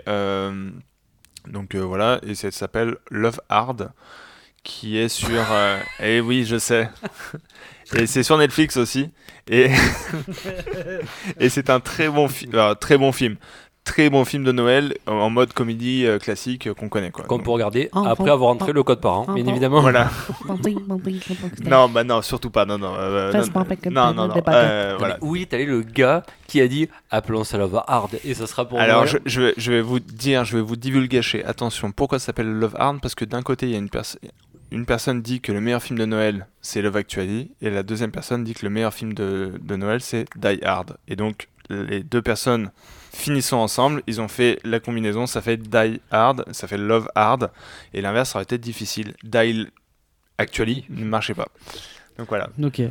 donc 1.46 1.74
voilà, 1.74 2.20
et 2.22 2.34
ça 2.34 2.50
s'appelle 2.50 2.96
Love 3.10 3.40
Hard, 3.48 3.92
qui 4.62 4.98
est 4.98 5.08
sur. 5.08 5.52
euh, 5.52 5.80
eh 6.00 6.20
oui, 6.20 6.44
je 6.44 6.58
sais. 6.58 6.90
et 7.96 8.06
c'est 8.06 8.22
sur 8.22 8.38
Netflix 8.38 8.76
aussi. 8.76 9.10
Et, 9.50 9.68
et 11.40 11.48
c'est 11.48 11.70
un 11.70 11.80
très 11.80 12.08
bon, 12.08 12.28
euh, 12.54 12.74
très 12.74 12.96
bon 12.98 13.12
film. 13.12 13.36
Très 13.82 14.10
bon 14.10 14.26
film 14.26 14.44
de 14.44 14.52
Noël 14.52 14.94
en- 15.06 15.30
mode 15.30 15.54
comédie 15.54 16.04
euh, 16.04 16.18
classique 16.18 16.66
euh, 16.66 16.74
qu'on 16.74 16.90
connaît. 16.90 17.10
Quoi. 17.10 17.24
qu'on 17.24 17.38
peut 17.38 17.50
regarder 17.50 17.88
Enfant, 17.92 18.10
après 18.10 18.30
avoir 18.30 18.50
entré 18.50 18.74
le 18.74 18.82
code 18.82 19.00
parent, 19.00 19.24
bien 19.34 19.46
évidemment. 19.46 19.80
Voilà. 19.80 20.10
Non, 21.64 21.88
bah 21.88 22.04
non, 22.04 22.20
surtout 22.20 22.50
pas. 22.50 22.66
Non, 22.66 22.76
non. 22.76 22.92
euh, 22.98 23.32
non, 23.32 24.12
non, 24.12 24.28
non, 24.28 24.28
non, 24.28 24.42
euh, 24.48 24.96
voilà. 24.98 25.16
Où 25.22 25.34
est 25.34 25.52
allé 25.54 25.64
le 25.64 25.80
gars 25.80 26.22
qui 26.46 26.60
a 26.60 26.68
dit 26.68 26.88
appelons 27.10 27.42
ça 27.42 27.56
Love 27.56 27.82
Hard 27.86 28.10
et 28.22 28.34
ça 28.34 28.46
sera 28.46 28.66
pour 28.68 28.78
Alors, 28.78 29.06
Noël 29.06 29.20
je, 29.24 29.30
je 29.30 29.40
vais, 29.40 29.54
je 29.56 29.72
vais 29.72 29.80
vous 29.80 29.98
dire, 29.98 30.44
je 30.44 30.58
vais 30.58 30.62
vous 30.62 30.76
divulgacher. 30.76 31.42
Attention, 31.44 31.90
pourquoi 31.90 32.18
ça 32.18 32.26
s'appelle 32.26 32.50
Love 32.52 32.76
Hard 32.78 33.00
Parce 33.00 33.14
que 33.14 33.24
d'un 33.24 33.42
côté, 33.42 33.64
il 33.66 33.72
y 33.72 33.76
a 33.76 33.78
une, 33.78 33.88
pers- 33.88 34.18
une 34.70 34.86
personne 34.86 35.22
dit 35.22 35.40
que 35.40 35.52
le 35.52 35.60
meilleur 35.60 35.82
film 35.82 35.98
de 35.98 36.04
Noël, 36.04 36.46
c'est 36.60 36.82
Love 36.82 36.96
Actually, 36.96 37.50
et 37.60 37.70
la 37.70 37.82
deuxième 37.82 38.10
personne 38.10 38.44
dit 38.44 38.54
que 38.54 38.64
le 38.64 38.70
meilleur 38.70 38.94
film 38.94 39.14
de, 39.14 39.52
de 39.60 39.76
Noël, 39.76 40.00
c'est 40.00 40.26
Die 40.36 40.60
Hard. 40.62 40.96
Et 41.08 41.16
donc, 41.16 41.48
les 41.68 42.02
deux 42.02 42.22
personnes 42.22 42.70
finissant 43.12 43.62
ensemble, 43.62 44.02
ils 44.06 44.20
ont 44.20 44.28
fait 44.28 44.58
la 44.64 44.80
combinaison, 44.80 45.26
ça 45.26 45.40
fait 45.42 45.56
Die 45.56 46.00
Hard, 46.10 46.44
ça 46.52 46.66
fait 46.68 46.78
Love 46.78 47.08
Hard, 47.14 47.50
et 47.94 48.00
l'inverse, 48.00 48.30
ça 48.30 48.38
aurait 48.38 48.44
été 48.44 48.58
difficile. 48.58 49.14
Die 49.22 49.66
Actually 50.38 50.86
ne 50.88 51.04
marchait 51.04 51.34
pas. 51.34 51.48
Donc 52.18 52.28
voilà. 52.28 52.48
ok 52.62 52.82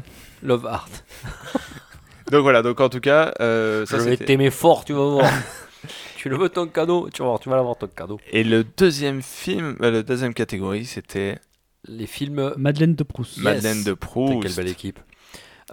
Love 0.44 0.65
Hard. 0.65 0.92
Donc 2.32 2.44
voilà, 2.44 2.62
donc 2.62 2.80
en 2.80 2.89
tout 2.89 3.00
cas, 3.00 3.34
euh, 3.39 3.88
ça 3.88 3.98
je 3.98 4.04
vais 4.04 4.18
t'aimer 4.18 4.52
fort, 4.52 4.86
tu 4.86 4.94
vas 4.94 5.04
voir. 5.04 5.32
tu 6.15 6.30
le 6.30 6.38
veux 6.38 6.50
ton 6.50 6.68
cadeau, 6.68 7.10
tu 7.12 7.24
vas 7.24 7.30
voir, 7.30 7.39
tu 7.39 7.50
vas 7.50 7.56
l'avoir 7.56 7.76
ton 7.76 7.88
cadeau. 7.88 8.20
Et 8.32 8.44
le 8.44 8.63
deuxième 8.63 9.24
film, 9.24 9.76
euh, 9.82 9.89
la 9.89 10.04
deuxième 10.04 10.36
catégorie, 10.36 10.86
c'était 10.86 11.39
Les 11.88 12.08
films. 12.08 12.54
Madeleine 12.58 12.96
de 12.96 13.04
Proust 13.04 13.38
Yes. 13.38 13.44
Madeleine 13.44 13.84
de 13.84 13.94
Proust. 13.94 14.42
Quelle 14.42 14.56
belle 14.56 14.68
équipe. 14.68 15.00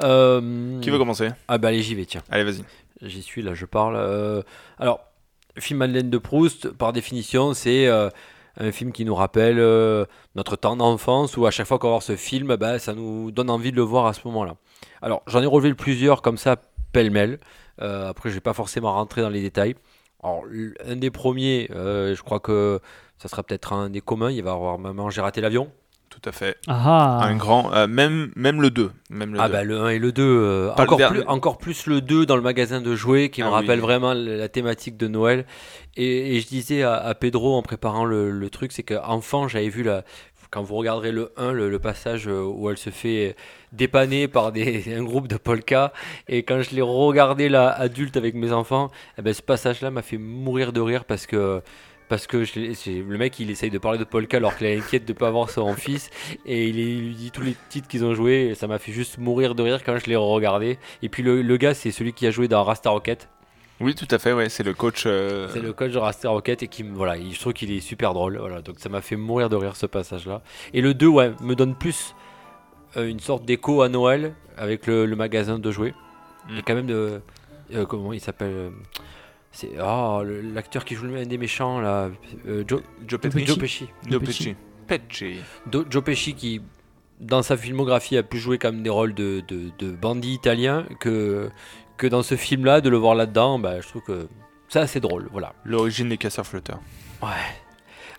Euh, 0.02 0.80
Qui 0.80 0.90
veut 0.90 0.98
commencer? 0.98 1.30
Ah 1.48 1.58
bah 1.58 1.68
allez, 1.68 1.82
j'y 1.82 1.94
vais, 1.94 2.04
tiens. 2.04 2.22
Allez, 2.30 2.44
vas-y. 2.44 2.62
J'y 3.02 3.22
suis, 3.22 3.42
là, 3.42 3.54
je 3.54 3.66
parle. 3.66 3.96
Euh, 3.96 4.42
alors, 4.78 5.00
le 5.54 5.60
film 5.62 5.78
Madeleine 5.78 6.10
de 6.10 6.18
Proust, 6.18 6.70
par 6.70 6.92
définition, 6.92 7.54
c'est 7.54 7.86
euh, 7.86 8.08
un 8.58 8.72
film 8.72 8.92
qui 8.92 9.04
nous 9.04 9.14
rappelle 9.14 9.58
euh, 9.58 10.04
notre 10.34 10.56
temps 10.56 10.76
d'enfance, 10.76 11.36
où 11.36 11.46
à 11.46 11.50
chaque 11.50 11.66
fois 11.66 11.78
qu'on 11.78 11.88
va 11.88 11.92
voir 11.94 12.02
ce 12.02 12.16
film, 12.16 12.56
bah, 12.56 12.78
ça 12.78 12.94
nous 12.94 13.30
donne 13.30 13.50
envie 13.50 13.70
de 13.70 13.76
le 13.76 13.82
voir 13.82 14.06
à 14.06 14.12
ce 14.12 14.20
moment-là. 14.26 14.56
Alors, 15.02 15.22
j'en 15.26 15.42
ai 15.42 15.46
relevé 15.46 15.74
plusieurs 15.74 16.22
comme 16.22 16.38
ça, 16.38 16.56
pêle-mêle. 16.92 17.38
Euh, 17.82 18.08
après, 18.08 18.28
je 18.30 18.34
vais 18.34 18.40
pas 18.40 18.54
forcément 18.54 18.92
rentrer 18.92 19.22
dans 19.22 19.28
les 19.30 19.42
détails. 19.42 19.74
Alors, 20.22 20.44
un 20.86 20.96
des 20.96 21.10
premiers, 21.10 21.68
euh, 21.74 22.14
je 22.14 22.22
crois 22.22 22.40
que 22.40 22.80
ça 23.18 23.28
sera 23.28 23.42
peut-être 23.42 23.72
un 23.72 23.90
des 23.90 24.00
communs. 24.00 24.30
Il 24.30 24.42
va 24.42 24.50
y 24.50 24.54
avoir 24.54 24.78
Maman, 24.78 25.10
j'ai 25.10 25.20
raté 25.20 25.40
l'avion. 25.40 25.70
Tout 26.08 26.28
à 26.28 26.32
fait. 26.32 26.56
ah 26.66 27.20
Un 27.22 27.36
grand, 27.36 27.72
euh, 27.74 27.86
même, 27.86 28.30
même 28.36 28.62
le 28.62 28.70
2. 28.70 28.90
Même 29.10 29.34
le 29.34 29.40
Ah 29.40 29.48
2. 29.48 29.52
bah 29.52 29.64
le 29.64 29.78
1 29.80 29.88
et 29.90 29.98
le 29.98 30.12
2, 30.12 30.22
euh, 30.22 30.64
le 30.76 30.82
encore, 30.82 30.98
plus, 31.08 31.22
encore 31.26 31.58
plus 31.58 31.86
le 31.86 32.00
2 32.00 32.24
dans 32.26 32.36
le 32.36 32.42
magasin 32.42 32.80
de 32.80 32.94
jouets 32.96 33.28
qui 33.28 33.42
me 33.42 33.48
Ah 33.48 33.50
rappelle 33.50 33.80
oui. 33.80 33.84
vraiment 33.86 34.14
la, 34.14 34.48
thématique 34.48 34.96
de 34.96 35.08
Noël. 35.08 35.44
Et, 35.96 36.36
et 36.36 36.40
je 36.40 36.46
disais 36.46 36.82
à, 36.82 36.94
à 36.94 37.14
Pedro 37.14 37.54
en 37.56 37.62
préparant 37.62 38.04
le, 38.04 38.30
le 38.30 38.50
truc, 38.50 38.72
c'est 38.72 38.82
qu'enfant 38.82 39.46
j'avais 39.48 39.68
vu 39.68 39.82
la, 39.82 40.04
quand 40.50 40.62
vous 40.62 40.76
regarderez 40.76 41.12
le 41.12 41.32
1, 41.36 41.52
le, 41.52 41.68
le 41.68 41.78
passage 41.78 42.28
euh, 42.28 42.42
où 42.42 42.70
elle 42.70 42.78
se 42.78 42.90
fait 42.90 43.36
dépanner 43.72 44.26
par 44.28 44.52
des, 44.52 44.94
un 44.96 45.02
groupe 45.02 45.28
de 45.28 45.36
polka, 45.36 45.92
et 46.28 46.44
quand 46.44 46.62
je 46.62 46.74
l'ai 46.74 46.82
regardé 46.82 47.48
là 47.48 47.68
adulte 47.70 48.16
avec 48.16 48.34
mes 48.34 48.52
enfants, 48.52 48.90
eh 49.18 49.22
ben, 49.22 49.34
ce 49.34 49.42
passage-là 49.42 49.90
m'a 49.90 50.02
fait 50.02 50.18
mourir 50.18 50.72
de 50.72 50.80
rire 50.80 51.04
parce 51.04 51.26
que 51.26 51.60
parce 52.08 52.26
que 52.26 52.44
je 52.44 52.58
le 53.02 53.18
mec 53.18 53.38
il 53.40 53.50
essaye 53.50 53.70
de 53.70 53.78
parler 53.78 53.98
de 53.98 54.04
polka 54.04 54.36
alors 54.36 54.56
qu'il 54.56 54.66
est 54.66 54.76
inquiète 54.78 55.04
de 55.04 55.12
pas 55.12 55.28
avoir 55.28 55.50
son 55.50 55.72
fils 55.86 56.10
et 56.44 56.68
il, 56.68 56.74
lui 56.76 57.14
dit 57.14 57.30
tous 57.30 57.42
les 57.42 57.54
titres 57.68 57.88
qu'ils 57.88 58.04
ont 58.04 58.14
joués 58.14 58.48
et 58.50 58.54
ça 58.54 58.66
m'a 58.66 58.78
fait 58.78 58.92
juste 58.92 59.18
mourir 59.18 59.54
de 59.54 59.62
rire 59.62 59.82
quand 59.84 59.98
je 59.98 60.06
l'ai 60.06 60.16
regardé 60.16 60.78
et 61.02 61.08
puis 61.08 61.22
le, 61.22 61.42
le 61.42 61.56
gars 61.56 61.74
c'est 61.74 61.90
celui 61.90 62.12
qui 62.12 62.26
a 62.26 62.30
joué 62.30 62.48
dans 62.48 62.62
Rasta 62.64 62.90
Rocket 62.90 63.28
Oui, 63.80 63.94
tout 63.94 64.08
à 64.10 64.18
fait, 64.18 64.32
ouais. 64.32 64.48
C'est 64.48 64.62
le 64.62 64.72
coach. 64.72 65.02
euh, 65.06 65.48
c'est 65.52 65.60
le 65.60 65.72
coach 65.72 65.92
de 65.92 65.98
Rasta 65.98 66.28
Rocket 66.30 66.62
et 66.62 66.68
qui 66.68 66.82
voilà 66.82 67.16
il- 67.16 67.34
je 67.34 67.40
trouve 67.40 67.52
qu'il 67.52 67.70
est 67.72 67.80
super 67.80 68.14
drôle 68.14 68.38
voilà 68.38 68.62
donc 68.62 68.76
ça 68.78 68.88
m'a 68.88 69.00
fait 69.00 69.16
mourir 69.16 69.48
de 69.48 69.56
rire 69.56 69.74
ce 69.76 69.86
passage 69.86 70.26
là 70.26 70.42
et 70.72 70.80
le 70.80 70.94
2 70.94 71.06
ouais 71.08 71.32
me 71.42 71.54
donne 71.54 71.74
plus 71.74 72.14
euh, 72.96 73.08
une 73.08 73.20
sorte 73.20 73.44
d'écho 73.44 73.82
à 73.82 73.88
Noël 73.88 74.32
avec 74.56 74.86
le, 74.86 75.06
le 75.06 75.16
magasin 75.16 75.58
de 75.58 75.70
jouets 75.70 75.94
il 76.48 76.54
y 76.54 76.58
a 76.58 76.60
Mm. 76.60 76.64
quand 76.66 76.74
même 76.76 76.86
de 76.86 77.20
euh, 77.74 77.84
comment 77.84 78.12
il 78.12 78.20
s'appelle 78.20 78.52
euh, 78.54 78.70
c'est 79.56 79.70
le- 79.74 80.40
l'acteur 80.54 80.84
qui 80.84 80.94
joue 80.94 81.06
le 81.06 81.24
des 81.26 81.38
méchants 81.38 81.80
là 81.80 82.10
euh, 82.46 82.62
Joe 82.66 82.82
Joe 83.06 83.20
Pesci. 83.20 83.46
Joe 83.46 83.58
Pesci 83.58 83.88
Joe 84.08 84.20
Pesci. 84.22 84.54
Pesci. 84.86 85.06
Pesci. 85.08 85.36
Do- 85.66 85.84
Joe 85.90 86.04
Pesci 86.04 86.34
qui, 86.34 86.60
dans 87.20 87.42
sa 87.42 87.56
filmographie, 87.56 88.16
a 88.16 88.22
pu 88.22 88.38
jouer 88.38 88.58
comme 88.58 88.82
des 88.82 88.90
rôles 88.90 89.14
de, 89.14 89.42
de, 89.48 89.70
de 89.78 89.90
bandit 89.90 90.34
italien 90.34 90.84
que, 91.00 91.50
que 91.96 92.06
dans 92.06 92.22
ce 92.22 92.36
film-là, 92.36 92.80
de 92.80 92.88
le 92.90 92.96
voir 92.96 93.14
là-dedans, 93.14 93.58
bah, 93.58 93.80
je 93.80 93.88
trouve 93.88 94.02
que 94.02 94.28
c'est 94.68 94.78
assez 94.80 95.00
drôle. 95.00 95.28
Voilà. 95.32 95.54
L'origine 95.64 96.08
des 96.10 96.18
casseurs-flotteurs. 96.18 96.80
Ouais. 97.22 97.28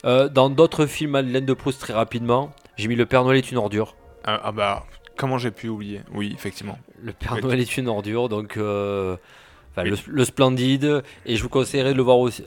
Euh, 0.06 0.28
dans 0.30 0.50
d'autres 0.50 0.86
films 0.88 1.12
Madeleine 1.12 1.46
de 1.46 1.54
Proust, 1.54 1.80
très 1.80 1.94
rapidement, 1.94 2.52
j'ai 2.76 2.88
mis 2.88 2.96
Le 2.96 3.06
Père 3.06 3.24
Noël 3.24 3.38
est 3.38 3.52
une 3.52 3.58
ordure. 3.58 3.96
Ah, 4.26 4.42
ah 4.44 4.52
bah, 4.52 4.86
comment 5.16 5.38
j'ai 5.38 5.52
pu 5.52 5.70
oublier? 5.70 6.02
Oui, 6.14 6.32
effectivement. 6.36 6.78
Le 7.02 7.14
Père. 7.14 7.38
Noël 7.42 7.60
est 7.62 7.78
une 7.78 7.88
ordure, 7.88 8.28
donc 8.30 8.58
euh, 8.58 9.16
enfin, 9.78 9.90
le, 9.90 9.96
le 10.08 10.26
Splendide. 10.26 11.04
Et 11.26 11.36
je 11.36 11.44
vous 11.44 11.50
conseillerais 11.50 11.92
de 11.92 11.98
le 11.98 12.04
voir 12.04 12.18
aussi, 12.20 12.44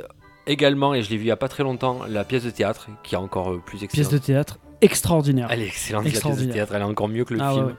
également, 0.46 0.94
et 0.94 1.02
je 1.02 1.10
l'ai 1.10 1.16
vu 1.16 1.22
il 1.22 1.26
n'y 1.26 1.30
a 1.32 1.36
pas 1.36 1.48
très 1.48 1.62
longtemps, 1.62 2.00
la 2.08 2.24
pièce 2.24 2.44
de 2.44 2.50
théâtre, 2.50 2.88
qui 3.02 3.14
est 3.14 3.18
encore 3.18 3.52
euh, 3.52 3.62
plus 3.64 3.78
Pièce 3.78 3.84
excellente. 3.84 4.12
de 4.12 4.18
théâtre 4.18 4.58
extraordinaire. 4.80 5.48
Elle 5.50 5.62
est 5.62 5.66
excellente, 5.66 6.04
la 6.04 6.10
pièce 6.10 6.12
de 6.14 6.16
Extraordinaire. 6.28 6.54
théâtre, 6.54 6.74
elle 6.74 6.82
est 6.82 6.84
encore 6.86 7.08
mieux 7.08 7.24
que 7.24 7.34
le 7.34 7.40
Ah, 7.42 7.52
film. 7.52 7.66
ouais, 7.66 7.72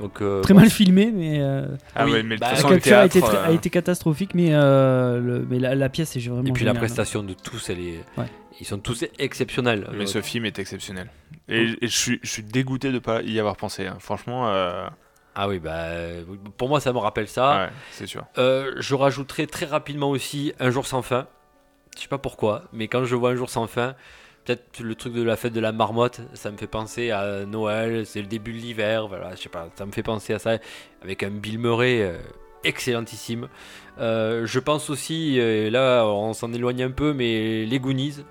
Donc, 0.00 0.22
euh, 0.22 0.40
Très 0.42 0.54
bon, 0.54 0.60
mal 0.60 0.70
filmé, 0.70 1.10
mais 1.12 1.38
euh, 1.40 1.66
Ah 1.96 2.04
Oui, 2.06 2.22
mais 2.22 2.36
bah, 2.36 2.52
la 2.52 2.62
capture 2.62 2.98
a 2.98 3.06
été, 3.06 3.20
théâtre, 3.20 3.34
très- 3.40 3.48
a 3.48 3.52
été 3.52 3.70
catastrophique, 3.70 4.34
mais, 4.34 4.50
euh, 4.52 5.18
le, 5.20 5.46
mais 5.50 5.58
la, 5.58 5.74
la 5.74 5.88
pièce 5.88 6.14
est 6.16 6.20
vraiment 6.20 6.44
Et 6.48 6.52
puis 6.52 6.64
la 6.64 6.70
géniale. 6.72 6.76
prestation 6.84 7.22
de 7.24 7.34
tous, 7.34 7.70
elle 7.70 7.80
est... 7.80 7.98
Ouais. 8.16 8.26
ils 8.60 8.66
sont 8.66 8.78
tous 8.78 9.04
exceptionnels. 9.18 9.88
Mais 9.96 10.06
ce 10.06 10.20
film 10.22 10.44
est 10.44 10.58
exceptionnel. 10.60 11.08
Et, 11.48 11.62
et 11.80 11.88
je, 11.88 11.96
suis, 11.96 12.20
je 12.22 12.28
suis 12.30 12.42
dégoûté 12.44 12.88
de 12.88 12.94
ne 12.94 12.98
pas 13.00 13.22
y 13.22 13.40
avoir 13.40 13.56
pensé. 13.56 13.86
hein. 13.86 13.96
Franchement, 13.98 14.48
euh, 14.48 14.86
Ah 15.40 15.46
oui, 15.46 15.60
bah, 15.60 15.86
pour 16.56 16.68
moi, 16.68 16.80
ça 16.80 16.92
me 16.92 16.98
rappelle 16.98 17.28
ça. 17.28 17.66
ouais, 17.66 17.68
c'est 17.92 18.08
sûr. 18.08 18.24
Euh, 18.38 18.74
je 18.78 18.96
rajouterai 18.96 19.46
très 19.46 19.66
rapidement 19.66 20.10
aussi 20.10 20.52
Un 20.58 20.70
jour 20.72 20.84
sans 20.84 21.00
fin. 21.00 21.28
Je 21.96 22.02
sais 22.02 22.08
pas 22.08 22.18
pourquoi, 22.18 22.64
mais 22.72 22.88
quand 22.88 23.04
je 23.04 23.14
vois 23.14 23.30
Un 23.30 23.34
jour 23.36 23.48
sans 23.48 23.68
fin, 23.68 23.94
peut-être 24.44 24.80
le 24.80 24.96
truc 24.96 25.12
de 25.12 25.22
la 25.22 25.36
fête 25.36 25.52
de 25.52 25.60
la 25.60 25.70
marmotte, 25.70 26.22
ça 26.34 26.50
me 26.50 26.56
fait 26.56 26.66
penser 26.66 27.12
à 27.12 27.44
Noël, 27.46 28.04
c'est 28.04 28.20
le 28.20 28.26
début 28.26 28.52
de 28.52 28.58
l'hiver, 28.58 29.06
voilà, 29.06 29.36
je 29.36 29.42
sais 29.42 29.48
pas, 29.48 29.68
ça 29.76 29.86
me 29.86 29.92
fait 29.92 30.02
penser 30.02 30.34
à 30.34 30.40
ça, 30.40 30.58
avec 31.02 31.22
un 31.22 31.30
Bill 31.30 31.60
Murray 31.60 32.02
euh, 32.02 32.18
excellentissime. 32.64 33.46
Euh, 34.00 34.44
je 34.44 34.58
pense 34.58 34.90
aussi, 34.90 35.38
là 35.70 36.04
on 36.04 36.32
s'en 36.32 36.52
éloigne 36.52 36.82
un 36.82 36.90
peu, 36.90 37.12
mais 37.12 37.64
Les 37.64 37.78
Goonies. 37.78 38.24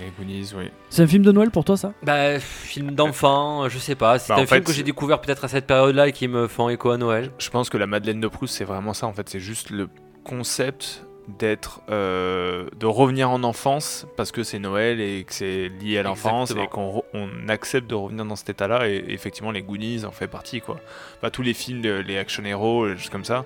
Et 0.00 0.10
Goonies, 0.18 0.52
oui. 0.56 0.70
C'est 0.88 1.02
un 1.02 1.06
film 1.06 1.22
de 1.24 1.32
Noël 1.32 1.50
pour 1.50 1.64
toi, 1.64 1.76
ça? 1.76 1.92
Bah, 2.02 2.38
film 2.40 2.92
d'enfant, 2.92 3.68
je 3.68 3.78
sais 3.78 3.94
pas, 3.94 4.18
c'est 4.18 4.28
Bah, 4.32 4.36
un 4.36 4.46
film 4.46 4.48
fait, 4.48 4.62
que 4.62 4.72
j'ai 4.72 4.82
découvert 4.82 5.20
peut-être 5.20 5.44
à 5.44 5.48
cette 5.48 5.66
période-là 5.66 6.08
et 6.08 6.12
qui 6.12 6.28
me 6.28 6.46
font 6.48 6.68
écho 6.68 6.90
à 6.90 6.96
Noël. 6.96 7.30
Je 7.38 7.50
pense 7.50 7.68
que 7.70 7.76
la 7.78 7.86
Madeleine 7.86 8.20
de 8.20 8.28
Proust, 8.28 8.54
c'est 8.54 8.64
vraiment 8.64 8.94
ça. 8.94 9.06
En 9.06 9.12
fait, 9.12 9.28
c'est 9.28 9.40
juste 9.40 9.70
le 9.70 9.88
concept 10.24 11.04
d'être, 11.38 11.80
euh, 11.90 12.66
de 12.78 12.86
revenir 12.86 13.30
en 13.30 13.42
enfance 13.44 14.06
parce 14.16 14.32
que 14.32 14.42
c'est 14.42 14.58
Noël 14.58 15.00
et 15.00 15.22
que 15.24 15.32
c'est 15.32 15.68
lié 15.80 15.98
à 15.98 16.02
l'enfance 16.02 16.50
et 16.52 16.66
qu'on 16.66 17.02
on 17.14 17.48
accepte 17.48 17.88
de 17.88 17.94
revenir 17.94 18.24
dans 18.24 18.36
cet 18.36 18.50
état-là. 18.50 18.88
Et 18.88 19.04
effectivement, 19.08 19.50
les 19.50 19.62
Goonies 19.62 20.04
en 20.04 20.10
fait 20.12 20.26
partie, 20.28 20.60
quoi. 20.60 20.80
Pas 21.20 21.30
tous 21.30 21.42
les 21.42 21.54
films, 21.54 21.82
les 21.82 22.16
action 22.18 22.44
héros, 22.44 22.86
les 22.88 22.96
choses 22.96 23.10
comme 23.10 23.24
ça, 23.24 23.44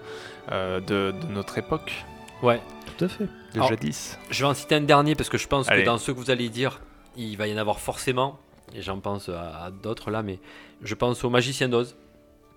euh, 0.52 0.80
de, 0.80 1.12
de 1.12 1.32
notre 1.32 1.58
époque, 1.58 2.04
Ouais. 2.44 2.60
Tout 2.96 3.06
à 3.06 3.08
fait. 3.08 3.24
de 3.24 3.30
Alors, 3.54 3.68
jadis. 3.68 4.18
Je 4.30 4.44
vais 4.44 4.48
en 4.48 4.54
citer 4.54 4.74
un 4.74 4.82
dernier 4.82 5.14
parce 5.14 5.30
que 5.30 5.38
je 5.38 5.48
pense 5.48 5.68
Allez. 5.68 5.82
que 5.82 5.86
dans 5.86 5.98
ceux 5.98 6.12
que 6.12 6.18
vous 6.18 6.30
allez 6.30 6.50
dire, 6.50 6.80
il 7.16 7.36
va 7.36 7.46
y 7.46 7.54
en 7.54 7.56
avoir 7.56 7.80
forcément. 7.80 8.38
Et 8.74 8.82
j'en 8.82 9.00
pense 9.00 9.28
à, 9.30 9.64
à 9.64 9.70
d'autres 9.70 10.10
là, 10.10 10.22
mais 10.22 10.38
je 10.82 10.94
pense 10.94 11.24
au 11.24 11.30
Magicien 11.30 11.68
d'Oz 11.68 11.96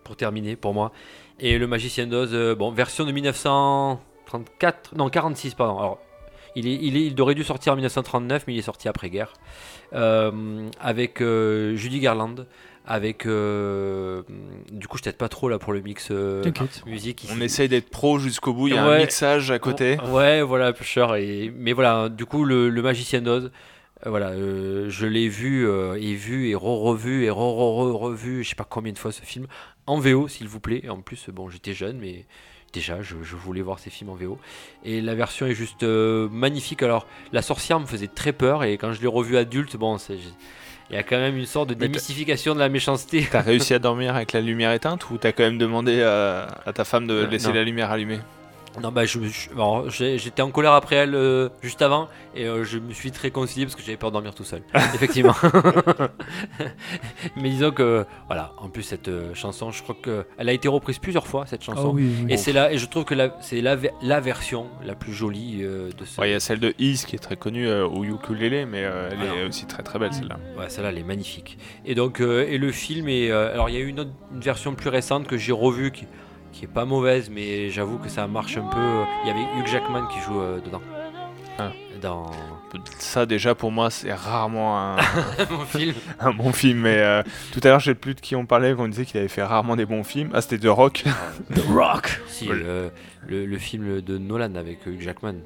pour 0.04 0.16
terminer 0.16 0.56
pour 0.56 0.74
moi. 0.74 0.92
Et 1.40 1.58
le 1.58 1.68
Magicien 1.68 2.08
d'Oz, 2.08 2.32
euh, 2.34 2.56
bon, 2.56 2.72
version 2.72 3.06
de 3.06 3.12
1934, 3.12 4.96
non 4.96 5.10
46 5.10 5.54
pardon. 5.54 5.78
Alors, 5.80 6.00
il, 6.56 6.68
est, 6.68 6.76
il, 6.76 6.98
est, 6.98 7.06
il 7.08 7.22
aurait 7.22 7.36
dû 7.36 7.44
sortir 7.44 7.74
en 7.74 7.76
1939, 7.76 8.46
mais 8.48 8.56
il 8.56 8.60
est 8.60 8.64
sorti 8.64 8.88
après 8.90 9.10
guerre. 9.10 9.34
Euh, 9.94 10.68
avec 10.80 11.22
euh, 11.22 11.76
Judy 11.76 12.00
Garland, 12.00 12.46
avec 12.88 13.26
euh, 13.26 14.24
du 14.72 14.88
coup 14.88 14.98
je 14.98 15.04
t'aide 15.04 15.18
pas 15.18 15.28
trop 15.30 15.50
là 15.50 15.60
pour 15.60 15.74
le 15.74 15.82
mix 15.82 16.08
euh, 16.12 16.44
musique. 16.86 17.24
ici. 17.26 17.34
On 17.38 17.42
essaye 17.42 17.68
d'être 17.68 17.90
pro 17.90 18.18
jusqu'au 18.18 18.54
bout. 18.54 18.70
Il 18.70 18.76
y 18.76 18.78
a 18.78 18.88
Ouais. 18.88 18.96
un 18.96 19.00
mixage 19.00 19.52
à 19.52 19.60
côté. 19.60 19.98
Ouais, 20.10 20.42
voilà, 20.42 20.74
cher. 20.82 21.16
Et... 21.16 21.52
Mais 21.56 21.74
voilà, 21.74 22.08
du 22.10 22.26
coup, 22.26 22.46
le, 22.46 22.70
le 22.70 22.82
Magicien 22.82 23.22
d'Oz, 23.22 23.52
euh, 24.06 24.10
voilà, 24.10 24.30
euh, 24.30 24.86
je 24.90 25.06
l'ai 25.06 25.28
vu 25.28 25.68
euh, 25.68 25.96
et 26.00 26.14
vu 26.14 26.50
et 26.50 26.56
re-revu 26.56 27.26
et 27.26 27.30
re-re-revu, 27.30 28.44
je 28.44 28.50
sais 28.50 28.56
pas 28.56 28.64
combien 28.70 28.94
de 28.94 28.98
fois 29.00 29.12
ce 29.12 29.22
film, 29.24 29.48
en 29.86 30.00
VO, 30.00 30.28
s'il 30.28 30.48
vous 30.48 30.60
plaît. 30.60 30.82
Et 30.84 30.90
en 30.90 31.02
plus, 31.02 31.30
bon, 31.30 31.50
j'étais 31.50 31.74
jeune, 31.74 31.98
mais 32.00 32.26
déjà, 32.74 33.02
je, 33.02 33.16
je 33.24 33.36
voulais 33.36 33.62
voir 33.62 33.80
ces 33.80 33.90
films 33.90 34.12
en 34.12 34.16
VO. 34.16 34.38
Et 34.86 35.02
la 35.02 35.16
version 35.16 35.46
est 35.48 35.56
juste 35.56 35.84
euh, 35.84 36.30
magnifique. 36.30 36.84
Alors, 36.84 37.06
la 37.34 37.42
sorcière 37.42 37.80
me 37.80 37.86
faisait 37.86 38.08
très 38.08 38.32
peur, 38.34 38.64
et 38.64 38.78
quand 38.78 38.94
je 38.94 39.02
l'ai 39.02 39.08
revu 39.08 39.36
adulte, 39.36 39.76
bon, 39.76 39.98
c'est. 39.98 40.18
Il 40.90 40.96
y 40.96 41.00
a 41.00 41.04
quand 41.04 41.18
même 41.18 41.36
une 41.38 41.46
sorte 41.46 41.70
de 41.70 41.74
démystification 41.74 42.54
de 42.56 42.60
la 42.60 42.70
méchanceté. 42.70 43.28
T'as 43.30 43.42
réussi 43.42 43.74
à 43.74 43.80
dormir 43.80 44.16
avec 44.16 44.32
la 44.32 44.40
lumière 44.42 44.72
éteinte 44.72 45.10
ou 45.10 45.18
t'as 45.18 45.34
quand 45.34 45.44
même 45.44 45.58
demandé 45.58 46.02
à, 46.02 46.48
à 46.66 46.72
ta 46.74 46.86
femme 46.86 47.08
de 47.08 47.14
Euh, 47.14 47.28
laisser 47.28 47.50
non. 47.50 47.54
la 47.56 47.64
lumière 47.66 47.92
allumée? 47.92 48.20
Non, 48.82 48.92
bah, 48.92 49.06
je, 49.06 49.20
je- 49.24 49.50
alors, 49.54 49.90
j'ai- 49.90 50.18
j'étais 50.18 50.42
en 50.42 50.52
colère 50.52 50.74
après 50.74 50.96
elle 50.98 51.16
euh, 51.16 51.50
juste 51.62 51.82
avant 51.82 52.08
et 52.36 52.46
euh, 52.46 52.64
je 52.64 52.78
me 52.78 52.94
suis 52.94 53.12
très 53.12 53.30
réconcilié 53.30 53.66
parce 53.66 53.76
que 53.76 53.82
j'avais 53.82 53.98
peur 53.98 54.10
de 54.12 54.14
dormir 54.14 54.36
tout 54.36 54.44
seul. 54.44 54.62
Effectivement. 54.94 55.34
Mais 57.36 57.50
disons 57.50 57.72
que, 57.72 58.06
voilà, 58.28 58.54
en 58.58 58.70
plus, 58.70 58.84
cette 58.84 59.08
euh, 59.08 59.34
chanson, 59.34 59.72
je 59.72 59.82
crois 59.84 59.96
qu'elle 60.02 60.50
a 60.50 60.54
été 60.54 60.68
reprise 60.68 61.00
plusieurs 61.00 61.28
fois, 61.28 61.46
cette 61.46 61.62
Ah 61.64 61.66
chanson. 61.76 61.92
oui, 61.94 62.10
oui. 62.26 62.34
Et 62.34 62.38
c'est 62.38 62.54
là, 62.54 62.72
et 62.72 62.78
je 62.78 62.86
trouve 62.88 63.06
que 63.06 63.14
la- 63.16 63.36
c'est 63.42 63.62
la, 63.62 63.76
ve- 63.76 63.92
la 64.02 64.20
version 64.20 64.68
la 64.86 64.96
plus 64.96 65.14
jolie 65.14 65.60
euh, 65.64 65.90
de 65.98 66.06
ce. 66.06 66.20
Ouais, 66.22 66.30
Il 66.30 66.32
y 66.34 66.36
a 66.36 66.40
celle 66.40 66.60
de 66.60 66.74
Is 66.80 67.04
qui 67.08 67.16
est 67.16 67.20
très 67.20 67.36
connue 67.38 67.68
euh, 67.68 67.86
au 67.88 68.04
ukulélé, 68.04 68.66
mais 68.66 68.84
euh, 68.84 69.10
elle 69.12 69.18
Ah 69.22 69.36
est 69.42 69.48
aussi 69.48 69.66
très 69.66 69.84
très 69.84 70.00
belle 70.00 70.14
celle-là. 70.14 70.38
Ouais, 70.58 70.70
celle-là, 70.70 70.90
elle 70.90 70.98
est 71.00 71.04
magnifique. 71.04 71.58
Et 71.86 71.96
donc, 71.96 72.22
euh, 72.22 72.46
et 72.48 72.58
le 72.58 72.72
film 72.72 73.08
est. 73.10 73.32
euh, 73.32 73.54
alors, 73.54 73.70
il 73.70 73.76
y 73.76 73.78
a 73.78 73.82
eu 73.82 73.88
une, 73.88 74.00
autre, 74.02 74.12
une 74.34 74.42
version 74.42 74.76
plus 74.76 74.90
récente 74.90 75.28
que 75.28 75.38
j'ai 75.38 75.52
revue 75.52 75.92
qui, 75.92 76.06
qui 76.52 76.66
est 76.66 76.70
pas 76.70 76.86
mauvaise, 76.86 77.30
mais 77.30 77.70
j'avoue 77.70 77.98
que 77.98 78.10
ça 78.10 78.28
marche 78.28 78.58
un 78.58 78.68
peu. 78.68 78.78
euh, 78.80 79.04
Il 79.24 79.28
y 79.28 79.32
avait 79.32 79.60
Hugh 79.60 79.68
Jackman 79.68 80.08
qui 80.08 80.20
joue 80.22 80.40
euh, 80.40 80.60
dedans. 80.62 80.82
Ah. 81.60 81.72
Dans 82.02 82.30
Ça 83.00 83.26
déjà 83.26 83.56
pour 83.56 83.72
moi 83.72 83.90
c'est 83.90 84.14
rarement 84.14 84.78
un, 84.80 84.98
mon 85.50 85.66
film. 85.66 85.96
un 86.20 86.32
bon 86.32 86.52
film, 86.54 86.82
mais 86.82 87.00
euh, 87.00 87.24
tout 87.52 87.60
à 87.64 87.70
l'heure 87.70 87.80
je 87.80 87.86
sais 87.86 87.96
plus 87.96 88.14
de 88.14 88.22
qui 88.22 88.36
on 88.36 88.46
parlait 88.46 88.76
quand 88.76 88.84
on 88.84 88.88
disait 88.88 89.04
qu'il 89.06 89.18
avait 89.20 89.28
fait 89.28 89.42
rarement 89.42 89.76
des 89.76 89.88
bons 89.88 90.04
films. 90.04 90.30
Ah 90.36 90.42
c'était 90.42 90.60
The 90.60 90.70
Rock. 90.70 91.04
The 91.56 91.64
Rock 91.74 92.22
Si, 92.28 92.46
le, 92.46 92.92
le, 93.28 93.48
le 93.48 93.58
film 93.58 94.02
de 94.02 94.18
Nolan 94.20 94.54
avec 94.54 94.86
Hugh 94.86 95.02
Jackman. 95.02 95.38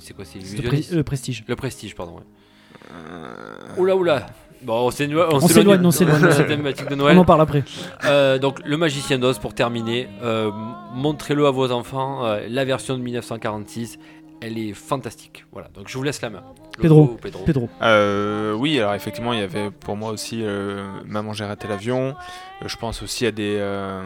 C'est 0.00 0.12
quoi, 0.14 0.24
c'est 0.24 0.40
Le, 0.40 0.96
le 0.96 1.02
Prestige. 1.04 1.44
Le 1.46 1.54
Prestige, 1.54 1.94
pardon. 1.94 2.16
Ouais. 2.16 3.78
Oula, 3.78 3.94
oula. 3.94 4.26
Bon, 4.62 4.86
on 4.86 4.90
s'éloigne, 4.90 5.28
On 5.32 5.40
s'éloigne, 5.40 5.84
on 5.86 5.90
s'éloigne. 5.90 6.22
de 6.22 6.30
cette 6.30 6.48
thématique 6.48 6.88
de 6.88 6.94
On 6.94 6.98
Noël. 6.98 7.18
en 7.18 7.24
parle 7.24 7.40
après. 7.42 7.62
Euh, 8.04 8.38
donc, 8.38 8.60
Le 8.64 8.76
Magicien 8.76 9.18
d'Oz, 9.18 9.38
pour 9.38 9.54
terminer, 9.54 10.08
euh, 10.22 10.50
montrez-le 10.94 11.46
à 11.46 11.50
vos 11.50 11.70
enfants. 11.70 12.24
euh, 12.24 12.46
la 12.48 12.64
version 12.64 12.96
de 12.96 13.02
1946, 13.02 13.98
elle 14.40 14.58
est 14.58 14.72
fantastique. 14.74 15.44
Voilà, 15.52 15.68
donc 15.74 15.88
je 15.88 15.96
vous 15.96 16.02
laisse 16.02 16.20
la 16.22 16.30
main. 16.30 16.42
Pedro. 16.80 17.16
Pedro. 17.22 17.42
Pedro. 17.44 17.68
Euh, 17.80 18.52
oui 18.52 18.78
alors 18.78 18.92
effectivement 18.92 19.32
il 19.32 19.38
y 19.38 19.42
avait 19.42 19.70
pour 19.70 19.96
moi 19.96 20.10
aussi 20.10 20.40
euh, 20.42 20.84
Maman 21.06 21.32
j'ai 21.32 21.46
raté 21.46 21.66
l'avion. 21.68 22.14
Euh, 22.62 22.68
je 22.68 22.76
pense 22.76 23.02
aussi 23.02 23.24
à 23.24 23.30
des 23.32 23.56
euh, 23.58 24.02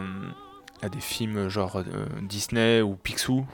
à 0.81 0.87
des 0.87 1.01
films 1.01 1.49
genre 1.49 1.75
euh, 1.79 2.05
Disney 2.21 2.81
ou 2.81 2.95
Picsou. 2.95 3.45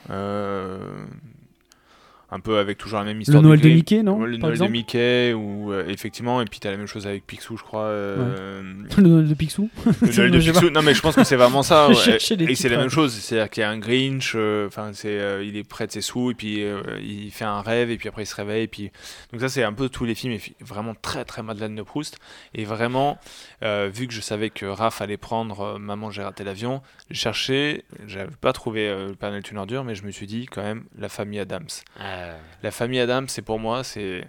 Un 2.29 2.39
peu 2.39 2.57
avec 2.57 2.77
toujours 2.77 2.99
la 2.99 3.05
même 3.05 3.17
Le 3.17 3.21
histoire. 3.21 3.41
Noël 3.41 3.61
de 3.61 3.67
Mickey. 3.69 3.97
Mickey, 3.97 4.03
non 4.03 4.23
le 4.23 4.37
Noël 4.37 4.57
de 4.57 4.67
Mickey 4.67 5.33
ou 5.33 5.71
euh, 5.71 5.85
effectivement 5.87 6.41
et 6.41 6.45
puis 6.45 6.59
t'as 6.59 6.71
la 6.71 6.77
même 6.77 6.87
chose 6.87 7.07
avec 7.07 7.25
Picsou 7.25 7.57
je 7.57 7.63
crois 7.63 7.83
euh, 7.83 8.73
Le 8.97 9.03
Noël 9.03 9.27
de 9.27 9.33
Picsou. 9.33 9.69
le 10.01 10.15
Noël 10.15 10.31
de 10.31 10.39
Picsou 10.39 10.69
non 10.69 10.81
mais 10.81 10.93
je 10.93 11.01
pense 11.01 11.15
que 11.15 11.23
c'est 11.23 11.37
vraiment 11.37 11.63
ça 11.63 11.87
ouais. 11.89 12.17
et 12.39 12.55
c'est 12.55 12.69
la 12.69 12.77
même 12.77 12.89
chose 12.89 13.13
c'est 13.13 13.39
à 13.39 13.43
dire 13.43 13.49
qu'il 13.49 13.61
y 13.61 13.63
a 13.63 13.69
un 13.69 13.77
Grinch 13.77 14.33
euh, 14.35 14.67
enfin 14.67 14.91
c'est 14.93 15.17
euh, 15.19 15.43
il 15.43 15.55
est 15.55 15.63
près 15.63 15.87
de 15.87 15.91
ses 15.91 16.01
sous 16.01 16.31
et 16.31 16.33
puis 16.33 16.63
euh, 16.63 16.81
il 17.01 17.31
fait 17.31 17.45
un 17.45 17.61
rêve 17.61 17.89
et 17.91 17.97
puis 17.97 18.09
après 18.09 18.23
il 18.23 18.27
se 18.27 18.35
réveille 18.35 18.63
et 18.63 18.67
puis 18.67 18.91
donc 19.31 19.41
ça 19.41 19.47
c'est 19.49 19.63
un 19.63 19.73
peu 19.73 19.87
tous 19.87 20.03
les 20.05 20.15
films 20.15 20.33
et 20.33 20.41
vraiment 20.61 20.93
très 21.01 21.23
très 21.23 21.43
Madeleine 21.43 21.75
de 21.75 21.81
Proust 21.81 22.19
et 22.53 22.65
vraiment 22.65 23.17
euh, 23.63 23.89
vu 23.93 24.07
que 24.07 24.13
je 24.13 24.21
savais 24.21 24.49
que 24.49 24.65
Raph 24.65 25.01
allait 25.01 25.17
prendre 25.17 25.61
euh, 25.61 25.77
Maman 25.79 26.11
j'ai 26.11 26.23
raté 26.23 26.43
l'avion 26.43 26.81
j'ai 27.09 27.17
cherché 27.21 27.83
j'avais 28.05 28.35
pas 28.41 28.53
trouvé 28.53 28.87
euh, 28.87 29.07
le 29.09 29.15
Père 29.15 29.29
Noël 29.31 29.43
une 29.49 29.57
ordure 29.57 29.83
mais 29.83 29.95
je 29.95 30.03
me 30.03 30.11
suis 30.11 30.27
dit 30.27 30.45
quand 30.45 30.61
même 30.63 30.83
la 30.97 31.09
famille 31.09 31.39
Adams 31.39 31.67
Euh, 32.17 32.37
la 32.63 32.71
famille 32.71 32.99
Adams, 32.99 33.27
c'est 33.29 33.41
pour 33.41 33.59
moi, 33.59 33.83
c'est 33.83 34.27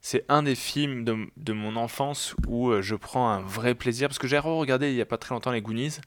c'est 0.00 0.24
un 0.28 0.42
des 0.44 0.54
films 0.54 1.04
de, 1.04 1.16
de 1.36 1.52
mon 1.52 1.74
enfance 1.76 2.34
où 2.46 2.70
euh, 2.70 2.82
je 2.82 2.94
prends 2.94 3.30
un 3.30 3.40
vrai 3.40 3.74
plaisir 3.74 4.08
parce 4.08 4.18
que 4.18 4.28
j'ai 4.28 4.38
regardé 4.38 4.90
il 4.90 4.94
y 4.96 5.00
a 5.00 5.06
pas 5.06 5.18
très 5.18 5.34
longtemps 5.34 5.50
les 5.50 5.60
Goonies 5.60 5.98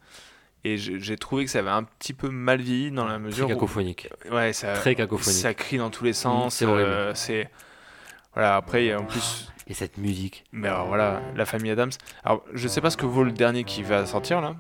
et 0.63 0.78
j'ai 0.78 1.17
trouvé 1.17 1.44
que 1.46 1.52
ça 1.52 1.60
avait 1.60 1.72
un 1.72 1.84
petit 1.84 2.13
peu 2.13 2.30
mal 2.30 2.62
vieilli 2.62 2.91
dans 2.91 3.04
la 3.06 3.15
très 3.15 3.20
mesure 3.20 3.46
où 3.48 3.50
cacophonique. 3.50 4.08
ouais 4.32 4.54
ça 4.54 4.74
Très 4.76 4.96
cacophonique. 4.96 5.39
ça 5.39 5.54
crie 5.54 5.78
dans 5.78 5.89
tous 5.89 6.06
les 6.06 6.13
sens. 6.13 6.56
c'est 6.56 6.65
euh, 6.65 7.13
c'est 7.15 7.50
voilà 8.34 8.56
après 8.56 8.86
il 8.86 8.88
y 8.88 8.91
a 8.94 9.00
en 9.00 9.06
plus 9.06 9.48
Et 9.67 9.74
cette 9.74 9.98
musique. 9.98 10.44
mais 10.52 10.67
alors 10.70 10.88
voilà 10.88 11.22
la 11.36 11.46
famille 11.46 11.72
Adams. 11.72 11.91
Alors 12.24 12.44
je 12.54 12.67
sais 12.67 12.82
pas 12.82 12.89
ce 12.91 12.98
que 12.98 13.06
vaut 13.06 13.24
le 13.24 13.32
dernier 13.32 13.63
qui 13.65 13.84
va 13.84 14.06
sortir 14.06 14.39
là. 14.41 14.56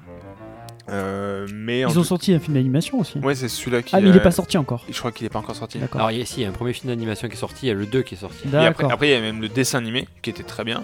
Euh, 0.91 1.47
mais 1.53 1.79
Ils 1.81 1.87
ont 1.87 1.93
tout- 1.93 2.03
sorti 2.03 2.33
un 2.33 2.39
film 2.39 2.55
d'animation 2.55 2.99
aussi. 2.99 3.17
Ouais, 3.19 3.33
c'est 3.35 3.47
celui-là 3.47 3.81
qui. 3.81 3.95
ah, 3.95 4.01
mais 4.01 4.09
il 4.09 4.13
euh, 4.13 4.17
est 4.17 4.23
pas 4.23 4.31
sorti 4.31 4.57
encore. 4.57 4.85
Je 4.89 4.97
crois 4.99 5.11
qu'il 5.11 5.25
est 5.25 5.29
pas 5.29 5.39
encore 5.39 5.55
sorti. 5.55 5.79
D'accord. 5.79 6.01
Alors, 6.01 6.11
il 6.11 6.19
y 6.19 6.21
a, 6.21 6.25
si, 6.25 6.41
il 6.41 6.43
y 6.43 6.45
a 6.45 6.49
un 6.49 6.53
premier 6.53 6.73
film 6.73 6.89
d'animation 6.89 7.27
qui 7.29 7.35
est 7.35 7.37
sorti, 7.37 7.67
il 7.67 7.69
y 7.69 7.71
a 7.71 7.75
le 7.75 7.85
2 7.85 8.01
qui 8.01 8.15
est 8.15 8.17
sorti. 8.17 8.43
Et 8.43 8.47
après, 8.47 8.61
D'accord. 8.65 8.91
après, 8.91 9.07
il 9.07 9.11
y 9.11 9.15
a 9.15 9.21
même 9.21 9.41
le 9.41 9.47
dessin 9.49 9.77
animé 9.77 10.07
qui 10.21 10.29
était 10.29 10.43
très 10.43 10.63
bien. 10.63 10.83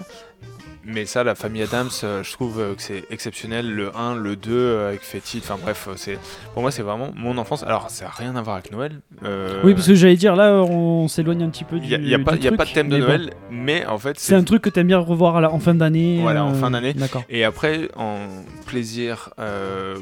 Mais 0.84 1.04
ça, 1.06 1.22
la 1.24 1.34
famille 1.34 1.62
Adams, 1.62 1.88
euh, 2.04 2.22
je 2.22 2.32
trouve 2.32 2.60
euh, 2.60 2.74
que 2.74 2.80
c'est 2.82 3.04
exceptionnel. 3.10 3.70
Le 3.70 3.94
1, 3.96 4.14
le 4.16 4.36
2 4.36 4.50
euh, 4.52 4.88
avec 4.88 5.02
Fetty. 5.02 5.38
Enfin 5.42 5.56
bref, 5.60 5.88
c'est 5.96 6.18
pour 6.54 6.62
moi, 6.62 6.70
c'est 6.70 6.82
vraiment 6.82 7.10
mon 7.14 7.36
enfance. 7.36 7.62
Alors, 7.62 7.90
ça 7.90 8.06
n'a 8.06 8.10
rien 8.10 8.36
à 8.36 8.42
voir 8.42 8.56
avec 8.56 8.72
Noël. 8.72 9.00
euh, 9.24 9.60
Oui, 9.64 9.74
parce 9.74 9.86
que 9.86 9.94
j'allais 9.94 10.16
dire, 10.16 10.34
là, 10.36 10.52
on 10.54 11.06
s'éloigne 11.08 11.42
un 11.42 11.50
petit 11.50 11.64
peu 11.64 11.76
Il 11.76 11.82
du. 11.82 11.88
n'y 11.88 11.94
a, 11.94 11.98
il 11.98 12.08
y 12.08 12.14
a 12.14 12.18
pas, 12.18 12.36
y 12.36 12.48
a 12.48 12.52
pas 12.52 12.64
de 12.64 12.70
thème 12.72 12.88
de 12.88 12.94
mais 12.96 13.00
bon. 13.02 13.06
Noël, 13.08 13.30
mais 13.50 13.84
en 13.86 13.98
fait, 13.98 14.18
C'est 14.18 14.34
un 14.34 14.44
truc 14.44 14.62
que 14.62 14.70
t'aimes 14.70 14.86
bien 14.86 14.98
revoir 14.98 15.36
à 15.36 15.40
la- 15.40 15.52
en 15.52 15.58
fin 15.58 15.74
d'année. 15.74 16.18
Voilà, 16.22 16.44
en 16.44 16.54
fin 16.54 16.70
d'année. 16.70 16.94
D'accord. 16.94 17.22
Et 17.28 17.44
après, 17.44 17.90
en 17.96 18.18
plaisir 18.66 19.30
euh, 19.38 19.96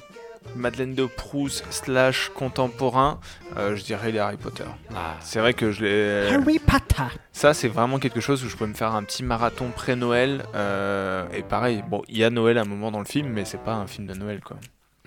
Madeleine 0.57 0.95
de 0.95 1.07
Proust 1.07 1.65
slash 1.71 2.31
contemporain, 2.35 3.21
euh, 3.57 3.77
je 3.77 3.85
dirais 3.85 4.11
les 4.13 4.19
Harry 4.19 4.37
Potter. 4.37 4.65
Ah. 4.95 5.15
C'est 5.21 5.39
vrai 5.41 5.55
que 5.55 5.71
je 5.71 5.85
l'ai. 5.85 6.35
Harry 6.35 6.59
Potter. 6.59 7.05
Ça, 7.33 7.55
c'est 7.55 7.69
vraiment 7.69 7.99
quelque 7.99 8.21
chose 8.21 8.45
où 8.45 8.49
je 8.49 8.57
peux 8.57 8.67
me 8.67 8.75
faire 8.75 8.95
un 8.95 9.03
petit 9.05 9.23
marathon 9.23 9.71
pré-Noël. 9.75 10.43
euh, 10.55 11.25
et 11.35 11.43
pareil, 11.43 11.83
bon, 11.89 12.03
il 12.09 12.19
y 12.19 12.25
a 12.25 12.31
Noël 12.31 12.59
à 12.59 12.63
un 12.63 12.65
moment 12.67 12.91
dans 12.91 12.99
le 13.01 13.05
film, 13.05 13.29
mais 13.29 13.45
c'est 13.45 13.63
pas 13.63 13.75
un 13.75 13.87
film 13.87 14.07
de 14.07 14.15
Noël, 14.15 14.41
quoi. 14.45 14.57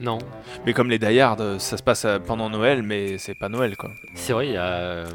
Non, 0.02 0.18
Mais 0.66 0.72
comme 0.72 0.90
les 0.90 0.98
Die 0.98 1.20
Hard, 1.20 1.60
ça 1.60 1.76
se 1.76 1.84
passe 1.84 2.06
euh, 2.06 2.20
pendant 2.20 2.50
Noël, 2.50 2.84
mais 2.84 3.18
c'est 3.18 3.36
pas 3.38 3.50
Noël, 3.50 3.76
quoi. 3.76 3.90
c'est 4.16 4.32
vrai, 4.32 4.48
il 4.48 4.54
y 4.54 4.58
a. 4.58 4.64
euh, 4.64 5.06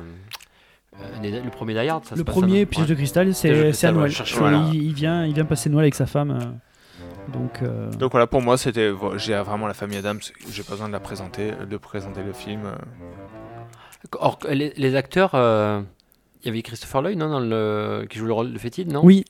euh, 1.01 1.41
le 1.43 1.51
premier 1.51 1.73
Die 1.73 1.89
Hard, 1.89 2.05
ça 2.05 2.11
se 2.15 2.19
Le 2.19 2.25
passe 2.25 2.35
à 2.37 2.39
premier 2.41 2.53
Noël. 2.53 2.67
Piège 2.67 2.83
Ouais. 2.85 2.91
de 2.91 2.95
cristal, 2.95 3.35
c'est 3.35 3.73
c'est 3.73 3.87
à 3.87 3.93
ouais, 3.93 4.11
Noël. 4.41 4.75
il, 4.75 4.93
vient, 4.93 5.25
il 5.25 5.33
vient 5.33 5.45
passer 5.47 5.71
Noël 5.71 5.85
avec 5.85 5.95
sa 5.95 6.05
femme. 6.07 6.59
Donc. 7.33 7.63
euh, 7.63 7.91
Donc 7.93 8.13
voilà, 8.13 8.27
pour 8.27 8.43
moi, 8.43 8.57
c'était. 8.59 8.93
J'ai 9.17 9.35
vraiment 9.37 9.67
la 9.67 9.75
famille 9.75 9.99
Adams, 9.99 10.21
j'ai 10.51 10.63
pas 10.63 10.73
besoin 10.73 10.89
de 10.89 10.93
la 10.93 11.01
présenter, 11.01 11.53
de 11.69 11.77
présenter 11.77 12.23
le 12.23 12.33
film. 12.33 12.63
Or, 14.19 14.39
les, 14.49 14.73
les 14.77 14.95
acteurs, 14.97 15.31
euh, 15.35 15.81
il 16.43 16.47
y 16.47 16.51
avait 16.51 16.63
Christopher 16.63 17.03
Lloyd, 17.03 17.19
non, 17.19 17.29
dans 17.31 17.41
le, 17.41 18.07
qui 18.11 18.19
joue 18.19 18.27
le 18.27 18.33
rôle 18.35 18.53
de 18.53 18.59
Fétide, 18.59 18.93
non? 18.93 19.01
Oui, 19.05 19.25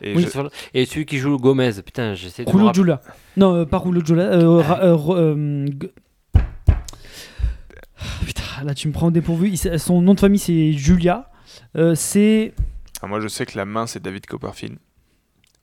Et 0.00 0.08
Oui. 0.08 0.14
je- 0.14 0.20
Christopher 0.22 0.42
Lloyd. 0.44 0.52
Et 0.74 0.84
celui 0.86 1.06
qui 1.06 1.18
joue 1.18 1.36
Gomez, 1.38 1.70
putain, 1.84 2.14
j'essaie 2.14 2.44
de 2.44 2.50
rappeler. 2.50 2.74
Jula. 2.74 3.00
Non, 3.36 3.54
euh, 3.54 3.64
pas 3.64 3.78
Rouleau 3.78 4.04
Jula. 4.04 4.24
euh, 4.24 4.62
euh, 4.82 4.96
euh, 5.10 5.66
g- 5.66 5.90
Putain, 8.26 8.64
là 8.64 8.74
tu 8.74 8.88
me 8.88 8.92
prends 8.92 9.08
au 9.08 9.10
dépourvu. 9.10 9.48
Il 9.50 9.78
son 9.80 10.00
nom 10.02 10.14
de 10.14 10.20
famille 10.20 10.38
c'est 10.38 10.72
Julia. 10.72 11.30
Euh, 11.76 11.94
c'est. 11.94 12.54
Enfin, 12.98 13.06
moi, 13.08 13.20
je 13.20 13.28
sais 13.28 13.46
que 13.46 13.56
la 13.56 13.64
main, 13.64 13.86
c'est 13.86 14.02
David 14.02 14.26
Copperfield. 14.26 14.78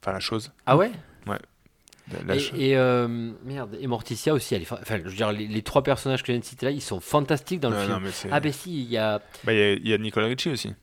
Enfin, 0.02 0.14
la 0.14 0.20
chose. 0.20 0.52
Ah 0.66 0.76
ouais? 0.78 0.92
La- 1.28 1.40
la 2.28 2.36
Et, 2.36 2.76
euh, 2.78 3.08
merde, 3.44 3.78
et 3.80 3.88
Morticia 3.88 4.34
aussi, 4.34 4.54
elle 4.56 4.62
est 4.62 4.65
fa- 4.65 4.80
enfin, 4.82 4.98
je 5.04 5.10
veux 5.10 5.15
dire, 5.15 5.32
les, 5.32 5.48
les 5.48 5.62
trois 5.62 5.84
personnages 5.84 6.22
que 6.22 6.28
je 6.28 6.34
viens 6.34 6.39
de 6.39 6.46
citer 6.46 6.65
là, 6.68 6.72
ils 6.72 6.82
sont 6.82 7.00
fantastiques 7.00 7.60
dans 7.60 7.70
le 7.70 7.76
Non, 7.76 7.82
film. 7.82 7.94
non, 7.94 8.00
mais 8.02 8.12
c'est- 8.12 8.30
Ah 8.32 8.39
ben 8.39 8.52
si, 8.52 8.84
il 8.84 8.89
y 8.89 8.98
a 8.98 9.22
Bah, 9.44 9.54
il 9.54 9.60
y, 9.60 9.62
a- 9.63 9.74
il 9.74 9.88
y 9.88 9.94
a 9.94 9.98
Nicolas 9.98 10.28
Ricci 10.28 10.50
aussi. 10.50 10.74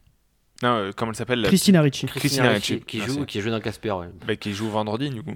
Non, 0.63 0.77
euh, 0.77 0.91
comment 0.97 1.11
elle 1.13 1.17
s'appelle 1.17 1.43
Christina 1.45 1.81
Ricci. 1.83 2.07
Christina 2.07 2.21
Christina 2.21 2.49
Ricci 2.51 2.73
Ricci, 2.75 2.87
qui 2.87 3.01
joue, 3.01 3.25
qui 3.25 3.41
joue 3.41 3.51
dans 3.51 3.61
Casper, 3.61 3.93
ouais. 3.93 4.07
bah, 4.27 4.37
qui 4.37 4.53
joue 4.53 4.69
vendredi, 4.69 5.11
du 5.11 5.23
coup. 5.23 5.35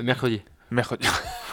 mercredi. 0.00 0.40
Mercredi. 0.70 1.06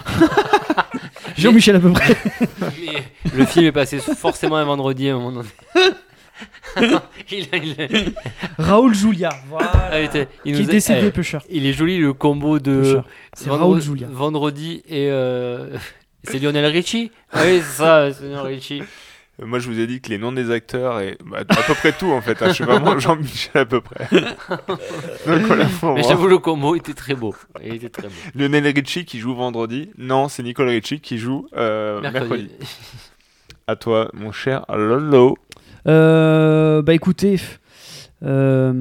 Jean-Michel 1.37 1.75
à 1.75 1.79
peu 1.79 1.91
près. 1.91 2.15
Mais 2.61 3.03
le 3.35 3.45
film 3.45 3.65
est 3.65 3.71
passé 3.71 3.99
forcément 3.99 4.55
un 4.57 4.63
vendredi 4.65 5.09
à 5.09 5.13
un 5.15 5.19
moment 5.19 5.31
donné. 5.31 5.49
il, 7.31 7.47
a- 7.51 7.57
il 7.57 7.75
a- 8.59 8.61
Raoul 8.63 8.93
Julia. 8.93 9.29
Voilà. 9.49 9.71
ah, 9.91 9.99
il 9.99 10.05
était- 10.05 10.27
il 10.45 10.55
qui 10.55 10.61
est 10.61 10.65
décédé, 10.65 11.07
eh, 11.07 11.11
Pusher. 11.11 11.39
il 11.49 11.65
est 11.65 11.73
joli 11.73 11.97
le 11.97 12.13
combo 12.13 12.59
de. 12.59 13.01
C'est 13.33 13.45
Vendredi- 13.49 13.59
Raoul 13.63 13.81
Julia. 13.81 14.07
vendredi 14.11 14.83
et 14.87 15.09
euh, 15.09 15.75
c'est 16.23 16.39
Lionel 16.39 16.65
Richie. 16.65 17.11
Ah 17.31 17.41
oui, 17.45 17.57
c'est 17.63 17.77
ça, 17.83 18.11
c'est 18.13 18.23
Lionel 18.25 18.45
Richie. 18.53 18.81
Euh, 19.41 19.45
Moi, 19.45 19.59
je 19.59 19.69
vous 19.69 19.79
ai 19.79 19.87
dit 19.87 20.01
que 20.01 20.09
les 20.09 20.17
noms 20.17 20.33
des 20.33 20.51
acteurs 20.51 20.99
et 20.99 21.17
bah, 21.25 21.39
à 21.47 21.63
peu 21.63 21.73
près 21.73 21.93
tout 21.93 22.11
en 22.11 22.21
fait. 22.21 22.41
hein. 22.41 22.47
Je 22.49 22.53
suis 22.53 22.63
vraiment 22.65 22.99
Jean-Michel 22.99 23.61
à 23.61 23.65
peu 23.65 23.79
près. 23.81 24.07
Donc 24.09 25.41
voilà 25.43 25.65
Mais 25.65 25.87
moi. 25.87 26.01
j'avoue 26.01 26.27
le 26.27 26.39
combo 26.39 26.75
était 26.75 26.93
très 26.93 27.15
beau. 27.15 27.33
Il 27.63 27.75
était 27.75 27.89
très 27.89 28.07
beau. 28.09 28.13
Lionel 28.35 28.65
Richie 28.67 29.05
qui 29.05 29.19
joue 29.19 29.33
vendredi. 29.35 29.91
Non, 29.97 30.27
c'est 30.27 30.43
Nicolas 30.43 30.71
Richie 30.71 30.99
qui 30.99 31.17
joue 31.17 31.47
euh, 31.55 32.01
mercredi. 32.01 32.27
Mercredi. 32.29 32.49
À 33.67 33.75
toi, 33.75 34.09
mon 34.13 34.31
cher 34.31 34.65
Lolo. 34.69 35.37
Euh, 35.87 36.81
bah 36.81 36.93
écoutez. 36.93 37.39
euh, 38.21 38.73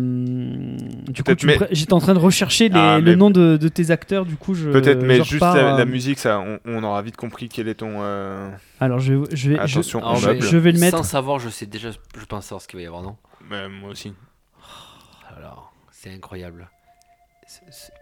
du 1.08 1.22
coup, 1.22 1.30
mais- 1.44 1.58
j'étais 1.70 1.92
en 1.92 2.00
train 2.00 2.14
de 2.14 2.18
rechercher 2.18 2.68
les- 2.70 2.74
Ah, 2.78 2.98
le 2.98 3.04
mais- 3.12 3.16
nom 3.16 3.30
de, 3.30 3.56
de 3.56 3.68
tes 3.68 3.90
acteurs. 3.92 4.24
Du 4.26 4.34
coup, 4.36 4.54
je. 4.54 4.68
Peut-être, 4.70 5.02
mais 5.04 5.22
juste 5.22 5.40
la, 5.40 5.54
la 5.54 5.78
euh, 5.80 5.86
musique, 5.86 6.18
ça, 6.18 6.40
on, 6.40 6.58
on 6.64 6.82
aura 6.82 7.00
vite 7.02 7.16
compris 7.16 7.48
quel 7.48 7.68
est 7.68 7.74
ton. 7.76 7.98
euh, 8.02 8.50
Alors, 8.80 8.98
je, 8.98 9.14
je 9.32 9.50
vais. 9.50 9.58
Attention, 9.58 10.02
je, 10.16 10.40
je 10.40 10.56
vais 10.56 10.72
le 10.72 10.80
mettre. 10.80 10.96
Sans 10.96 11.02
savoir, 11.04 11.38
je 11.38 11.48
sais 11.50 11.66
déjà, 11.66 11.90
je 11.92 12.24
pense 12.24 12.44
savoir 12.46 12.62
ce 12.62 12.66
qu'il 12.68 12.78
va 12.78 12.82
y 12.82 12.86
avoir, 12.86 13.02
non? 13.02 13.16
Ouais, 13.50 13.68
moi 13.68 13.90
aussi. 13.90 14.12
Alors, 15.38 15.72
c'est 15.92 16.12
incroyable. 16.12 16.68
C'est- 17.46 17.62
c'est- 17.70 17.92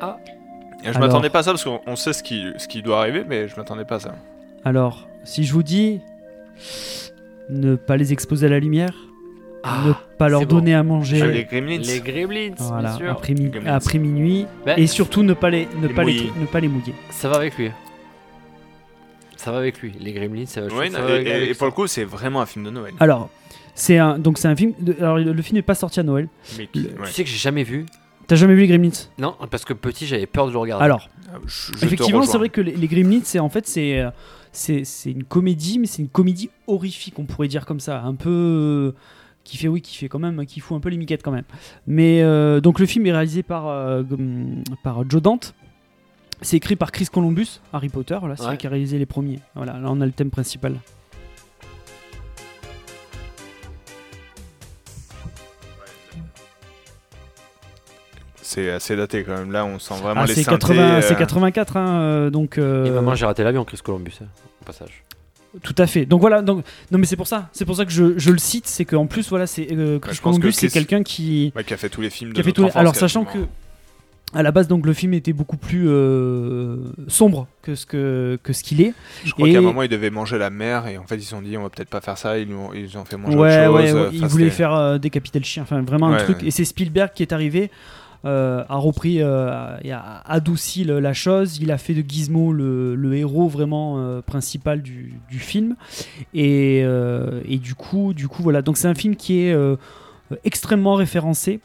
Et 0.00 0.84
je 0.84 0.88
Alors- 0.90 1.00
m'attendais 1.00 1.28
pas 1.30 1.40
à 1.40 1.42
ça 1.42 1.50
parce 1.50 1.64
qu'on 1.64 1.80
on 1.86 1.96
sait 1.96 2.12
ce 2.12 2.22
qui, 2.22 2.46
ce 2.56 2.68
qui 2.68 2.82
doit 2.82 3.00
arriver, 3.00 3.24
mais 3.28 3.48
je 3.48 3.56
m'attendais 3.56 3.84
pas 3.84 3.96
à 3.96 4.00
ça. 4.00 4.14
Alors, 4.64 5.08
si 5.28 5.44
je 5.44 5.52
vous 5.52 5.62
dis 5.62 6.00
ne 7.50 7.76
pas 7.76 7.96
les 7.96 8.12
exposer 8.12 8.46
à 8.46 8.48
la 8.50 8.58
lumière, 8.58 8.94
Ah, 9.62 9.82
ne 9.86 9.92
pas 10.18 10.28
leur 10.28 10.40
bon. 10.42 10.46
donner 10.56 10.74
à 10.74 10.82
manger, 10.82 11.20
Ah, 11.22 11.26
les 11.26 11.44
Gremlins. 11.44 11.78
Les 11.78 12.00
Gremlins, 12.00 12.54
voilà, 12.58 12.88
bien 12.90 12.98
sûr. 12.98 13.10
après, 13.10 13.34
mi- 13.34 13.48
Gremlins. 13.50 13.74
après 13.74 13.98
minuit, 13.98 14.46
Ben, 14.66 14.78
et 14.78 14.86
surtout 14.86 15.22
ne 15.22 15.34
pas 15.34 15.50
les, 15.50 15.68
ne 15.80 15.88
Les 15.88 15.94
pas 15.94 16.04
les, 16.04 16.14
mouiller. 16.14 16.32
ne 16.40 16.46
pas 16.46 16.60
les 16.60 16.68
mouiller. 16.68 16.94
Ça 17.10 17.28
va 17.28 17.36
avec 17.36 17.56
lui. 17.58 17.70
Ça 19.36 19.52
va 19.52 19.58
avec 19.58 19.80
lui. 19.80 19.92
Les 20.00 20.12
Gremlins, 20.12 20.46
ça 20.46 20.60
va, 20.62 20.68
je 20.68 20.74
Ouais, 20.74 20.88
trouve 20.88 20.90
que 20.90 20.96
ça 20.96 21.00
non, 21.02 21.06
va 21.08 21.12
et, 21.12 21.16
avec- 21.16 21.28
et- 21.28 21.32
avec 21.34 21.50
et 21.50 21.54
pour 21.54 21.66
le 21.66 21.72
coup, 21.72 21.86
c'est 21.86 22.04
vraiment 22.04 22.40
un 22.40 22.46
film 22.46 22.64
de 22.64 22.70
Noël. 22.70 22.94
Alors, 23.00 23.30
c'est 23.74 23.98
un, 23.98 24.18
donc 24.18 24.38
c'est 24.38 24.48
un 24.48 24.56
film. 24.56 24.72
de- 24.80 24.96
alors 24.98 25.18
le 25.18 25.42
film 25.42 25.56
n'est 25.56 25.62
pas 25.62 25.74
sorti 25.76 26.00
à 26.00 26.02
Noël. 26.02 26.28
Mais 26.58 26.66
qui- 26.66 26.80
Le- 26.82 26.88
ouais. 27.00 27.06
Tu 27.06 27.12
sais 27.12 27.24
que 27.24 27.30
j'ai 27.30 27.36
jamais 27.38 27.62
vu. 27.64 27.86
T'as 28.26 28.36
jamais 28.36 28.54
vu 28.54 28.60
les 28.62 28.66
Gremlins? 28.68 28.90
Non, 29.18 29.34
parce 29.50 29.64
que 29.64 29.72
petit, 29.72 30.06
j'avais 30.06 30.26
peur 30.26 30.46
de 30.48 30.52
le 30.52 30.58
regarder. 30.58 30.84
Alors, 30.84 31.08
Ah, 31.32 31.36
je- 31.46 31.72
je 31.72 31.72
te 31.80 31.84
effectivement, 31.84 32.22
c'est 32.24 32.36
vrai 32.38 32.48
que 32.50 32.60
les, 32.60 32.72
les 32.76 32.86
Gremlins, 32.88 33.20
c'est 33.24 33.38
en 33.38 33.48
fait 33.48 33.66
c'est 33.66 34.00
euh, 34.00 34.10
c'est 34.52 34.82
une 35.06 35.24
comédie, 35.24 35.78
mais 35.78 35.86
c'est 35.86 36.02
une 36.02 36.08
comédie 36.08 36.50
horrifique, 36.66 37.18
on 37.18 37.24
pourrait 37.24 37.48
dire 37.48 37.66
comme 37.66 37.80
ça, 37.80 38.02
un 38.02 38.14
peu 38.14 38.30
euh, 38.30 38.92
qui 39.44 39.56
fait 39.56 39.68
oui, 39.68 39.80
qui 39.80 39.96
fait 39.96 40.08
quand 40.08 40.18
même, 40.18 40.44
qui 40.46 40.60
fout 40.60 40.76
un 40.76 40.80
peu 40.80 40.88
les 40.88 40.96
miquettes 40.96 41.22
quand 41.22 41.30
même. 41.32 41.44
Mais 41.86 42.22
euh, 42.22 42.60
donc 42.60 42.80
le 42.80 42.86
film 42.86 43.06
est 43.06 43.12
réalisé 43.12 43.42
par 43.42 43.68
euh, 43.68 44.02
par 44.82 45.08
Joe 45.08 45.22
Dante. 45.22 45.54
C'est 46.40 46.56
écrit 46.56 46.76
par 46.76 46.92
Chris 46.92 47.06
Columbus, 47.12 47.60
Harry 47.72 47.88
Potter, 47.88 48.16
voilà, 48.20 48.36
c'est 48.36 48.44
Ouais. 48.44 48.50
lui 48.52 48.58
qui 48.58 48.66
a 48.66 48.70
réalisé 48.70 48.96
les 48.98 49.06
premiers. 49.06 49.40
Voilà, 49.56 49.72
là 49.80 49.88
on 49.90 50.00
a 50.00 50.06
le 50.06 50.12
thème 50.12 50.30
principal. 50.30 50.76
C'est 58.48 58.70
assez 58.70 58.96
daté 58.96 59.24
quand 59.24 59.36
même. 59.36 59.52
Là, 59.52 59.66
on 59.66 59.78
sent 59.78 59.92
vraiment 60.02 60.22
Ah, 60.22 60.26
les 60.26 60.34
c'est 60.34 60.42
synthés. 60.44 60.58
80 60.74 60.82
euh, 60.90 61.00
c'est 61.02 61.16
84, 61.16 61.76
hein, 61.76 62.00
euh, 62.00 62.30
donc. 62.30 62.56
euh, 62.56 62.86
Et 62.86 62.90
maman, 62.90 63.14
j'ai 63.14 63.26
raté 63.26 63.44
l'avion, 63.44 63.62
Chris 63.64 63.78
Columbus, 63.84 64.14
hein, 64.22 64.26
au 64.62 64.64
passage. 64.64 65.04
Tout 65.62 65.74
à 65.76 65.86
fait. 65.86 66.06
Donc 66.06 66.20
voilà. 66.22 66.40
Donc 66.40 66.64
non, 66.90 66.98
mais 66.98 67.04
c'est 67.06 67.16
pour 67.16 67.26
ça. 67.26 67.48
C'est 67.52 67.66
pour 67.66 67.76
ça 67.76 67.84
que 67.84 67.90
je, 67.92 68.18
je 68.18 68.30
le 68.30 68.38
cite, 68.38 68.66
c'est 68.66 68.86
qu'en 68.86 69.06
plus 69.06 69.28
voilà, 69.28 69.46
c'est 69.46 69.66
euh, 69.72 69.98
Chris 69.98 70.14
je 70.14 70.20
pense 70.22 70.36
que 70.36 70.40
Columbus, 70.40 70.52
c'est 70.54 70.68
quelqu'un 70.68 71.02
qui 71.02 71.52
ouais, 71.56 71.64
qui 71.64 71.74
a 71.74 71.76
fait 71.76 71.88
tous 71.90 72.00
les 72.00 72.08
films 72.10 72.32
qui 72.32 72.40
a 72.40 72.42
de 72.42 72.44
fait 72.44 72.48
notre 72.50 72.54
tous 72.56 72.62
les- 72.62 72.68
enfance, 72.68 72.80
Alors 72.80 72.94
sachant 72.96 73.24
que 73.24 73.38
à 74.34 74.42
la 74.42 74.50
base 74.52 74.68
donc 74.68 74.84
le 74.84 74.92
film 74.92 75.14
était 75.14 75.32
beaucoup 75.32 75.56
plus 75.56 75.86
euh, 75.88 76.76
sombre 77.08 77.48
que 77.62 77.74
ce 77.74 77.86
que 77.86 78.38
que 78.42 78.52
ce 78.52 78.62
qu'il 78.62 78.80
est. 78.82 78.92
Je 79.24 79.32
crois 79.32 79.48
et- 79.48 79.52
qu'à 79.52 79.58
un 79.58 79.62
moment, 79.62 79.82
ils 79.82 79.88
devaient 79.88 80.10
manger 80.10 80.36
la 80.38 80.50
mer 80.50 80.86
et 80.86 80.96
en 80.98 81.04
fait, 81.06 81.16
ils 81.16 81.22
se 81.22 81.30
sont 81.30 81.42
dit, 81.42 81.56
on 81.56 81.62
va 81.64 81.70
peut-être 81.70 81.88
pas 81.90 82.00
faire 82.02 82.18
ça. 82.18 82.38
Ils, 82.38 82.50
ont- 82.52 82.72
ils 82.74 82.96
ont 82.98 83.04
fait 83.06 83.16
manger 83.16 83.36
ouais, 83.36 83.66
autre 83.66 83.74
ouais, 83.76 83.86
chose. 83.88 83.94
ouais, 83.94 84.00
euh, 84.00 84.10
il 84.12 84.18
enfin, 84.18 84.26
voulait 84.26 84.44
c'était- 84.44 84.56
faire 84.56 84.74
euh, 84.74 84.98
décapiter 84.98 85.38
le 85.38 85.44
chien. 85.46 85.62
Enfin 85.62 85.80
vraiment 85.82 86.08
un 86.08 86.16
truc. 86.18 86.40
ouais. 86.40 86.48
Et 86.48 86.50
c'est 86.50 86.64
Spielberg 86.66 87.10
qui 87.14 87.22
est 87.22 87.32
arrivé. 87.32 87.70
Euh, 88.24 88.64
a 88.68 88.76
repris 88.76 89.22
euh, 89.22 89.76
a 89.90 90.32
adouci 90.32 90.84
la 90.84 91.12
chose. 91.12 91.58
Il 91.60 91.70
a 91.70 91.78
fait 91.78 91.94
de 91.94 92.08
Gizmo 92.08 92.52
le, 92.52 93.14
héros 93.14 93.48
vraiment 93.48 93.98
euh, 93.98 94.20
principal 94.22 94.82
du, 94.82 95.20
film. 95.30 95.76
Et, 96.34 96.84
du 97.62 97.74
coup, 97.74 98.14
du 98.14 98.28
coup, 98.28 98.42
voilà. 98.42 98.62
Donc 98.62 98.76
c'est 98.76 98.88
un 98.88 98.94
film 98.94 99.16
qui 99.16 99.40
est 99.40 99.56
extrêmement 100.44 100.94
référencé, 100.94 101.60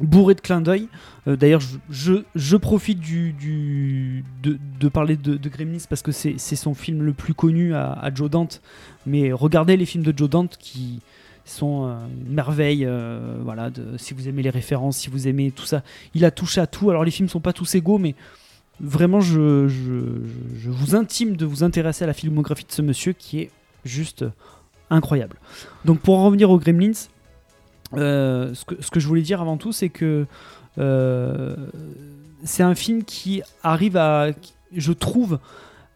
bourré 0.00 0.34
de 0.34 0.40
clins 0.40 0.60
d'œil. 0.60 0.88
D'ailleurs, 1.26 1.62
je, 1.88 2.56
profite 2.56 3.00
de, 3.00 4.88
parler 4.88 5.16
de, 5.16 5.48
Gremlins 5.48 5.84
parce 5.88 6.02
que 6.02 6.12
c'est 6.12 6.38
son 6.38 6.74
film 6.74 7.02
le 7.02 7.12
plus 7.12 7.34
connu 7.34 7.74
à 7.74 8.10
Joe 8.14 8.30
Dante. 8.30 8.60
Mais 9.06 9.32
regardez 9.32 9.76
les 9.76 9.86
films 9.86 10.04
de 10.04 10.16
Joe 10.16 10.28
Dante 10.28 10.56
qui 10.58 11.00
sont 11.50 11.86
euh, 11.86 11.94
une 12.26 12.32
merveille. 12.32 12.84
euh, 12.84 13.36
voilà, 13.42 13.70
si 13.96 14.14
vous 14.14 14.28
aimez 14.28 14.42
les 14.42 14.50
références, 14.50 14.98
si 14.98 15.10
vous 15.10 15.28
aimez 15.28 15.50
tout 15.50 15.64
ça, 15.64 15.82
il 16.14 16.24
a 16.24 16.30
touché 16.30 16.60
à 16.60 16.66
tout. 16.66 16.90
Alors 16.90 17.04
les 17.04 17.10
films 17.10 17.28
sont 17.28 17.40
pas 17.40 17.52
tous 17.52 17.74
égaux, 17.74 17.98
mais 17.98 18.14
vraiment, 18.80 19.20
je, 19.20 19.68
je, 19.68 20.70
vous 20.70 20.94
intime 20.94 21.36
de 21.36 21.44
vous 21.44 21.64
intéresser 21.64 22.04
à 22.04 22.06
la 22.06 22.12
filmographie 22.12 22.64
de 22.64 22.72
ce 22.72 22.82
monsieur 22.82 23.12
qui 23.12 23.40
est 23.40 23.50
juste 23.84 24.24
incroyable. 24.90 25.36
Donc 25.84 26.00
pour 26.00 26.18
en 26.18 26.24
revenir 26.24 26.50
aux 26.50 26.58
Gremlins, 26.58 26.92
euh, 27.94 28.54
ce, 28.54 28.64
que, 28.64 28.80
ce 28.80 28.90
que 28.90 29.00
je 29.00 29.08
voulais 29.08 29.22
dire 29.22 29.40
avant 29.40 29.56
tout, 29.56 29.72
c'est 29.72 29.88
que 29.88 30.26
c'est 32.42 32.62
un 32.62 32.74
film 32.74 33.04
qui 33.04 33.42
arrive 33.62 33.98
à, 33.98 34.28
je 34.74 34.92
trouve, 34.92 35.38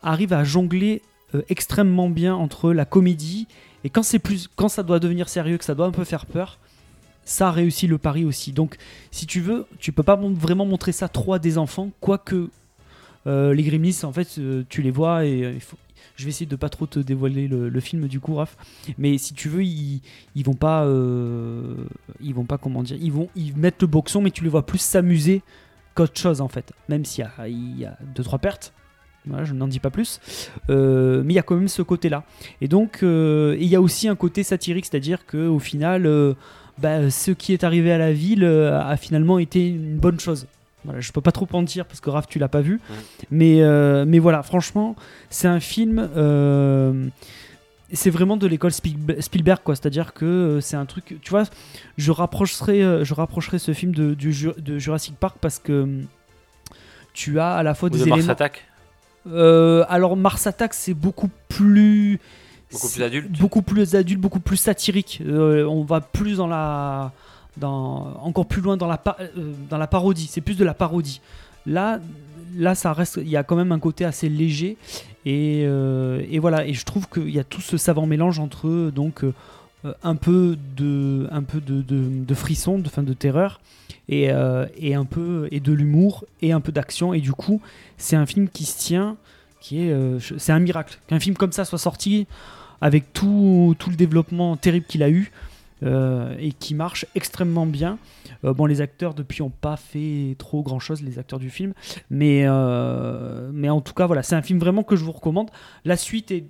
arrive 0.03 0.35
à 0.35 0.45
jongler 0.45 1.01
extrêmement 1.49 2.11
bien 2.11 2.35
entre 2.35 2.73
la 2.73 2.85
comédie 2.85 3.47
et 3.85 3.91
quand 3.91 4.03
c'est 4.03 4.19
plus, 4.19 4.49
quand 4.57 4.69
ça 4.69 4.83
doit 4.83 4.99
devenir 4.99 5.29
sérieux, 5.29 5.59
que 5.59 5.65
ça 5.65 5.75
doit 5.75 5.87
un 5.87 5.93
peu 5.93 6.05
faire 6.05 6.25
peur, 6.25 6.59
ça 7.25 7.51
réussit 7.51 7.89
le 7.89 7.99
pari 7.99 8.25
aussi. 8.25 8.53
Donc, 8.53 8.77
si 9.11 9.27
tu 9.27 9.41
veux, 9.41 9.67
tu 9.79 9.93
peux 9.93 10.03
pas 10.03 10.17
vraiment 10.17 10.65
montrer 10.65 10.93
ça 10.93 11.09
trop 11.09 11.35
à 11.35 11.39
des 11.39 11.59
enfants, 11.59 11.91
quoique 12.01 12.49
euh, 13.27 13.55
les 13.55 13.63
Gremlins, 13.63 14.05
en 14.05 14.13
fait, 14.13 14.39
euh, 14.39 14.65
tu 14.69 14.83
les 14.83 14.91
vois 14.91 15.25
et 15.25 15.45
euh. 15.45 15.59
Je 16.17 16.25
vais 16.25 16.31
essayer 16.31 16.47
de 16.47 16.55
pas 16.55 16.69
trop 16.69 16.87
te 16.87 17.01
dévoiler 17.01 17.49
le, 17.49 17.81
film 17.81 18.07
du 18.07 18.21
coup, 18.21 18.37
Raph. 18.37 18.57
Mais 18.99 19.19
si 19.19 19.35
tu 19.35 19.49
veux, 19.49 19.65
ils, 19.65 20.01
vont 20.45 20.55
pas, 20.55 20.85
ils 22.21 22.33
vont 22.33 22.45
pas 22.45 22.57
comment 22.57 22.85
dire, 22.85 22.97
ils 23.01 23.11
vont, 23.11 23.29
ils 23.35 23.57
mettent 23.57 23.83
le 23.83 23.89
boxon, 23.89 24.21
mais 24.21 24.31
tu 24.31 24.45
les 24.45 24.51
vois 24.51 24.65
plus 24.65 24.79
s'amuser 24.79 25.43
qu'autre 25.97 26.17
chose 26.17 26.41
en 26.41 26.47
fait. 26.47 26.73
Même 26.89 27.05
s'il 27.05 27.29
y 27.49 27.81
y 27.81 27.85
a 27.85 27.99
deux 28.15 28.23
trois 28.23 28.39
pertes. 28.39 28.73
Voilà, 29.27 29.45
je 29.45 29.55
n'en 29.55 29.67
dis 29.69 29.79
pas 29.81 29.91
plus. 29.91 30.21
Euh, 30.69 31.23
mais 31.25 31.33
il 31.33 31.37
y 31.37 31.39
a 31.39 31.43
quand 31.43 31.55
même 31.57 31.69
ce 31.69 31.81
côté-là. 31.83 32.25
Et 32.61 32.69
donc, 32.69 32.99
euh, 33.03 33.57
il 33.59 33.67
y 33.67 33.75
a 33.77 33.81
aussi 33.81 34.07
un 34.09 34.17
côté 34.17 34.43
satirique, 34.43 34.85
c'est-à-dire 34.85 35.25
que 35.27 35.47
au 35.49 35.59
final, 35.59 36.05
euh, 36.07 36.35
bah, 36.79 37.09
ce 37.11 37.31
qui 37.31 37.53
est 37.55 37.65
arrivé 37.65 37.91
à 37.93 37.99
la 37.99 38.13
ville 38.13 38.45
a 38.45 38.97
finalement 38.97 39.39
été 39.39 39.67
une 39.69 39.97
bonne 39.97 40.21
chose. 40.21 40.47
Voilà, 40.85 41.01
je 41.01 41.11
peux 41.13 41.23
pas 41.23 41.33
trop 41.33 41.49
en 41.53 41.63
dire 41.63 41.87
parce 41.87 42.01
que 42.01 42.11
Raph, 42.11 42.27
tu 42.29 42.39
l'as 42.39 42.49
pas 42.49 42.61
vu. 42.61 42.81
Mais, 43.31 43.63
mais 44.05 44.19
voilà, 44.19 44.43
franchement, 44.43 44.95
c'est 45.31 45.49
un 45.49 45.61
film. 45.61 46.07
c'est 47.93 48.11
vraiment 48.11 48.37
de 48.37 48.47
l'école 48.47 48.73
Spielb- 48.73 49.21
Spielberg, 49.21 49.61
quoi. 49.65 49.77
C'est-à-dire 49.77 50.13
que 50.13 50.59
c'est 50.61 50.77
un 50.77 50.85
truc. 50.85 51.17
Tu 51.23 51.31
vois, 51.31 51.45
je 51.97 52.11
rapprocherai, 52.13 53.05
je 53.05 53.15
rapprocherai 53.15 53.59
ce 53.59 53.73
film 53.73 53.95
de, 53.95 54.13
du 54.15 54.33
Ju- 54.33 54.53
de 54.59 54.79
Jurassic 54.79 55.15
Park 55.17 55.37
parce 55.41 55.59
que 55.59 55.83
hum, 55.85 56.03
tu 57.15 57.39
as 57.39 57.55
à 57.55 57.63
la 57.63 57.75
fois 57.75 57.89
Ou 57.89 57.93
des 57.93 58.01
de 58.01 58.05
Mars 58.05 58.19
éléments. 58.19 58.33
Attack 58.33 58.65
Euh, 59.27 59.85
alors 59.89 60.17
Mars 60.17 60.47
Attack, 60.47 60.75
c'est 60.75 60.95
beaucoup 60.95 61.31
plus. 61.49 62.21
Beaucoup 62.73 62.89
plus 62.89 63.03
adulte 63.03 63.39
Beaucoup 63.39 63.63
plus 63.63 63.95
adulte, 63.95 64.21
beaucoup 64.21 64.41
plus 64.41 64.57
satirique. 64.57 65.23
Euh, 65.27 65.65
on 65.65 65.85
va 65.85 66.01
plus 66.01 66.37
dans 66.37 66.47
la. 66.47 67.13
Dans, 67.57 68.19
encore 68.21 68.47
plus 68.47 68.61
loin 68.61 68.77
dans 68.77 68.89
la, 68.89 69.01
euh, 69.21 69.53
dans 69.71 69.79
la 69.79 69.87
parodie. 69.87 70.29
C'est 70.29 70.41
plus 70.41 70.57
de 70.57 70.65
la 70.65 70.75
parodie. 70.75 71.21
Là, 71.67 72.01
là, 72.57 72.75
ça 72.75 72.93
reste. 72.93 73.21
Il 73.23 73.29
y 73.29 73.37
a 73.37 73.45
quand 73.45 73.55
même 73.55 73.71
un 73.71 73.79
côté 73.79 74.05
assez 74.05 74.29
léger. 74.29 74.77
Et, 75.25 75.63
euh, 75.65 76.25
et 76.29 76.41
voilà. 76.41 76.67
Et 76.67 76.75
je 76.75 76.85
trouve 76.85 77.09
qu'il 77.09 77.31
y 77.31 77.39
a 77.39 77.45
tout 77.45 77.61
ce 77.61 77.77
savant 77.77 78.07
mélange 78.07 78.41
entre 78.41 78.91
donc 78.91 79.25
euh, 79.85 79.93
un 80.03 80.17
peu 80.17 80.57
de, 80.77 81.29
un 81.31 81.43
peu 81.43 81.61
de, 81.61 81.83
de, 81.83 82.25
de 82.25 82.35
frisson, 82.35 82.79
de 82.79 82.89
fin 82.89 83.03
de 83.03 83.13
terreur, 83.13 83.61
et, 84.09 84.31
euh, 84.31 84.67
et 84.77 84.95
un 84.95 85.05
peu 85.05 85.49
et 85.51 85.61
de 85.61 85.73
l'humour 85.73 86.25
et 86.43 86.53
un 86.53 86.61
peu 86.61 86.73
d'action. 86.73 87.15
Et 87.15 87.21
du 87.21 87.33
coup, 87.33 87.61
c'est 87.97 88.17
un 88.17 88.27
film 88.27 88.49
qui 88.49 88.65
se 88.65 88.79
tient, 88.79 89.17
qui 89.61 89.87
est, 89.87 89.93
euh, 89.93 90.19
c'est 90.21 90.53
un 90.53 90.59
miracle 90.59 90.99
qu'un 91.07 91.21
film 91.21 91.37
comme 91.37 91.53
ça 91.53 91.65
soit 91.65 91.79
sorti 91.79 92.27
avec 92.81 93.13
tout, 93.13 93.75
tout 93.79 93.91
le 93.91 93.97
développement 93.97 94.57
terrible 94.57 94.87
qu'il 94.87 95.03
a 95.03 95.09
eu 95.09 95.33
euh, 95.83 96.37
et 96.39 96.53
qui 96.53 96.75
marche 96.75 97.07
extrêmement 97.15 97.67
bien. 97.67 97.99
Bon, 98.43 98.67
les 98.67 98.83
acteurs 98.83 99.15
depuis 99.15 99.41
ont 99.41 99.49
pas 99.49 99.79
fait 99.79 100.37
trop 100.37 100.63
grand 100.63 100.79
chose, 100.79 101.01
les 101.01 101.19
acteurs 101.19 101.39
du 101.39 101.49
film, 101.49 101.73
mais 102.11 102.45
mais 103.55 103.71
en 103.71 103.81
tout 103.81 103.95
cas 103.95 104.05
voilà, 104.05 104.23
c'est 104.23 104.35
un 104.35 104.43
film 104.43 104.59
vraiment 104.59 104.83
que 104.83 104.97
je 104.97 105.05
vous 105.05 105.13
recommande. 105.13 105.49
La 105.87 105.97
suite 105.97 106.31
est 106.31 106.45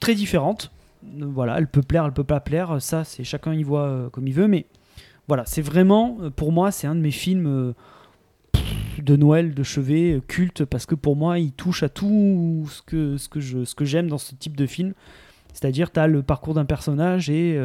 très 0.00 0.14
différente. 0.14 0.72
Voilà, 1.02 1.58
elle 1.58 1.66
peut 1.66 1.82
plaire, 1.82 2.06
elle 2.06 2.12
peut 2.12 2.24
pas 2.24 2.40
plaire. 2.40 2.80
Ça, 2.80 3.04
c'est 3.04 3.22
chacun 3.22 3.52
y 3.52 3.64
voit 3.64 4.08
comme 4.12 4.26
il 4.26 4.32
veut, 4.32 4.48
mais 4.48 4.64
voilà, 5.28 5.44
c'est 5.46 5.62
vraiment 5.62 6.18
euh, 6.20 6.30
pour 6.30 6.52
moi, 6.52 6.70
c'est 6.70 6.86
un 6.86 6.94
de 6.94 7.00
mes 7.00 7.10
films. 7.10 7.46
euh, 7.46 7.72
de 9.02 9.14
Noël, 9.14 9.54
de 9.54 9.62
chevet, 9.62 10.14
euh, 10.14 10.20
culte, 10.26 10.64
parce 10.64 10.86
que 10.86 10.94
pour 10.94 11.16
moi, 11.16 11.38
il 11.38 11.52
touche 11.52 11.82
à 11.82 11.90
tout 11.90 12.66
ce 12.70 12.80
que, 12.80 13.18
ce 13.18 13.28
que, 13.28 13.40
je, 13.40 13.64
ce 13.64 13.74
que 13.74 13.84
j'aime 13.84 14.08
dans 14.08 14.18
ce 14.18 14.34
type 14.34 14.56
de 14.56 14.66
film. 14.66 14.94
C'est-à-dire, 15.52 15.92
tu 15.92 16.00
as 16.00 16.06
le 16.06 16.22
parcours 16.22 16.54
d'un 16.54 16.64
personnage 16.64 17.30
et, 17.30 17.58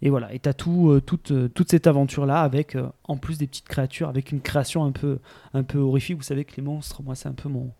et 0.00 0.08
voilà, 0.08 0.32
et 0.32 0.38
tu 0.38 0.48
as 0.48 0.54
tout, 0.54 0.98
toute, 1.04 1.32
toute 1.52 1.70
cette 1.70 1.86
aventure-là 1.86 2.40
avec, 2.40 2.74
en 3.04 3.16
plus 3.18 3.36
des 3.36 3.46
petites 3.46 3.68
créatures, 3.68 4.08
avec 4.08 4.32
une 4.32 4.40
création 4.40 4.84
un 4.84 4.92
peu, 4.92 5.18
un 5.52 5.62
peu 5.62 5.78
horrifique. 5.78 6.16
Vous 6.16 6.22
savez 6.22 6.46
que 6.46 6.56
les 6.56 6.62
monstres, 6.62 7.02
moi, 7.02 7.14
c'est 7.14 7.28
un 7.28 7.34
peu 7.34 7.50
mon, 7.50 7.72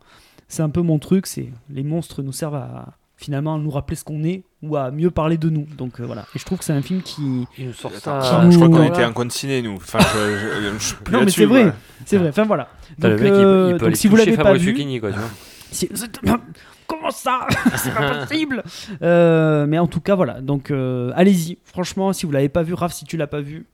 c'est 0.48 0.62
un 0.62 0.68
peu 0.68 0.82
mon 0.82 0.98
truc. 0.98 1.26
C'est 1.26 1.50
les 1.70 1.82
monstres 1.82 2.22
nous 2.22 2.32
servent 2.32 2.56
à 2.56 2.98
finalement 3.16 3.54
à 3.54 3.58
nous 3.58 3.70
rappeler 3.70 3.96
ce 3.96 4.04
qu'on 4.04 4.22
est 4.22 4.44
ou 4.62 4.76
à 4.76 4.90
mieux 4.90 5.10
parler 5.10 5.38
de 5.38 5.48
nous. 5.50 5.66
Donc 5.76 6.00
euh, 6.00 6.04
voilà, 6.06 6.22
et 6.34 6.38
je 6.38 6.44
trouve 6.44 6.58
que 6.58 6.64
c'est 6.64 6.72
un 6.72 6.82
film 6.82 7.02
qui, 7.02 7.46
Il 7.58 7.66
nous 7.68 7.72
sort 7.72 7.92
ça. 7.92 8.20
Qui 8.44 8.52
je 8.52 8.56
crois 8.56 8.68
qu'on 8.68 8.78
nous- 8.78 8.84
était 8.88 9.04
inconcinés, 9.04 9.62
nous. 9.62 9.76
Enfin, 9.76 9.98
je, 10.00 10.94
Non, 11.12 11.24
mais 11.24 11.30
c'est 11.30 11.44
vrai. 11.46 11.72
c'est 12.04 12.16
vrai. 12.18 12.28
Enfin 12.30 12.44
voilà. 12.44 12.68
Putain, 12.96 13.08
le 13.08 13.14
Donc, 13.16 13.22
mec, 13.22 13.32
il 13.32 13.36
peut- 13.36 13.44
euh, 13.46 13.66
il 13.68 13.72
peut 13.74 13.78
donc 13.78 13.86
aller 13.88 13.96
si 13.96 14.08
vous 14.08 14.16
l'avez 14.16 14.36
pas 14.36 14.54
vu, 14.54 14.70
Lucchini, 14.72 15.00
quoi, 15.00 15.12
tu 15.12 15.18
vois. 15.18 15.28
Si- 15.70 15.88
Comment 16.86 17.10
ça 17.10 17.46
C'est 17.76 17.92
pas 17.94 18.24
possible 18.24 18.62
Euh, 19.02 19.66
Mais 19.66 19.78
en 19.78 19.86
tout 19.86 20.00
cas, 20.00 20.14
voilà. 20.14 20.40
Donc, 20.40 20.70
euh, 20.70 21.12
allez-y. 21.14 21.58
Franchement, 21.64 22.14
si 22.14 22.24
vous 22.24 22.32
l'avez 22.32 22.48
pas 22.48 22.62
vu, 22.62 22.72
Raph, 22.72 22.94
si 22.94 23.04
tu 23.04 23.18
l'as 23.18 23.26
pas 23.26 23.42
vu, 23.42 23.66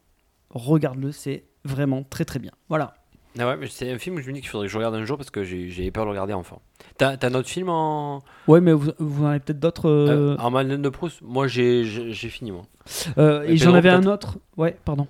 regarde-le. 0.51 1.13
C'est 1.13 1.45
vraiment 1.65 2.03
très 2.03 2.25
très 2.25 2.41
bien. 2.41 2.51
Voilà. 2.69 2.95
Ah 3.39 3.47
ouais, 3.49 3.57
mais 3.57 3.67
c'est 3.69 3.91
un 3.93 3.99
film 3.99 4.17
où 4.17 4.21
je 4.21 4.29
me 4.29 4.33
dis 4.33 4.41
qu'il 4.41 4.49
faudrait 4.49 4.67
que 4.69 4.73
je 4.73 4.77
regarde 4.79 4.95
un 4.95 5.05
jour 5.05 5.17
parce 5.17 5.31
que 5.31 5.43
j'ai 5.43 5.69
j'ai 5.69 5.91
peur 5.91 6.05
de 6.05 6.09
le 6.09 6.13
regarder 6.13 6.35
enfant. 6.35 6.63
T'as 6.99 7.17
t'as 7.17 7.29
un 7.31 7.35
autre 7.35 7.49
film 7.49 7.69
en, 7.69 8.23
Ouais, 8.47 8.61
mais 8.61 8.73
vous, 8.73 8.91
vous 8.99 9.25
en 9.25 9.29
avez 9.29 9.41
peut-être 9.41 9.59
d'autres. 9.61 9.89
euh, 9.89 10.35
euh, 10.35 10.37
en 10.39 10.51
Madeleine 10.51 10.83
de 10.83 10.89
Proust 10.89 11.19
Moi, 11.23 11.49
j'ai 11.49 11.85
j'ai 11.85 12.13
j'ai 12.13 12.29
fini, 12.29 12.53
moi. 12.53 12.63
euh, 13.19 13.43
mais 13.47 13.55
et 13.55 13.57
j'en 13.57 13.67
Pedro, 13.73 13.77
avais 13.79 13.91
un 13.91 14.01
peut-être. 14.01 14.13
autre. 14.13 14.39
Ouais, 14.57 14.77
pardon. 14.85 15.07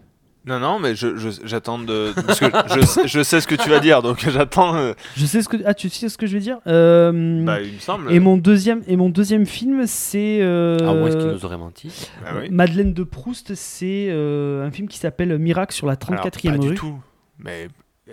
Non, 0.46 0.58
non, 0.60 0.78
mais 0.78 0.94
je, 0.94 1.16
je- 1.16 1.40
j'attends 1.44 1.78
de. 1.78 2.12
Parce 2.26 2.38
que 2.38 2.44
je, 2.46 3.06
je 3.08 3.22
sais 3.22 3.40
ce 3.40 3.46
que 3.46 3.54
tu 3.54 3.70
vas 3.70 3.80
dire, 3.80 4.02
donc 4.02 4.18
j'attends. 4.28 4.74
euh, 4.76 4.92
Je 5.16 5.24
sais 5.24 5.40
ce 5.42 5.48
que. 5.48 5.56
Ah, 5.64 5.72
tu 5.72 5.88
sais 5.88 6.10
ce 6.10 6.18
que 6.18 6.26
je 6.26 6.34
vais 6.34 6.40
dire? 6.40 6.58
Euh, 6.66 7.42
Bah, 7.44 7.62
il 7.62 7.72
me 7.74 7.78
semble. 7.78 8.12
Et 8.12 8.20
mon 8.20 8.36
deuxième 8.36 8.82
et 8.86 8.96
mon 8.96 9.08
deuxième 9.08 9.46
film, 9.46 9.86
c'est. 9.86 10.40
euh, 10.42 10.76
Ah, 10.82 10.92
où 10.94 11.06
est-ce 11.06 11.16
qu'il 11.16 11.28
nous 11.28 11.44
aurait 11.46 11.56
menti 11.56 11.90
Bah 12.22 12.30
oui. 12.40 12.48
Madeleine 12.50 12.92
de 12.92 13.02
Proust, 13.04 13.54
c'est 13.54 14.08
euh, 14.10 14.66
un 14.66 14.70
film 14.70 14.86
qui 14.88 14.98
s'appelle 14.98 15.38
Miracle 15.38 15.74
sur 15.74 15.86
la 15.86 15.94
Alors, 16.08 16.24
34e 16.26 16.50
pas 16.56 16.62
rue. 16.62 16.68
du 16.70 16.74
tout. 16.74 16.98
Mais 17.38 17.68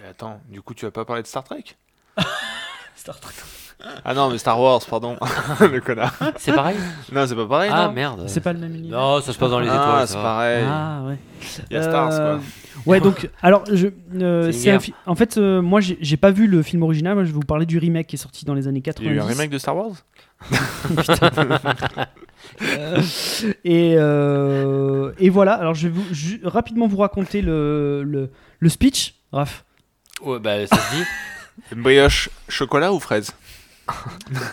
attends, 0.09 0.41
du 0.49 0.61
coup, 0.61 0.73
tu 0.73 0.85
vas 0.85 0.91
pas 0.91 1.05
parler 1.05 1.21
de 1.23 1.27
Star 1.27 1.43
Trek 1.43 1.63
Star 2.95 3.19
Trek. 3.19 3.33
Ah 4.05 4.13
non, 4.13 4.29
mais 4.29 4.37
Star 4.37 4.59
Wars, 4.59 4.79
pardon. 4.87 5.17
le 5.59 5.79
connard. 5.81 6.13
C'est 6.37 6.53
pareil 6.53 6.77
Non, 7.11 7.25
c'est 7.25 7.35
pas 7.35 7.47
pareil, 7.47 7.71
Ah 7.73 7.87
non 7.87 7.93
merde. 7.93 8.23
C'est 8.27 8.39
pas 8.41 8.53
le 8.53 8.59
même 8.59 8.75
univers. 8.75 8.99
Non, 8.99 9.21
ça 9.21 9.33
se 9.33 9.39
passe 9.39 9.49
dans 9.49 9.59
les 9.59 9.69
Ah, 9.69 9.73
étoiles. 9.75 10.07
c'est 10.07 10.13
pareil. 10.21 10.63
Ah 10.67 11.01
ouais. 11.07 11.17
Il 11.71 11.73
y 11.73 11.77
a 11.77 11.81
Stars, 11.83 12.11
Euh, 12.11 12.35
quoi. 12.37 12.43
Ouais, 12.85 12.99
donc, 12.99 13.27
alors, 13.41 13.63
je, 13.71 13.87
euh, 14.21 14.51
C'est 14.51 14.79
fi- 14.79 14.93
en 15.07 15.15
fait, 15.15 15.37
euh, 15.37 15.63
moi, 15.63 15.79
j'ai 15.81 16.17
pas 16.17 16.29
vu 16.29 16.45
le 16.45 16.61
film 16.61 16.83
original. 16.83 17.15
Moi, 17.15 17.23
je 17.23 17.29
vais 17.29 17.33
vous 17.33 17.39
parler 17.39 17.65
du 17.65 17.79
remake 17.79 18.05
qui 18.05 18.17
est 18.17 18.19
sorti 18.19 18.45
dans 18.45 18.53
les 18.53 18.67
années 18.67 18.79
Il 18.79 18.83
90. 18.83 19.07
y 19.07 19.11
a 19.11 19.15
eu 19.15 19.19
un 19.19 19.25
remake 19.25 19.49
de 19.49 19.57
Star 19.57 19.75
Wars 19.75 19.93
Euh, 22.61 23.01
et, 23.63 23.95
euh, 23.97 25.11
et 25.17 25.29
voilà. 25.29 25.53
Alors, 25.53 25.73
je 25.73 25.87
vais 25.87 25.93
vous, 25.93 26.03
rapidement 26.47 26.87
vous 26.87 26.97
raconter 26.97 27.41
le, 27.41 28.03
le, 28.03 28.29
le 28.59 28.69
speech, 28.69 29.15
Raph. 29.31 29.63
Ouais, 30.23 30.39
bah 30.39 30.65
ça 30.67 30.75
se 30.77 30.95
dit. 30.95 31.03
Brioche 31.81 32.29
chocolat 32.47 32.93
ou 32.93 32.99
fraise? 32.99 33.31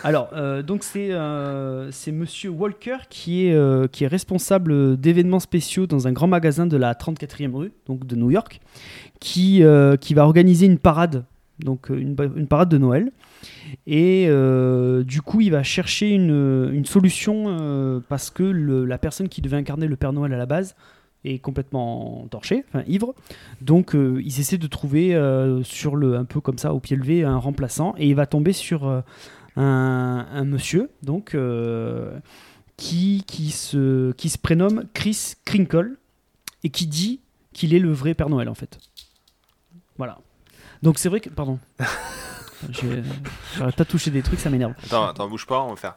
Alors, 0.03 0.29
euh, 0.33 0.61
donc 0.63 0.83
c'est 0.83 1.11
euh, 1.11 1.91
c'est 1.91 2.11
Monsieur 2.11 2.49
Walker 2.49 2.97
qui 3.09 3.45
est, 3.47 3.53
euh, 3.53 3.87
qui 3.87 4.03
est 4.03 4.07
responsable 4.07 4.97
d'événements 4.97 5.39
spéciaux 5.39 5.87
dans 5.87 6.07
un 6.07 6.11
grand 6.11 6.27
magasin 6.27 6.65
de 6.65 6.75
la 6.75 6.93
34e 6.93 7.53
rue, 7.55 7.71
donc 7.87 8.05
de 8.05 8.15
New 8.15 8.31
York, 8.31 8.59
qui, 9.19 9.63
euh, 9.63 9.95
qui 9.95 10.13
va 10.13 10.25
organiser 10.25 10.65
une 10.65 10.79
parade, 10.79 11.23
donc 11.59 11.89
une, 11.89 12.15
parade 12.47 12.69
de 12.69 12.77
Noël. 12.77 13.11
Et 13.87 14.25
euh, 14.27 15.03
du 15.03 15.21
coup, 15.21 15.39
il 15.39 15.51
va 15.51 15.63
chercher 15.63 16.09
une, 16.09 16.69
une 16.73 16.85
solution 16.85 17.45
euh, 17.47 17.99
parce 18.09 18.29
que 18.31 18.43
le- 18.43 18.83
la 18.83 18.97
personne 18.97 19.29
qui 19.29 19.41
devait 19.41 19.57
incarner 19.57 19.87
le 19.87 19.95
Père 19.95 20.11
Noël 20.11 20.33
à 20.33 20.37
la 20.37 20.47
base 20.47 20.75
est 21.25 21.39
complètement 21.39 22.27
torché, 22.31 22.63
enfin 22.69 22.83
ivre. 22.87 23.13
Donc, 23.61 23.93
euh, 23.95 24.21
ils 24.23 24.39
essaient 24.39 24.57
de 24.57 24.67
trouver 24.67 25.15
euh, 25.15 25.63
sur 25.63 25.95
le, 25.95 26.15
un 26.15 26.25
peu 26.25 26.39
comme 26.41 26.57
ça, 26.57 26.73
au 26.73 26.79
pied 26.79 26.95
levé, 26.95 27.23
un 27.23 27.37
remplaçant. 27.37 27.93
Et 27.97 28.07
il 28.07 28.15
va 28.15 28.25
tomber 28.25 28.53
sur 28.53 28.87
euh, 28.87 29.01
un, 29.57 30.25
un 30.31 30.43
monsieur, 30.45 30.89
donc 31.03 31.35
euh, 31.35 32.17
qui, 32.77 33.23
qui, 33.27 33.51
se, 33.51 34.11
qui 34.13 34.29
se 34.29 34.37
prénomme 34.37 34.85
Chris 34.93 35.33
Crinkle 35.45 35.97
et 36.63 36.69
qui 36.69 36.87
dit 36.87 37.19
qu'il 37.51 37.73
est 37.73 37.79
le 37.79 37.91
vrai 37.91 38.13
Père 38.13 38.29
Noël 38.29 38.47
en 38.47 38.53
fait. 38.55 38.77
Voilà. 39.97 40.19
Donc 40.83 40.97
c'est 40.99 41.09
vrai 41.09 41.19
que. 41.19 41.29
Pardon. 41.29 41.59
J'ai- 42.69 43.03
J'arrête 43.57 43.75
pas 43.75 43.83
de 43.83 43.89
toucher 43.89 44.11
des 44.11 44.21
trucs, 44.21 44.39
ça 44.39 44.49
m'énerve. 44.49 44.73
Attends, 44.85 45.07
attends, 45.07 45.27
bouge 45.29 45.45
pas, 45.45 45.61
on 45.63 45.69
va 45.71 45.75
faire. 45.75 45.95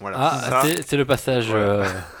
Voilà. 0.00 0.16
Ah, 0.20 0.62
c'est 0.64 0.82
c'est 0.86 0.96
le 0.96 1.04
passage. 1.06 1.48
euh, 1.50 1.86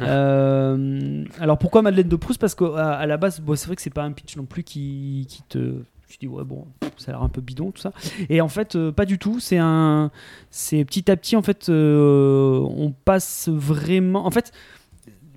Euh, 0.06 1.24
alors 1.40 1.58
pourquoi 1.58 1.82
Madeleine 1.82 2.08
de 2.08 2.16
Proust? 2.16 2.40
Parce 2.40 2.54
qu'à 2.54 3.06
la 3.06 3.16
base, 3.16 3.42
c'est 3.54 3.66
vrai 3.66 3.76
que 3.76 3.82
c'est 3.82 3.90
pas 3.90 4.04
un 4.04 4.12
pitch 4.12 4.36
non 4.36 4.44
plus 4.44 4.62
qui, 4.62 5.26
te. 5.48 5.82
Tu 6.08 6.18
dis 6.18 6.28
ouais 6.28 6.44
bon, 6.44 6.66
ça 6.98 7.10
a 7.10 7.14
l'air 7.14 7.22
un 7.22 7.28
peu 7.28 7.40
bidon 7.40 7.72
tout 7.72 7.80
ça. 7.80 7.92
Et 8.28 8.40
en 8.40 8.48
fait, 8.48 8.76
euh, 8.76 8.92
pas 8.92 9.04
du 9.04 9.18
tout. 9.18 9.40
C'est 9.40 9.58
un, 9.58 10.10
c'est 10.50 10.84
petit 10.84 11.10
à 11.10 11.16
petit 11.16 11.34
en 11.34 11.42
fait, 11.42 11.68
euh, 11.68 12.60
on 12.60 12.92
passe 12.92 13.48
vraiment. 13.48 14.24
En 14.26 14.30
fait, 14.30 14.52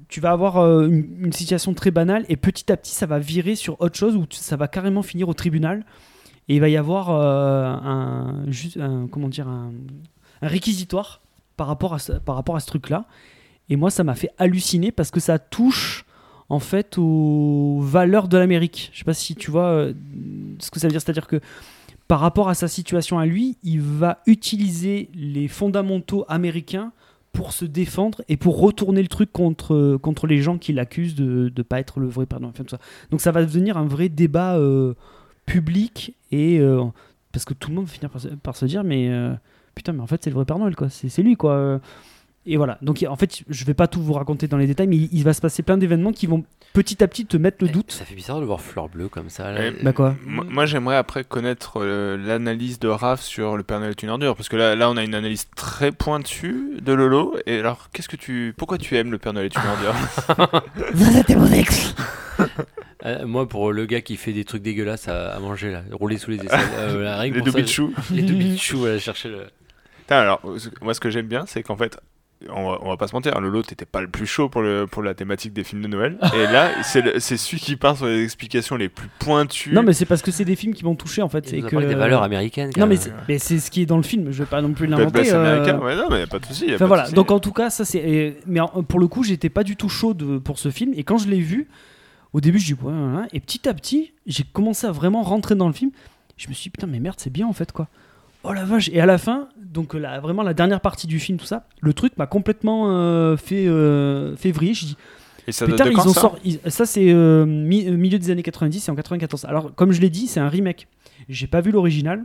tu 0.10 0.22
vas 0.22 0.32
avoir 0.32 0.58
une, 0.84 1.32
situation 1.34 1.74
très 1.74 1.92
banale 1.92 2.26
et 2.30 2.38
petit 2.38 2.72
à 2.72 2.78
petit 2.78 2.94
ça 2.94 3.06
va 3.06 3.20
virer 3.20 3.56
sur 3.56 3.80
autre 3.82 3.98
chose 3.98 4.16
où 4.16 4.26
ça 4.32 4.58
va 4.58 4.68
carrément 4.68 5.02
finir 5.02 5.30
au 5.30 5.34
tribunal 5.34 5.86
et 6.48 6.56
il 6.56 6.62
va 6.62 6.70
y 6.70 6.78
avoir 6.78 7.12
un, 7.12 8.46
un- 8.80 9.08
comment 9.08 9.30
dire 9.30 9.48
un, 9.48 9.72
un 10.42 10.48
réquisitoire 10.48 11.22
par 11.58 11.68
rapport 11.68 11.94
à 11.94 12.00
ce, 12.00 12.14
par 12.14 12.36
rapport 12.36 12.56
à 12.56 12.60
ce 12.60 12.66
truc 12.68 12.90
là 12.90 13.06
et 13.70 13.76
moi 13.76 13.90
ça 13.90 14.04
m'a 14.04 14.16
fait 14.16 14.32
halluciner 14.38 14.92
parce 14.92 15.12
que 15.12 15.20
ça 15.20 15.40
touche 15.40 16.06
en 16.50 16.60
fait 16.60 16.98
aux 16.98 17.80
valeurs 17.82 18.28
de 18.28 18.38
l'Amérique. 18.38 18.90
Je 18.94 19.00
sais 19.00 19.06
pas 19.06 19.14
si 19.14 19.36
tu 19.36 19.52
vois 19.52 19.68
euh, 19.68 19.94
ce 20.60 20.72
que 20.72 20.80
ça 20.80 20.88
veut 20.88 20.92
dire, 20.92 21.02
c'est-à-dire 21.02 21.28
que 21.28 21.40
par 22.08 22.20
rapport 22.20 22.50
à 22.50 22.56
sa 22.56 22.68
situation 22.68 23.20
à 23.20 23.28
lui, 23.28 23.58
il 23.64 23.82
va 23.82 24.24
utiliser 24.26 25.10
les 25.14 25.48
fondamentaux 25.48 26.26
américains 26.28 26.92
pour 27.32 27.54
se 27.54 27.66
défendre 27.66 28.22
et 28.28 28.38
pour 28.38 28.60
retourner 28.60 29.02
le 29.02 29.08
truc 29.08 29.32
contre, 29.32 29.98
contre 29.98 30.28
les 30.28 30.42
gens 30.42 30.58
qui 30.58 30.74
l'accusent 30.74 31.16
de 31.16 31.52
ne 31.56 31.62
pas 31.62 31.80
être 31.80 32.00
le 32.00 32.08
vrai 32.08 32.26
ça. 32.68 32.80
Donc 33.12 33.22
ça 33.22 33.32
va 33.32 33.44
devenir 33.44 33.78
un 33.78 33.86
vrai 33.86 34.10
débat 34.10 34.58
euh, 34.58 34.96
public 35.46 36.16
et 36.32 36.60
euh, 36.60 36.84
parce 37.32 37.46
que 37.46 37.54
tout 37.54 37.70
le 37.70 37.76
monde 37.76 37.86
va 37.86 37.92
finir 37.92 38.10
par 38.42 38.56
se, 38.56 38.66
dire 38.66 38.84
mais 38.84 39.10
euh, 39.10 39.34
putain 39.76 39.94
mais 39.94 40.02
en 40.02 40.08
fait 40.08 40.24
c'est 40.24 40.30
le 40.30 40.36
vrai 40.36 40.46
Père 40.46 40.60
Noël 40.60 40.76
quoi, 40.76 40.90
c'est 40.90 41.22
lui 41.22 41.36
quoi. 41.36 41.80
Et 42.46 42.58
voilà, 42.58 42.78
donc 42.82 43.06
en 43.08 43.16
fait 43.16 43.44
je 43.50 43.66
vais 43.66 43.74
pas 43.74 43.88
tout 43.88 44.02
vous 44.02 44.14
raconter 44.14 44.48
dans 44.48 44.58
les 44.58 44.66
détails 44.66 44.88
mais 44.88 44.96
il, 44.96 45.10
il 45.12 45.24
va 45.24 45.34
se 45.34 45.42
passer 45.42 45.62
plein 45.62 45.78
d'événements 45.78 46.14
qui 46.14 46.26
vont 46.26 46.46
petit 46.74 47.04
à 47.04 47.08
petit 47.08 47.26
te 47.26 47.36
mettre 47.36 47.58
le 47.62 47.68
Eh, 47.70 47.74
doute. 47.74 47.92
Ça 47.92 48.06
fait 48.06 48.16
bizarre 48.16 48.40
de 48.40 48.46
voir 48.46 48.62
Fleur 48.62 48.90
Bleue 48.90 49.10
comme 49.10 49.30
ça. 49.30 49.52
là. 49.52 49.68
Eh, 49.68 49.84
Bah 49.84 49.92
quoi 49.92 50.16
Moi, 50.26 50.46
moi, 50.48 50.66
j'aimerais 50.68 50.96
après 50.98 51.24
connaître 51.24 51.82
euh, 51.82 52.16
l'analyse 52.16 52.78
de 52.80 52.88
Raph 52.88 53.22
sur 53.22 53.58
le 53.58 53.64
Père 53.64 53.80
Noël 53.80 53.92
est 53.92 54.04
une 54.04 54.10
ordure, 54.10 54.36
parce 54.36 54.50
que 54.50 54.56
là, 54.56 54.76
là, 54.76 54.88
on 54.90 54.96
a 54.96 55.04
une 55.04 55.16
analyse 55.16 55.48
très 55.56 55.92
pointue 55.92 56.78
de 56.80 56.94
Lolo. 56.94 57.36
Et 57.48 57.58
alors, 57.58 57.90
qu'est-ce 57.92 58.08
que 58.08 58.16
tu, 58.16 58.54
pourquoi 58.56 58.78
tu 58.78 58.96
aimes 58.98 59.12
le 59.12 59.18
Père 59.18 59.34
Noël 59.34 59.48
est 59.48 59.56
une 59.56 59.68
ordure? 59.68 59.96
Vous 60.94 61.18
êtes 61.18 61.30
mon 61.36 61.52
ex 61.52 61.96
Euh, 63.06 63.26
moi, 63.26 63.48
pour 63.48 63.72
le 63.72 63.86
gars 63.86 64.02
qui 64.02 64.18
fait 64.18 64.34
des 64.34 64.44
trucs 64.44 64.62
dégueulasses 64.62 65.08
à, 65.08 65.30
à 65.34 65.40
manger, 65.40 65.72
là, 65.72 65.84
rouler 65.94 66.18
sous 66.18 66.32
les 66.32 66.38
aisselles, 66.46 66.60
euh, 66.76 67.02
là, 67.04 67.18
rien 67.18 67.32
que 67.32 67.36
Les 67.36 67.42
pour 67.42 67.48
ça, 67.48 67.52
doubles 67.54 67.64
de 67.64 67.70
chou. 67.72 67.94
Les 68.12 68.22
doubles 68.24 68.44
de 68.52 68.58
chou, 68.58 68.78
voilà, 68.80 69.00
chercher 69.00 69.30
le. 69.30 69.46
Putain, 70.02 70.18
alors, 70.18 70.42
moi, 70.82 70.94
ce 70.94 71.00
que 71.00 71.10
j'aime 71.10 71.28
bien, 71.28 71.46
c'est 71.48 71.64
qu'en 71.64 71.78
fait, 71.78 71.98
on 72.50 72.72
va, 72.72 72.78
on 72.82 72.90
va 72.90 72.98
pas 72.98 73.08
se 73.08 73.14
mentir, 73.14 73.36
hein, 73.36 73.42
Lolo, 73.42 73.62
t'étais 73.64 73.86
pas 73.86 74.02
le 74.02 74.08
plus 74.08 74.26
chaud 74.26 74.48
pour, 74.48 74.62
le, 74.62 74.88
pour 74.88 75.04
la 75.04 75.14
thématique 75.14 75.52
des 75.52 75.64
films 75.64 75.82
de 75.82 75.88
Noël. 75.88 76.18
et 76.34 76.44
là, 76.52 76.70
c'est 76.84 77.38
celui 77.38 77.60
qui 77.60 77.76
part 77.76 77.98
sur 77.98 78.06
les 78.06 78.24
explications 78.24 78.76
les 78.78 78.88
plus 78.90 79.10
pointues. 79.20 79.74
Non 79.74 79.84
mais 79.84 79.94
c'est 79.94 80.06
parce 80.06 80.22
que 80.22 80.32
c'est 80.32 80.46
des 80.46 80.56
films 80.56 80.74
qui 80.74 80.86
m'ont 80.86 80.96
touché 80.96 81.22
en 81.22 81.30
fait. 81.30 81.52
Il 81.52 81.60
et 81.60 81.62
que... 81.62 81.76
des 81.76 81.96
valeurs 81.96 82.24
américaines. 82.24 82.72
Non 82.78 82.88
mais 82.88 82.96
c'est 83.40 83.60
ce 83.60 83.70
qui 83.72 83.82
est 83.82 83.86
dans 83.86 83.98
le 83.98 84.04
film, 84.04 84.32
je 84.32 84.44
vais 84.44 84.50
pas 84.50 84.62
non 84.62 84.74
plus 84.74 84.88
l'inventer. 84.88 85.32
Euh, 85.34 85.58
américain, 85.58 85.80
ouais, 85.80 85.96
non, 85.96 86.08
mais 86.10 86.20
y 86.20 86.24
a 86.24 86.28
pas 86.28 86.40
de 86.40 86.46
souci. 86.46 86.68
y 86.68 86.74
a 86.74 86.78
pas 86.78 86.86
Enfin 86.86 86.96
de 86.96 87.02
souci. 87.02 87.14
donc 87.16 87.32
en 87.32 87.40
tout 87.40 87.52
cas, 87.54 87.70
ça 87.70 87.84
c'est. 87.86 88.38
Mais 88.46 88.62
pour 88.88 89.00
le 89.00 89.08
coup, 89.08 89.24
j'étais 89.24 89.50
pas 89.50 89.64
du 89.64 89.76
tout 89.76 89.90
chaud 89.90 90.14
de- 90.14 90.38
pour 90.38 90.60
ce 90.60 90.70
film. 90.72 90.94
Et 90.96 91.04
quand 91.04 91.18
je 91.18 91.28
l'ai 91.28 91.42
vu, 91.42 91.68
au 92.34 92.42
début, 92.42 92.60
je 92.60 92.68
dis 92.68 92.74
ouais, 92.82 92.94
ouais, 92.94 93.18
ouais. 93.22 93.28
Et 93.34 93.40
petit 93.40 93.68
à 93.68 93.74
petit, 93.74 94.14
j'ai 94.26 94.44
commencé 94.44 94.88
à 94.88 94.92
vraiment 94.92 95.24
rentrer 95.24 95.56
dans 95.56 95.68
le 95.68 95.74
film. 95.74 95.92
Je 96.38 96.48
me 96.48 96.54
suis 96.54 96.64
dit 96.64 96.70
putain, 96.70 96.88
mais 96.88 97.00
merde, 97.00 97.16
c'est 97.18 97.34
bien 97.34 97.48
en 97.48 97.54
fait 97.54 97.72
quoi. 97.72 97.88
Oh 98.44 98.54
la 98.54 98.64
vache. 98.64 98.90
Et 98.94 99.02
à 99.02 99.06
la 99.06 99.18
fin, 99.18 99.50
donc 99.70 99.94
la, 99.94 100.20
vraiment 100.20 100.44
la 100.44 100.54
dernière 100.54 100.82
partie 100.82 101.08
du 101.08 101.20
film, 101.20 101.38
tout 101.38 101.46
ça, 101.46 101.66
le 101.82 101.94
truc 101.94 102.18
m'a 102.18 102.28
complètement 102.28 102.90
euh, 102.90 103.38
fait, 103.38 103.66
euh. 103.68 104.36
Je 104.36 104.86
dis 104.86 104.98
Et 105.48 105.52
ça 105.52 105.66
putain, 105.66 105.86
ils 105.90 105.94
quand, 105.94 106.08
ont 106.08 106.14
ça 106.14 106.32
ils- 106.44 106.60
Ça, 106.68 106.86
c'est 106.86 107.12
euh, 107.12 107.46
mi- 107.46 107.88
euh, 107.88 107.96
milieu 107.96 108.20
des 108.20 108.32
années 108.32 108.44
90, 108.44 108.80
c'est 108.80 108.92
en 108.92 108.96
94. 108.96 109.46
Alors, 109.46 109.74
comme 109.76 109.92
je 109.92 110.02
l'ai 110.02 110.10
dit, 110.10 110.28
c'est 110.28 110.40
un 110.40 110.50
remake. 110.50 110.88
J'ai 111.28 111.48
pas 111.48 111.62
vu 111.62 111.72
l'original. 111.72 112.24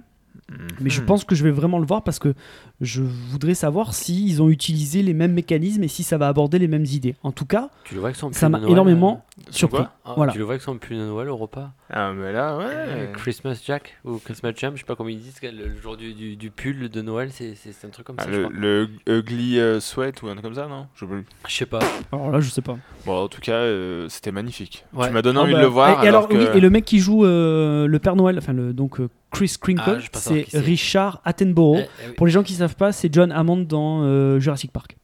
Mais 0.80 0.90
je 0.90 1.01
Mhm. 1.01 1.07
pense 1.07 1.24
que 1.24 1.34
je 1.34 1.42
vais 1.42 1.51
vraiment 1.51 1.78
le 1.78 1.86
voir 1.86 2.03
parce 2.03 2.18
que 2.18 2.34
je 2.80 3.03
voudrais 3.03 3.55
savoir 3.55 3.95
s'ils 3.95 4.42
ont 4.42 4.51
utilisé 4.51 5.03
les 5.03 5.14
mêmes 5.14 5.32
mécanismes 5.32 5.82
et 5.84 5.88
si 5.88 6.03
ça 6.03 6.18
va 6.18 6.28
aborder 6.28 6.59
les 6.59 6.68
mêmes 6.68 6.84
idées. 6.84 7.14
En 7.22 7.32
tout 7.32 7.47
cas, 7.47 7.70
Tu 7.84 7.95
le 7.95 8.01
vois 8.01 8.09
avec 8.11 8.16
son 8.16 8.30
ça 8.32 8.51
m'a 8.51 8.59
énormément 8.61 9.24
Sur 9.47 9.55
surpris. 9.70 9.84
Ah, 10.05 10.12
voilà. 10.16 10.32
Tu 10.32 10.38
le 10.38 10.45
vois 10.45 10.53
avec 10.55 10.62
son 10.62 10.76
pull 10.76 10.99
de 10.99 11.03
Noël 11.07 11.30
au 11.30 11.36
repas 11.36 11.70
Ah, 11.88 12.12
mais 12.14 12.30
là, 12.32 12.59
ouais. 12.59 12.64
Euh, 12.68 13.12
Christmas 13.14 13.59
Jack 13.66 13.97
ou 14.05 14.18
Christmas 14.18 14.53
Jam, 14.57 14.74
je 14.74 14.80
sais 14.80 14.84
pas 14.86 14.97
comment 14.97 15.09
ils 15.09 15.18
disent, 15.18 15.40
le, 15.42 15.80
jour 15.80 15.97
du, 15.97 16.12
du, 16.12 16.36
du 16.36 16.51
pull 16.51 16.90
de 16.90 17.01
Noël, 17.03 17.30
c'est 17.32 17.55
un 17.84 17.88
truc 17.88 18.07
comme 18.07 18.16
Ah, 18.18 18.24
ça. 18.24 18.30
je 18.32 18.36
le, 18.36 18.42
crois. 18.45 18.55
le 18.59 18.88
Ugly 19.09 19.59
euh, 19.59 19.80
Sweat 19.80 20.20
ou 20.22 20.26
un 20.28 20.32
truc 20.32 20.45
comme 20.45 20.55
ça, 20.55 20.66
non? 20.68 20.86
Je 20.95 21.01
sais 21.01 21.07
plus. 21.11 21.24
Je 21.49 21.55
sais 21.55 21.66
pas. 21.66 21.78
Alors 22.12 22.30
là, 22.30 22.40
je 22.40 22.51
sais 22.51 22.61
pas. 22.62 22.76
Bon, 23.07 23.24
en 23.24 23.28
tout 23.28 23.40
cas, 23.40 23.53
euh, 23.55 24.09
c'était 24.11 24.32
magnifique. 24.32 24.84
Ouais. 24.92 25.09
Tu 25.09 25.14
m'as 25.14 25.22
donné 25.22 25.38
Ah 25.40 25.42
envie 25.45 25.53
bah, 25.53 25.59
de 25.61 25.64
le 25.64 25.70
voir. 25.70 26.03
Et, 26.03 26.07
et 26.07 26.09
alors, 26.09 26.24
alors 26.24 26.28
que... 26.28 26.36
oui, 26.36 26.59
et 26.59 26.61
le 26.61 26.68
mec 26.70 26.84
qui 26.84 26.99
joue 26.99 27.24
euh, 27.24 27.86
le 27.86 27.99
Père 27.99 28.14
Noël, 28.16 28.36
enfin 28.38 28.53
le, 28.53 28.72
donc 28.74 29.01
euh, 29.01 29.09
Chris 29.35 29.57
Crinkle, 29.61 30.01
Ah, 30.01 30.18
c'est. 30.18 30.47
Richard 30.55 31.20
Attenborough. 31.24 31.78
Eh, 31.80 31.82
eh 32.05 32.09
oui. 32.09 32.14
Pour 32.14 32.26
les 32.26 32.32
gens 32.32 32.43
qui 32.43 32.55
savent 32.55 32.76
pas, 32.76 32.93
c'est 32.93 33.12
John 33.12 33.30
Hammond 33.32 33.59
dans 33.62 34.03
euh, 34.03 34.39
Jurassic 34.41 34.72
Park. 34.72 34.97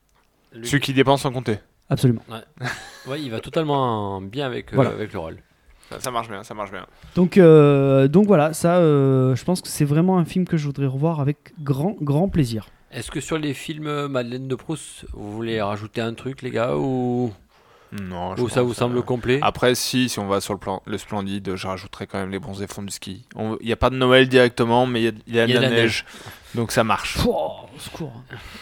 Lui- 0.55 0.67
Celui 0.67 0.81
qui 0.81 0.93
dépense 0.93 1.23
sans 1.23 1.33
compter. 1.33 1.59
Absolument. 1.89 2.23
Ouais, 3.09 3.21
il 3.21 3.31
va 3.31 3.41
totalement 3.41 4.21
bien 4.21 4.47
avec, 4.47 4.73
euh, 4.73 4.77
Voilà. 4.77 4.91
avec 4.91 5.13
le 5.13 5.19
rôle. 5.19 5.37
Ça, 5.91 5.99
ça 5.99 6.11
marche 6.13 6.29
bien, 6.29 6.45
ça 6.45 6.55
marche 6.55 6.71
bien. 6.71 6.87
Donc, 7.17 7.37
euh, 7.37 8.07
donc 8.07 8.27
voilà, 8.27 8.53
ça, 8.53 8.77
euh, 8.77 9.35
je 9.35 9.45
pense 9.45 9.61
que 9.61 9.69
c'est 9.69 9.85
vraiment 9.85 10.19
un 10.19 10.25
film 10.25 10.47
que 10.47 10.57
je 10.57 10.67
voudrais 10.67 10.87
revoir 10.87 11.19
avec 11.21 11.53
grand, 11.61 11.97
grand 12.01 12.29
plaisir. 12.29 12.69
Est-ce 12.93 13.11
que 13.11 13.21
sur 13.21 13.39
les 13.39 13.55
films 13.55 14.07
Madeleine 14.07 14.47
de 14.47 14.55
Proust, 14.55 15.07
vous 15.13 15.33
voulez 15.33 15.61
rajouter 15.61 16.01
un 16.01 16.15
truc, 16.15 16.43
les 16.43 16.51
gars, 16.51 16.77
ou, 16.77 17.33
Non, 18.01 18.37
je 18.37 18.43
ou 18.43 18.49
ça 18.49 18.63
vous 18.63 18.73
semble 18.75 18.99
euh, 18.99 19.03
complet 19.03 19.41
Après, 19.43 19.75
si, 19.75 20.09
si 20.09 20.19
on 20.21 20.27
va 20.29 20.41
sur 20.41 20.53
le, 20.55 20.61
plan, 20.61 20.81
le 20.87 20.97
splendide, 20.97 21.57
je 21.57 21.67
rajouterai 21.67 22.07
quand 22.07 22.19
même 22.19 22.31
les 22.31 22.39
bronzés 22.39 22.67
fonds 22.69 22.83
du 22.83 22.93
ski. 22.93 23.25
On- 23.35 23.57
Il 23.61 23.67
n'y 23.67 23.73
a 23.73 23.77
pas 23.77 23.91
de 23.91 23.97
Noël 23.97 24.29
directement, 24.29 24.87
mais 24.87 25.01
il 25.01 25.05
y 25.05 25.09
a, 25.09 25.13
il 25.27 25.35
y 25.35 25.41
a 25.41 25.47
de 25.47 25.53
la, 25.65 25.71
neige. 25.71 26.05
Donc 26.55 26.71
ça 26.71 26.85
marche. 26.85 27.19
Pouah, 27.19 27.67
au 27.75 27.79
secours. 27.81 28.13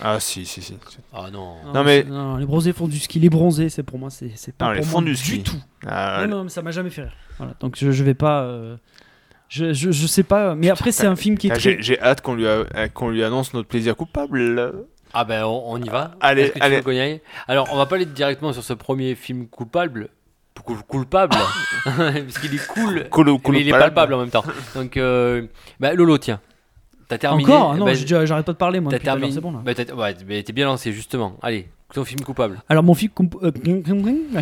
Ah, 0.03 0.19
si, 0.21 0.47
si, 0.47 0.63
si. 0.63 0.79
Ah 1.13 1.29
non. 1.31 1.57
Non, 1.75 1.85
mais- 1.85 2.03
c'est- 2.05 2.09
non, 2.09 2.37
les 2.37 2.47
bronzés 2.47 2.73
font 2.73 2.89
du 2.89 2.99
ski. 2.99 3.19
Les 3.19 3.29
bronzés, 3.31 3.69
c'est 3.69 3.83
pour 3.83 3.99
moi, 3.99 4.09
c'est 4.11 4.29
pas 4.57 4.67
Non, 4.67 4.71
les 4.73 4.79
pour 4.81 4.89
fonds 4.89 5.01
moi 5.03 5.11
du 5.11 5.17
ski. 5.17 5.39
du 5.39 5.43
tout. 5.43 5.57
Ah, 5.87 6.25
non, 6.27 6.39
non, 6.39 6.45
mais 6.45 6.51
ça 6.51 6.63
m'a 6.63 6.71
jamais 6.71 6.91
fait 6.91 7.03
rire. 7.03 7.13
Voilà, 7.37 7.55
donc 7.61 7.77
je, 7.79 7.91
je 7.91 8.05
vais 8.05 8.15
pas. 8.15 8.43
euh, 8.43 8.77
je, 9.49 9.73
je, 9.73 9.91
je 9.91 10.07
sais 10.07 10.23
pas, 10.25 10.55
mais 10.55 10.69
après 10.69 10.93
c'est 10.93 11.07
un 11.07 11.17
film 11.17 11.39
qui 11.39 11.47
est 11.49 11.51
très. 11.55 11.81
J'ai 11.83 11.99
hâte 12.01 12.21
qu'on 12.21 12.35
lui, 12.35 12.47
a- 12.47 12.65
lui 13.11 13.25
annonce 13.25 13.55
notre 13.55 13.69
plaisir 13.69 13.97
coupable. 13.97 14.75
Ah 15.15 15.25
ben 15.25 15.45
on, 15.45 15.63
on 15.73 15.83
y 15.83 15.89
va. 15.89 16.13
Allez, 16.21 16.51
que 16.51 16.59
tu 16.59 16.63
allez. 16.63 16.81
veux 16.81 17.21
Alors 17.47 17.69
on 17.73 17.77
va 17.77 17.87
pas 17.87 17.97
aller 17.97 18.05
directement 18.07 18.53
sur 18.53 18.63
ce 18.65 18.73
premier 18.75 19.15
film 19.15 19.47
coupable. 19.47 20.09
Cou- 20.65 20.75
Coupable, 20.89 21.37
parce 21.85 22.39
qu'il 22.41 22.53
est 22.55 22.67
cool, 22.67 23.07
Cool, 23.11 23.39
cool, 23.41 23.55
mais 23.55 23.61
il 23.61 23.69
est 23.69 23.71
palpable 23.71 24.13
en 24.15 24.19
même 24.19 24.29
temps. 24.31 24.43
Donc, 24.75 24.97
euh, 24.97 25.47
bah, 25.79 25.95
Lolo, 25.95 26.19
tiens, 26.19 26.41
t'as 27.07 27.17
terminé. 27.17 27.51
Encore? 27.51 27.77
Non, 27.77 27.85
bah, 27.85 27.95
j'arrête 27.95 28.45
pas 28.45 28.53
de 28.53 28.57
parler 28.59 28.81
moi. 28.81 28.91
T'as 28.91 28.99
terminé. 28.99 29.31
C'est 29.31 29.41
bon 29.41 29.53
là. 29.53 29.61
Bah, 29.65 29.73
t'as- 29.75 29.95
ouais, 29.95 30.17
mais 30.27 30.43
t'es 30.43 30.53
bien 30.53 30.67
lancé 30.67 30.93
justement. 30.93 31.37
Allez, 31.43 31.69
ton 31.95 32.05
film 32.05 32.21
coupable. 32.23 32.61
Alors 32.69 32.83
mon 32.83 32.95
film 32.95 33.13
coup- 33.13 33.31
euh, 33.43 33.53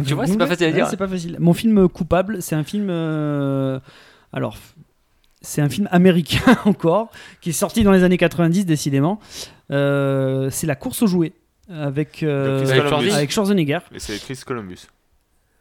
Tu 0.05 0.15
vois, 0.15 0.27
c'est 0.27 0.39
pas 0.39 0.47
facile 0.47 0.65
à 0.67 0.69
Ouais, 0.71 0.75
dire. 0.75 0.87
C'est 0.89 0.97
pas 0.97 1.07
facile. 1.07 1.37
Mon 1.39 1.53
film 1.53 1.87
coupable, 1.89 2.41
c'est 2.43 2.57
un 2.57 2.65
film 2.65 2.89
euh, 2.91 3.79
alors 4.33 4.57
c'est 5.47 5.63
un 5.63 5.69
film 5.69 5.89
américain 5.91 6.59
encore 6.65 7.11
qui 7.41 7.51
est 7.51 7.55
sorti 7.55 7.83
dans 7.85 7.93
les 7.93 8.03
années 8.03 8.19
90 8.19 8.67
décidément. 8.67 9.21
Euh, 9.71 10.51
c'est 10.51 10.67
La 10.67 10.77
course 10.77 11.03
aux 11.03 11.07
jouets 11.07 11.33
avec 11.71 12.23
euh, 12.23 12.67
Avec 12.67 12.85
Columbus. 12.85 13.11
avec 13.11 13.31
Schwarzenegger. 13.33 13.79
Et 13.95 13.99
c'est 13.99 14.19
Chris 14.19 14.41
Columbus. 14.45 14.87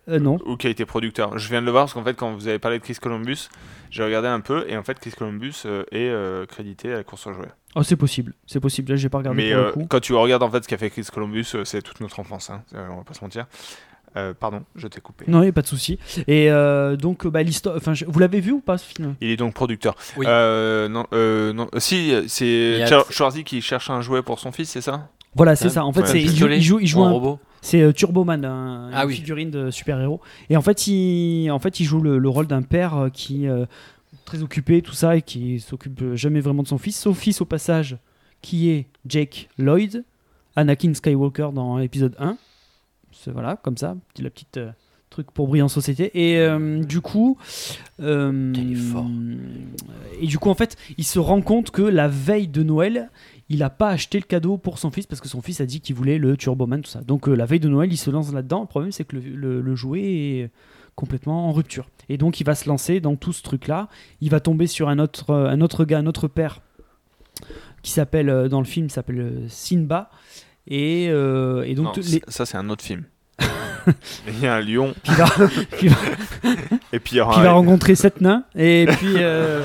Euh, 0.07 0.19
non. 0.19 0.37
Ou 0.45 0.55
qui 0.55 0.67
a 0.67 0.69
été 0.69 0.85
producteur. 0.85 1.37
Je 1.37 1.49
viens 1.49 1.61
de 1.61 1.65
le 1.65 1.71
voir 1.71 1.85
parce 1.85 1.93
qu'en 1.93 2.03
fait, 2.03 2.15
quand 2.15 2.33
vous 2.33 2.47
avez 2.47 2.59
parlé 2.59 2.77
de 2.77 2.83
Chris 2.83 2.97
Columbus, 3.01 3.49
j'ai 3.89 4.03
regardé 4.03 4.27
un 4.27 4.39
peu 4.39 4.65
et 4.67 4.77
en 4.77 4.83
fait, 4.83 4.99
Chris 4.99 5.11
Columbus 5.17 5.63
euh, 5.65 5.83
est 5.91 6.09
euh, 6.09 6.45
crédité 6.45 6.93
à 6.93 6.97
la 6.97 7.03
course 7.03 7.25
aux 7.27 7.33
jouets. 7.33 7.51
Oh 7.75 7.83
c'est 7.83 7.95
possible. 7.95 8.33
C'est 8.45 8.59
possible. 8.59 8.91
Là 8.91 8.95
j'ai 8.95 9.09
pas 9.09 9.17
regardé 9.17 9.43
Mais 9.43 9.51
pour 9.51 9.59
euh, 9.61 9.65
le 9.65 9.71
coup. 9.71 9.85
quand 9.89 9.99
tu 9.99 10.13
regardes 10.13 10.43
en 10.43 10.49
fait 10.49 10.63
ce 10.63 10.67
qu'a 10.67 10.77
fait 10.77 10.89
Chris 10.89 11.07
Columbus, 11.11 11.55
c'est 11.63 11.81
toute 11.81 11.99
notre 12.01 12.19
enfance. 12.19 12.49
Hein. 12.49 12.63
On 12.73 12.97
va 12.97 13.03
pas 13.03 13.13
se 13.13 13.23
mentir. 13.23 13.47
Euh, 14.17 14.33
pardon, 14.33 14.61
je 14.75 14.87
t'ai 14.87 15.01
coupé. 15.01 15.25
Non, 15.27 15.41
il 15.43 15.47
y 15.47 15.49
a 15.49 15.51
pas 15.53 15.61
de 15.61 15.67
souci. 15.67 15.99
Et 16.27 16.49
euh, 16.49 16.95
donc 16.95 17.27
bah, 17.27 17.43
l'histoire. 17.43 17.75
Enfin, 17.75 17.93
je- 17.93 18.05
vous 18.05 18.19
l'avez 18.19 18.39
vu 18.39 18.51
ou 18.53 18.61
pas 18.61 18.77
ce 18.77 18.85
film? 18.85 19.15
Il 19.21 19.29
est 19.29 19.35
donc 19.37 19.53
producteur. 19.53 19.95
Oui. 20.17 20.25
Euh, 20.27 20.87
non, 20.87 21.05
euh, 21.13 21.51
non. 21.53 21.67
Si, 21.77 22.13
c'est 22.27 22.85
Schwarzy 23.09 23.43
qui 23.43 23.61
cherche 23.61 23.89
un 23.89 24.01
jouet 24.01 24.21
pour 24.21 24.39
son 24.39 24.51
fils, 24.51 24.69
c'est 24.69 24.81
ça? 24.81 25.09
Voilà, 25.35 25.55
c'est 25.57 25.69
ça. 25.69 25.83
En 25.83 25.91
fait, 25.91 26.01
ouais, 26.01 26.07
c'est 26.07 26.17
un 26.17 26.21
il 26.21 26.35
joue, 26.35 26.47
il 26.47 26.61
joue, 26.61 26.79
il 26.79 26.87
joue 26.87 27.01
ou 27.01 27.03
un 27.03 27.07
un, 27.09 27.11
robot. 27.11 27.39
C'est 27.61 27.81
euh, 27.81 27.91
Turboman, 27.91 28.45
un, 28.45 28.89
Ah 28.93 29.01
une 29.03 29.07
oui. 29.09 29.15
figurine 29.15 29.51
de 29.51 29.69
super-héros. 29.69 30.21
Et 30.49 30.55
en 30.55 30.61
fait, 30.61 30.87
il, 30.87 31.49
en 31.51 31.59
fait, 31.59 31.81
il 31.81 31.83
joue 31.85 31.99
le, 31.99 32.17
le 32.17 32.29
rôle 32.29 32.47
d'un 32.47 32.61
père 32.61 33.09
qui 33.11 33.47
euh, 33.49 33.65
très 34.23 34.41
occupé, 34.41 34.81
tout 34.81 34.93
ça, 34.93 35.17
et 35.17 35.21
qui 35.21 35.59
s'occupe 35.59 36.13
jamais 36.13 36.39
vraiment 36.39 36.63
de 36.63 36.69
son 36.69 36.77
fils. 36.77 36.97
Son 36.97 37.13
fils, 37.13 37.41
au 37.41 37.45
passage, 37.45 37.97
qui 38.41 38.69
est 38.69 38.85
Jake 39.05 39.49
Lloyd, 39.57 40.05
Anakin 40.55 40.93
Skywalker 40.93 41.49
dans 41.53 41.77
l'épisode 41.79 42.15
1. 42.17 42.37
Voilà, 43.31 43.55
comme 43.57 43.77
ça, 43.77 43.95
petit- 44.13 44.21
la 44.23 44.29
petite 44.29 44.57
euh, 44.57 44.71
truc 45.09 45.31
pour 45.31 45.47
briller 45.47 45.61
en 45.63 45.67
société. 45.67 46.11
Et 46.13 46.37
euh, 46.39 46.83
du 46.83 47.01
coup, 47.01 47.37
euh, 48.01 48.53
fort. 48.91 49.05
et 50.19 50.27
du 50.27 50.37
coup, 50.39 50.49
en 50.49 50.55
fait, 50.55 50.75
il 50.97 51.03
se 51.05 51.19
rend 51.19 51.41
compte 51.41 51.71
que 51.71 51.81
la 51.81 52.07
veille 52.07 52.47
de 52.47 52.63
Noël, 52.63 53.09
il 53.49 53.61
a 53.63 53.69
pas 53.69 53.89
acheté 53.89 54.17
le 54.19 54.25
cadeau 54.25 54.57
pour 54.57 54.79
son 54.79 54.89
fils 54.91 55.05
parce 55.05 55.21
que 55.21 55.27
son 55.27 55.41
fils 55.41 55.61
a 55.61 55.65
dit 55.65 55.79
qu'il 55.79 55.95
voulait 55.95 56.17
le 56.17 56.35
Turboman, 56.35 56.81
tout 56.81 56.89
ça. 56.89 57.01
Donc 57.01 57.29
euh, 57.29 57.35
la 57.35 57.45
veille 57.45 57.59
de 57.59 57.69
Noël, 57.69 57.91
il 57.93 57.97
se 57.97 58.09
lance 58.09 58.33
là-dedans. 58.33 58.61
Le 58.61 58.67
problème, 58.67 58.91
c'est 58.91 59.05
que 59.05 59.15
le, 59.15 59.21
le- 59.21 59.61
le 59.61 59.75
jouet 59.75 60.01
est 60.03 60.49
complètement 60.95 61.47
en 61.49 61.51
rupture. 61.51 61.89
Et 62.09 62.17
donc, 62.17 62.39
il 62.39 62.43
va 62.45 62.55
se 62.55 62.67
lancer 62.69 62.99
dans 62.99 63.15
tout 63.15 63.33
ce 63.33 63.41
truc-là. 63.43 63.89
Il 64.21 64.29
va 64.29 64.39
tomber 64.39 64.65
sur 64.67 64.89
un 64.89 64.97
autre, 64.99 65.33
un 65.33 65.59
autre 65.61 65.83
gars, 65.85 65.99
un 65.99 66.05
autre 66.07 66.27
père, 66.27 66.61
qui 67.83 67.91
s'appelle, 67.91 68.47
dans 68.49 68.59
le 68.59 68.65
film, 68.65 68.87
il 68.87 68.91
s'appelle 68.91 69.43
Simba. 69.49 70.09
Et, 70.67 71.07
euh, 71.09 71.63
et 71.63 71.75
donc, 71.75 71.85
Non, 71.85 71.91
les- 71.97 72.21
Ça, 72.27 72.45
c'est 72.45 72.57
un 72.57 72.69
autre 72.69 72.83
film. 72.83 73.03
Il 74.27 74.39
y 74.41 74.47
a 74.47 74.55
un 74.55 74.61
lion. 74.61 74.95
qui 75.03 75.11
va, 75.87 75.97
Et 76.91 76.99
puis 76.99 77.17
il 77.17 77.21
aura 77.21 77.41
va 77.43 77.51
rencontrer 77.51 77.93
sept 77.95 78.19
nains. 78.21 78.43
Et 78.55 78.87
puis. 78.97 79.13
euh, 79.17 79.63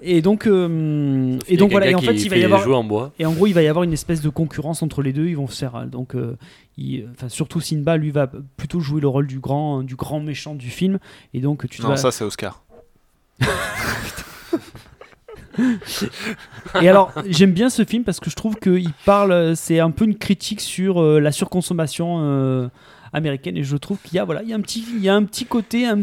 et 0.00 0.20
donc. 0.20 0.46
euh, 0.48 1.38
et 1.46 1.56
donc 1.56 1.70
voilà. 1.70 1.86
Et 1.88 1.94
en 1.94 2.00
fait, 2.00 2.14
il 2.14 2.28
va 2.28 2.36
y 2.36 2.44
avoir. 2.44 2.62
jouer 2.62 2.74
en 2.74 2.82
bois. 2.84 3.12
Et 3.20 3.26
en 3.26 3.32
gros, 3.32 3.46
il 3.46 3.52
va 3.52 3.62
y 3.62 3.68
avoir 3.68 3.84
une 3.84 3.92
espèce 3.92 4.20
de 4.20 4.28
concurrence 4.30 4.82
entre 4.82 5.00
les 5.02 5.12
deux. 5.12 5.26
Ils 5.26 5.36
vont 5.36 5.46
se 5.46 5.58
faire. 5.58 5.76
euh, 5.76 5.86
Donc, 5.86 6.16
euh, 6.16 6.36
il- 6.76 7.06
enfin, 7.12 7.28
surtout 7.28 7.60
Simba, 7.60 7.96
lui, 7.96 8.10
va 8.10 8.28
plutôt 8.56 8.80
jouer 8.80 9.00
le 9.00 9.08
rôle 9.08 9.28
du 9.28 9.38
grand, 9.38 9.82
du 9.84 9.94
grand 9.94 10.18
méchant 10.20 10.54
du 10.56 10.68
film. 10.70 10.98
Et 11.32 11.40
donc, 11.40 11.68
tu 11.68 11.82
Non, 11.82 11.90
vas- 11.90 11.96
ça 11.96 12.10
c'est 12.10 12.24
Oscar. 12.24 12.62
Et 16.80 16.88
alors, 16.88 17.12
j'aime 17.28 17.52
bien 17.52 17.70
ce 17.70 17.84
film 17.84 18.04
parce 18.04 18.20
que 18.20 18.30
je 18.30 18.36
trouve 18.36 18.56
qu'il 18.56 18.92
parle. 19.04 19.56
C'est 19.56 19.80
un 19.80 19.90
peu 19.90 20.04
une 20.04 20.16
critique 20.16 20.60
sur 20.60 21.00
euh, 21.02 21.20
la 21.20 21.32
surconsommation 21.32 22.18
euh, 22.20 22.68
américaine. 23.12 23.56
Et 23.56 23.64
je 23.64 23.76
trouve 23.76 23.98
qu'il 24.02 24.14
y 24.16 24.18
a, 24.18 24.24
voilà, 24.24 24.42
il 24.42 24.48
y 24.48 24.52
a 24.52 24.56
un 24.56 24.60
petit, 24.60 24.84
il 24.94 25.02
y 25.02 25.08
a 25.08 25.14
un 25.14 25.24
petit 25.24 25.46
côté, 25.46 25.86
un, 25.86 26.02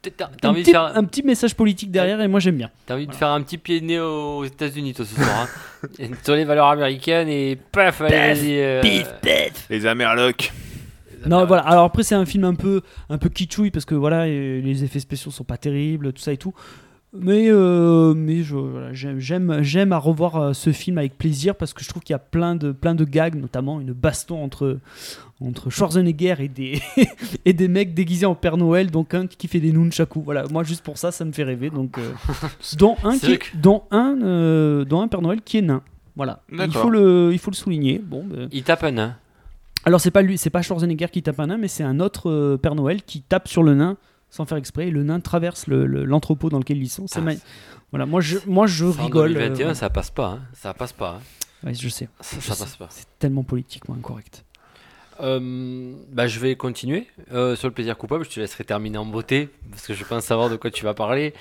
T'as 0.00 0.26
un 0.26 0.30
t'as 0.40 0.48
envie, 0.50 0.60
de 0.60 0.64
petit, 0.64 0.70
faire, 0.70 0.96
un 0.96 1.04
petit 1.04 1.22
message 1.22 1.54
politique 1.54 1.90
derrière. 1.90 2.20
Et 2.20 2.28
moi, 2.28 2.40
j'aime 2.40 2.56
bien. 2.56 2.70
t'as 2.86 2.94
envie 2.94 3.06
de 3.06 3.14
faire 3.14 3.28
un 3.28 3.42
petit 3.42 3.58
pied 3.58 3.80
de 3.80 3.86
nez 3.86 4.00
aux 4.00 4.44
États-Unis, 4.44 4.94
toi, 4.94 5.04
ce 5.04 5.14
soir. 5.14 5.28
Hein. 5.82 5.88
Et 5.98 6.10
Sur 6.24 6.34
les 6.36 6.44
valeurs 6.44 6.68
américaines 6.68 7.28
et 7.28 7.56
paf, 7.56 8.00
allez, 8.02 8.16
vas-y. 8.16 8.60
euh, 8.60 8.82
Les 9.70 9.86
Amerlocs. 9.86 10.52
Non, 11.26 11.44
voilà. 11.46 11.62
Alors 11.62 11.84
après, 11.84 12.04
c'est 12.04 12.14
un 12.14 12.24
film 12.24 12.44
un 12.44 12.54
peu, 12.54 12.82
un 13.10 13.18
peu 13.18 13.28
kitschouille 13.28 13.72
parce 13.72 13.84
que 13.84 13.96
voilà, 13.96 14.26
les 14.26 14.84
effets 14.84 15.00
spéciaux 15.00 15.32
sont 15.32 15.42
pas 15.44 15.56
terribles, 15.56 16.12
tout 16.12 16.22
ça 16.22 16.32
et 16.32 16.36
tout. 16.36 16.54
Mais, 17.14 17.46
euh, 17.50 18.12
mais 18.14 18.42
je, 18.42 18.54
voilà, 18.54 18.92
j'aime, 18.92 19.62
j'aime, 19.62 19.92
à 19.92 19.98
revoir 19.98 20.36
euh, 20.36 20.52
ce 20.52 20.72
film 20.72 20.98
avec 20.98 21.16
plaisir 21.16 21.54
parce 21.54 21.72
que 21.72 21.82
je 21.82 21.88
trouve 21.88 22.02
qu'il 22.02 22.12
y 22.12 22.16
a 22.16 22.18
plein 22.18 22.54
de, 22.54 22.70
plein 22.72 22.94
de 22.94 23.04
gags, 23.04 23.34
notamment 23.34 23.80
une 23.80 23.94
baston 23.94 24.44
entre, 24.44 24.78
entre 25.40 25.70
Schwarzenegger 25.70 26.34
et 26.40 26.48
des, 26.48 26.82
et 27.46 27.54
des 27.54 27.66
mecs 27.68 27.94
déguisés 27.94 28.26
en 28.26 28.34
Père 28.34 28.58
Noël, 28.58 28.90
donc 28.90 29.14
un 29.14 29.26
qui 29.26 29.48
fait 29.48 29.58
des 29.60 29.72
nunchakus. 29.72 30.22
Voilà, 30.22 30.44
moi 30.50 30.64
juste 30.64 30.84
pour 30.84 30.98
ça, 30.98 31.10
ça 31.10 31.24
me 31.24 31.32
fait 31.32 31.44
rêver. 31.44 31.70
Donc, 31.70 31.96
euh, 31.96 32.12
dont 32.78 32.96
un, 33.02 33.12
C'est 33.12 33.18
qui 33.20 33.26
vrai 33.26 33.34
est- 33.36 33.38
que- 33.38 33.56
dont 33.56 33.84
un, 33.90 34.18
euh, 34.22 34.84
dont 34.84 35.00
un 35.00 35.08
Père 35.08 35.22
Noël 35.22 35.40
qui 35.40 35.56
est 35.58 35.62
nain. 35.62 35.82
Voilà, 36.14 36.42
il 36.52 36.70
faut 36.72 36.90
le, 36.90 37.30
il 37.32 37.38
faut 37.38 37.50
le 37.50 37.56
souligner. 37.56 38.00
Bon, 38.04 38.22
ben, 38.28 38.48
Il 38.52 38.64
tape 38.64 38.84
un 38.84 38.90
nain. 38.90 39.16
alors 39.86 40.00
c'est 40.00 40.10
pas 40.10 40.20
lui, 40.20 40.36
c'est 40.36 40.50
pas 40.50 40.60
Schwarzenegger 40.60 41.06
qui 41.10 41.22
tape 41.22 41.40
un 41.40 41.46
nain, 41.46 41.56
mais 41.56 41.68
c'est 41.68 41.84
un 41.84 42.00
autre 42.00 42.28
euh, 42.28 42.58
Père 42.58 42.74
Noël 42.74 43.02
qui 43.02 43.22
tape 43.22 43.48
sur 43.48 43.62
le 43.62 43.74
nain 43.74 43.96
sans 44.30 44.44
faire 44.46 44.58
exprès. 44.58 44.90
Le 44.90 45.02
nain 45.04 45.20
traverse 45.20 45.66
le- 45.66 45.86
le- 45.86 46.04
l'entrepôt 46.04 46.48
dans 46.50 46.58
lequel 46.58 46.78
ils 46.78 46.88
sont. 46.88 47.06
Ah, 47.14 47.20
ma- 47.20 47.32
Voilà, 47.90 48.06
moi 48.06 48.20
je, 48.20 48.38
moi 48.46 48.66
rigole. 48.90 49.32
2021, 49.34 49.68
euh, 49.70 49.74
ça 49.74 49.88
passe 49.90 50.10
pas. 50.10 50.26
hein. 50.26 50.40
Ça 50.54 50.74
passe 50.74 50.92
pas. 50.92 51.18
hein. 51.20 51.66
ouais, 51.66 51.74
je 51.74 51.88
sais. 51.88 52.08
Ça, 52.20 52.36
Je 52.40 52.46
ça 52.46 52.54
sais. 52.54 52.64
passe 52.64 52.76
pas. 52.76 52.86
C'est 52.90 53.06
tellement 53.18 53.42
politiquement 53.44 53.94
incorrect. 53.94 54.44
Euh, 55.20 55.94
bah, 56.12 56.28
je 56.28 56.38
vais 56.38 56.54
continuer 56.54 57.08
euh, 57.32 57.56
sur 57.56 57.66
le 57.66 57.74
plaisir 57.74 57.96
coupable. 57.98 58.24
Je 58.24 58.30
te 58.30 58.38
laisserai 58.40 58.62
terminer 58.64 58.98
en 58.98 59.04
beauté 59.06 59.48
parce 59.70 59.84
que 59.86 59.92
je 59.94 60.04
pense 60.04 60.24
savoir 60.24 60.48
de 60.48 60.54
quoi 60.56 60.70
tu 60.70 60.84
vas 60.84 60.94
parler, 60.94 61.34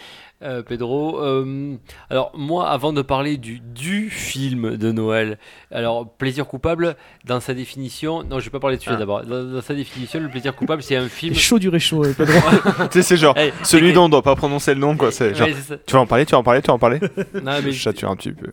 euh, 0.43 0.61
Pedro. 0.61 1.19
Euh, 1.23 1.75
alors 2.09 2.31
moi, 2.35 2.69
avant 2.69 2.93
de 2.93 3.01
parler 3.01 3.37
du 3.37 3.59
du 3.59 4.09
film 4.09 4.77
de 4.77 4.91
Noël, 4.91 5.37
alors 5.71 6.07
plaisir 6.09 6.45
coupable 6.47 6.95
dans 7.25 7.39
sa 7.39 7.53
définition. 7.53 8.23
Non, 8.23 8.39
je 8.39 8.45
vais 8.45 8.51
pas 8.51 8.59
parler 8.59 8.77
de 8.77 8.81
celui 8.81 8.95
Ah. 8.95 8.99
d'abord. 8.99 9.23
Dans, 9.25 9.43
dans 9.43 9.61
sa 9.61 9.73
définition, 9.73 10.19
le 10.19 10.29
plaisir 10.29 10.55
coupable, 10.55 10.83
c'est 10.83 10.95
un 10.95 11.03
C'est 11.03 11.09
film. 11.09 11.33
chaud 11.35 11.59
du 11.59 11.69
réchaud. 11.69 12.03
euh, 12.05 12.13
Pedro. 12.13 12.33
tu 12.91 12.93
sais, 12.93 13.01
c'est 13.03 13.17
genre 13.17 13.37
Hey, 13.37 13.51
celui 13.63 13.93
dont 13.93 14.05
on 14.05 14.09
doit 14.09 14.21
pas 14.21 14.35
prononcer 14.35 14.73
le 14.73 14.79
nom, 14.79 14.95
quoi. 14.95 15.11
C'est 15.11 15.33
genre, 15.35 15.47
Ouais, 15.47 15.53
c'est 15.53 15.73
ça. 15.73 15.77
tu 15.85 15.93
vas 15.93 15.99
en 16.01 16.05
parler, 16.07 16.25
tu 16.25 16.31
vas 16.33 16.37
en 16.39 16.43
parler, 16.43 16.61
tu 16.61 16.67
vas 16.67 16.73
en 16.73 16.79
parler. 16.79 16.99
Non, 17.33 17.53
mais 17.63 17.71
Je 17.71 17.81
sature 17.81 18.09
un 18.09 18.15
petit 18.15 18.31
peu. 18.31 18.51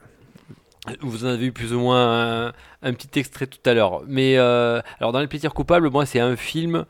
Vous 1.01 1.25
en 1.25 1.29
avez 1.29 1.47
eu 1.47 1.53
plus 1.53 1.73
ou 1.73 1.81
moins 1.81 2.47
un, 2.49 2.53
un 2.83 2.93
petit 2.93 3.19
extrait 3.19 3.47
tout 3.47 3.59
à 3.65 3.73
l'heure. 3.73 4.03
Mais 4.07 4.37
euh, 4.37 4.81
alors 5.01 5.13
dans 5.13 5.21
les 5.21 5.27
plaisirs 5.27 5.55
coupables, 5.55 5.89
moi 5.91 6.05
c'est 6.05 6.21
un 6.21 6.37
film. 6.37 6.85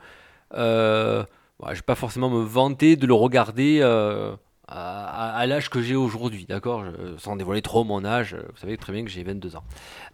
Euh, 0.56 1.22
je 1.68 1.74
vais 1.74 1.82
pas 1.82 1.94
forcément 1.94 2.28
me 2.28 2.42
vanter 2.44 2.96
de 2.96 3.06
le 3.06 3.14
regarder 3.14 3.78
euh, 3.82 4.34
à, 4.68 5.04
à- 5.06 5.36
à 5.38 5.46
l'âge 5.46 5.68
que 5.70 5.82
j'ai 5.82 5.94
aujourd'hui, 5.96 6.46
d'accord 6.48 6.84
Sans 7.18 7.36
dévoiler 7.36 7.62
trop 7.62 7.84
mon 7.84 8.04
âge. 8.04 8.34
Vous 8.34 8.56
savez 8.60 8.76
très 8.76 8.92
bien 8.92 9.04
que 9.04 9.10
j'ai 9.10 9.22
22 9.22 9.56
ans. 9.56 9.64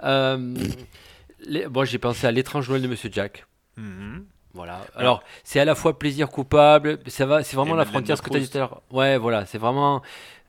Euh, 0.05 0.55
les- 1.47 1.67
moi 1.69 1.85
j'ai 1.85 1.99
pensé 1.99 2.27
à 2.27 2.31
l'étrange 2.33 2.69
Noël 2.69 2.83
de 2.83 2.89
Monsieur 2.89 3.11
Jack. 3.13 3.47
Mhm. 3.77 4.25
Voilà. 4.53 4.81
Alors, 4.97 5.23
c'est 5.45 5.61
à 5.61 5.65
la 5.65 5.77
fois 5.77 5.97
plaisir 5.97 6.29
coupable, 6.29 6.99
ça 7.07 7.25
va, 7.25 7.45
c'est 7.45 7.55
vraiment 7.55 7.75
Et 7.75 7.79
la 7.79 7.85
frontière 7.85 8.17
ce 8.17 8.23
que 8.23 8.31
tu 8.31 8.37
as 8.37 8.41
dit 8.41 8.51
tout 8.51 8.57
à 8.59 8.61
l'heure. 8.63 8.83
Ouais, 8.91 9.17
voilà, 9.17 9.47
c'est 9.47 9.59
vraiment. 9.59 10.03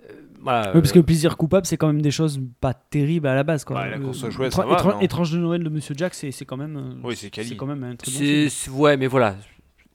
euh, 0.09 0.13
voilà. 0.41 0.71
Parce 0.71 0.91
que 0.91 0.97
euh, 0.97 1.01
le 1.01 1.05
plaisir 1.05 1.37
coupable, 1.37 1.67
c'est 1.67 1.77
quand 1.77 1.85
même 1.85 2.01
des 2.01 2.09
choses 2.09 2.39
pas 2.59 2.73
terribles 2.73 3.27
à 3.27 3.35
la 3.35 3.43
base. 3.43 3.63
Quoi. 3.63 3.79
Ouais, 3.79 3.91
la 3.91 3.99
course 3.99 4.23
Euh, 4.23 4.29
étran- 4.29 4.49
ça 4.49 4.65
va, 4.65 4.93
non 4.95 4.99
Étrange 5.01 5.31
de 5.31 5.37
Noël 5.37 5.63
de 5.63 5.69
Monsieur 5.69 5.93
Jack, 5.95 6.15
c'est 6.15 6.31
c'est 6.31 6.45
quand 6.45 6.57
même. 6.57 6.77
euh, 6.77 7.07
Oui, 7.07 7.15
c'est 7.15 7.29
quali. 7.29 7.49
C'est 7.49 7.55
quand 7.55 7.67
même 7.67 7.83
un 7.83 7.95
très 7.95 8.11
bon 8.11 8.17
film. 8.17 8.75
ouais, 8.79 8.97
mais 8.97 9.05
voilà, 9.05 9.35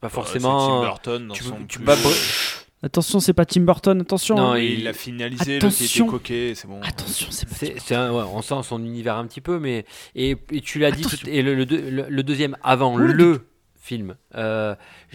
pas 0.00 0.06
Euh, 0.06 0.10
forcément. 0.10 0.60
c'est 0.60 0.66
Tim 0.68 0.80
Burton 0.82 1.26
dans 1.26 1.34
tu, 1.34 1.42
son 1.42 1.56
tu 1.66 1.78
plus- 1.80 1.86
Attention, 2.86 3.20
c'est 3.20 3.32
pas 3.34 3.44
Tim 3.44 3.62
Burton, 3.62 4.00
attention. 4.00 4.36
Non, 4.36 4.52
hein. 4.52 4.58
Il- 4.58 4.84
l'a 4.84 4.92
finalisé, 4.92 5.58
le 5.58 5.66
Attention. 5.66 6.06
coquet, 6.06 6.52
c'est 6.54 6.66
bon. 6.68 6.80
Attention, 6.82 7.28
c'est 7.30 7.48
pas 7.48 7.54
Tim 7.54 7.66
c'est, 7.74 7.80
c'est 7.80 7.94
un- 7.94 8.12
ouais, 8.12 8.22
on 8.32 8.42
sent 8.42 8.54
son 8.62 8.78
univers 8.84 9.16
un 9.16 9.26
petit 9.26 9.40
peu, 9.40 9.58
mais 9.58 9.84
et, 10.14 10.36
et 10.52 10.60
tu 10.60 10.78
l'as 10.78 10.90
dit 10.90 11.02
tout- 11.02 11.28
et 11.28 11.42
le, 11.42 11.54
le 11.54 11.66
deux- 11.66 11.90
le- 11.90 12.06
le 12.08 12.22
deuxième 12.22 12.56
avant 12.62 12.96
le 12.96 13.12
le 13.12 13.46
film, 13.80 14.16
euh, 14.34 14.74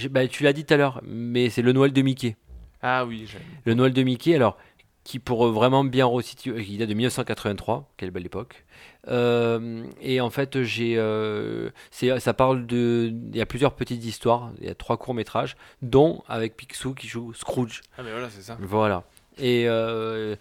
bah, 0.10 0.28
tu 0.28 0.44
l'as 0.44 0.54
dit 0.54 0.64
tout 0.66 0.74
à 0.74 0.78
l'heure, 0.78 1.02
mais 1.06 1.50
c'est 1.50 1.62
le 1.62 1.72
Noël 1.74 1.92
de 1.94 2.02
Mickey. 2.02 2.36
Ah 2.82 3.06
oui, 3.06 3.26
j'aime. 3.32 3.42
Le 3.66 3.74
Noël 3.74 3.94
de 3.94 4.02
Mickey, 4.04 4.34
alors, 4.36 4.58
qui 5.04 5.20
pour 5.20 5.48
vraiment 5.48 5.84
bien 5.84 6.06
resituer, 6.06 6.64
il 6.68 6.78
date 6.78 6.90
de 6.90 6.94
1983, 6.94 7.92
quelle 7.98 8.12
belle 8.12 8.26
époque. 8.26 8.66
Euh, 9.08 9.84
et 10.00 10.22
en 10.22 10.30
fait, 10.30 10.62
j'ai, 10.64 10.98
euh, 10.98 11.70
ça 11.92 12.34
parle 12.34 12.68
de, 12.68 13.12
il 13.32 13.36
y 13.36 13.42
a 13.42 13.46
plusieurs 13.46 13.74
petites 13.76 14.06
histoires, 14.06 14.52
il 14.60 14.68
y 14.68 14.70
a 14.70 14.76
trois 14.76 14.98
courts 14.98 15.14
métrages, 15.14 15.56
dont 15.82 16.24
avec 16.28 16.56
Picsou 16.56 16.94
qui 16.94 17.08
joue 17.08 17.34
Scrooge. 17.34 17.82
Ah 17.98 18.04
mais 18.04 18.12
voilà, 18.12 18.30
c'est 18.30 18.42
ça. 18.42 18.58
Voilà. 18.60 19.04
Et 19.38 19.66
euh, 19.68 20.36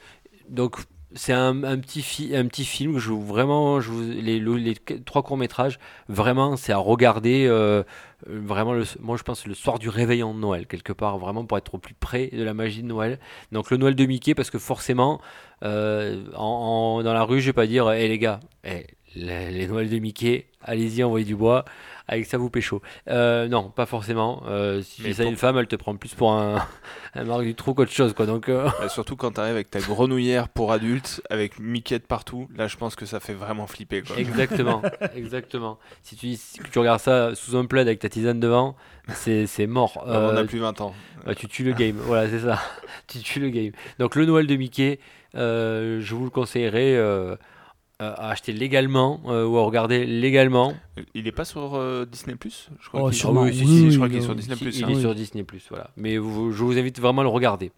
donc 0.49 0.77
c'est 1.15 1.33
un, 1.33 1.55
petit 1.79 2.03
film 2.03 2.99
je 2.99 3.11
vous 3.11 3.25
vraiment 3.25 3.81
je 3.81 3.91
vous, 3.91 4.03
les, 4.03 4.39
le- 4.39 4.57
les 4.57 4.77
trois 5.05 5.23
courts 5.23 5.37
métrages 5.37 5.79
vraiment 6.09 6.57
c'est 6.57 6.73
à 6.73 6.79
regarder 6.79 7.47
euh, 7.49 7.83
vraiment 8.27 8.73
le, 8.73 8.85
moi 9.01 9.17
je 9.17 9.23
pense 9.23 9.47
le 9.47 9.55
soir 9.55 9.79
du 9.79 9.89
réveillon 9.89 10.35
de 10.35 10.39
Noël 10.39 10.67
quelque 10.67 10.93
part 10.93 11.19
vraiment 11.19 11.45
pour 11.45 11.59
être 11.59 11.75
au 11.75 11.79
plus 11.79 11.95
près 11.95 12.29
de 12.29 12.43
la 12.43 12.55
magie 12.55 12.83
de 12.83 12.87
Noël. 12.87 13.19
Donc 13.51 13.71
le 13.71 13.77
Noël 13.77 13.95
de 13.95 14.07
Mickey 14.07 14.35
parce 14.35 14.51
que 14.51 14.59
forcément 14.59 15.21
euh, 15.65 16.23
dans 16.33 17.03
la 17.13 17.23
rue 17.25 17.41
je 17.41 17.47
vais 17.47 17.53
pas 17.53 17.67
dire 17.67 17.91
hé 17.91 18.07
les 18.09 18.19
gars 18.19 18.41
eh, 18.65 18.87
les, 19.17 19.51
les 19.51 19.67
Noëls 19.67 19.91
de 19.91 19.99
Mickey 19.99 20.47
allez-y 20.63 21.03
envoyez 21.03 21.25
du 21.27 21.35
bois 21.37 21.65
avec 22.13 22.27
ça 22.27 22.37
vous 22.39 22.51
pécho. 22.51 22.83
Euh, 23.09 23.47
non, 23.49 23.71
pas 23.71 23.87
forcément. 23.87 24.43
Euh, 24.49 24.83
si 24.83 24.97
tu 24.97 25.03
Mais 25.03 25.09
fais 25.09 25.15
ça 25.15 25.23
à 25.23 25.25
pour- 25.25 25.31
une 25.31 25.37
femme, 25.39 25.57
elle 25.59 25.67
te 25.69 25.77
prend 25.77 25.95
plus 25.97 26.13
pour 26.15 26.33
un, 26.33 26.57
un 27.15 27.25
Marc 27.25 27.43
du 27.43 27.55
trou 27.55 27.73
qu'autre 27.73 27.93
chose, 27.93 28.13
quoi. 28.15 28.27
Donc, 28.27 28.49
euh, 28.49 28.69
Bah, 28.81 28.89
surtout 28.89 29.15
quand 29.17 29.31
t'arrives 29.31 29.55
avec 29.55 29.71
ta 29.71 29.79
grenouillère 29.81 30.49
pour 30.49 30.73
adultes, 30.73 31.23
avec 31.31 31.59
Mickey 31.61 31.99
de 31.99 32.05
partout, 32.05 32.49
là 32.57 32.67
je 32.67 32.77
pense 32.77 32.97
que 32.97 33.07
ça 33.07 33.21
fait 33.21 33.33
vraiment 33.35 33.67
flipper 33.69 34.03
quoi. 34.03 34.17
exactement, 34.19 34.83
exactement. 35.15 35.79
Si 36.03 36.17
tu, 36.17 36.35
si 36.35 36.59
tu 36.73 36.79
regardes 36.81 37.01
ça 37.01 37.35
sous 37.35 37.57
un 37.57 37.65
plaid 37.65 37.87
avec 37.87 38.01
ta 38.01 38.09
tisane 38.09 38.41
devant, 38.41 38.75
c'est 39.15 39.47
c'est 39.47 39.67
mort. 39.69 40.03
Bah, 40.07 40.29
on 40.33 40.37
Euh, 40.37 40.43
a 40.43 40.45
plus 40.45 40.59
20 40.59 40.81
ans. 40.81 40.93
bah, 41.25 41.35
tu 41.37 41.47
tues 41.47 41.63
le 41.65 41.73
game. 41.73 41.97
voilà, 42.05 42.29
c'est 42.29 42.41
ça. 42.41 42.59
tu 43.07 43.19
tues 43.21 43.41
le 43.41 43.51
game. 43.51 43.73
Donc, 44.01 44.17
le 44.17 44.27
Noël 44.27 44.47
de 44.49 44.57
Mickey, 44.57 44.99
euh, 45.37 46.01
je 46.01 46.15
vous 46.17 46.25
le 46.25 46.31
conseillerais 46.31 46.97
euh, 46.97 47.01
euh, 47.31 47.37
à 48.01 48.31
acheter 48.31 48.53
légalement 48.53 49.21
euh, 49.27 49.45
ou 49.47 49.59
à 49.59 49.63
regarder 49.63 50.05
légalement. 50.07 50.75
Il 51.15 51.27
est 51.27 51.33
pas 51.33 51.45
sur 51.45 51.75
euh, 51.75 52.05
Disney 52.07 52.37
Plus 52.37 52.69
Je 52.81 52.89
crois 52.89 53.03
Oh, 53.03 53.09
qu'il- 53.11 53.19
sûrement, 53.19 53.43
oui, 53.43 53.55
si, 53.55 53.61
oui, 53.65 53.67
si, 53.67 53.83
oui, 53.85 53.91
je 53.91 53.97
crois 53.97 54.07
il 54.07 54.11
qu'il 54.11 54.19
est 54.19 54.23
est- 54.23 54.25
sur 54.25 54.35
Disney 54.35 54.57
Il- 54.59 54.63
Plus. 54.65 54.79
Il 54.79 54.85
hein. 54.85 54.89
est 54.89 54.95
Oui. 54.95 55.01
sur 55.01 55.15
Disney 55.15 55.45
voilà. 55.69 55.91
Mais 55.97 56.17
vous- 56.19 56.53
je 56.53 56.65
vous 56.65 56.79
invite 56.79 56.99
vraiment 57.01 57.21
à 57.21 57.25
le 57.25 57.31
regarder. 57.31 57.73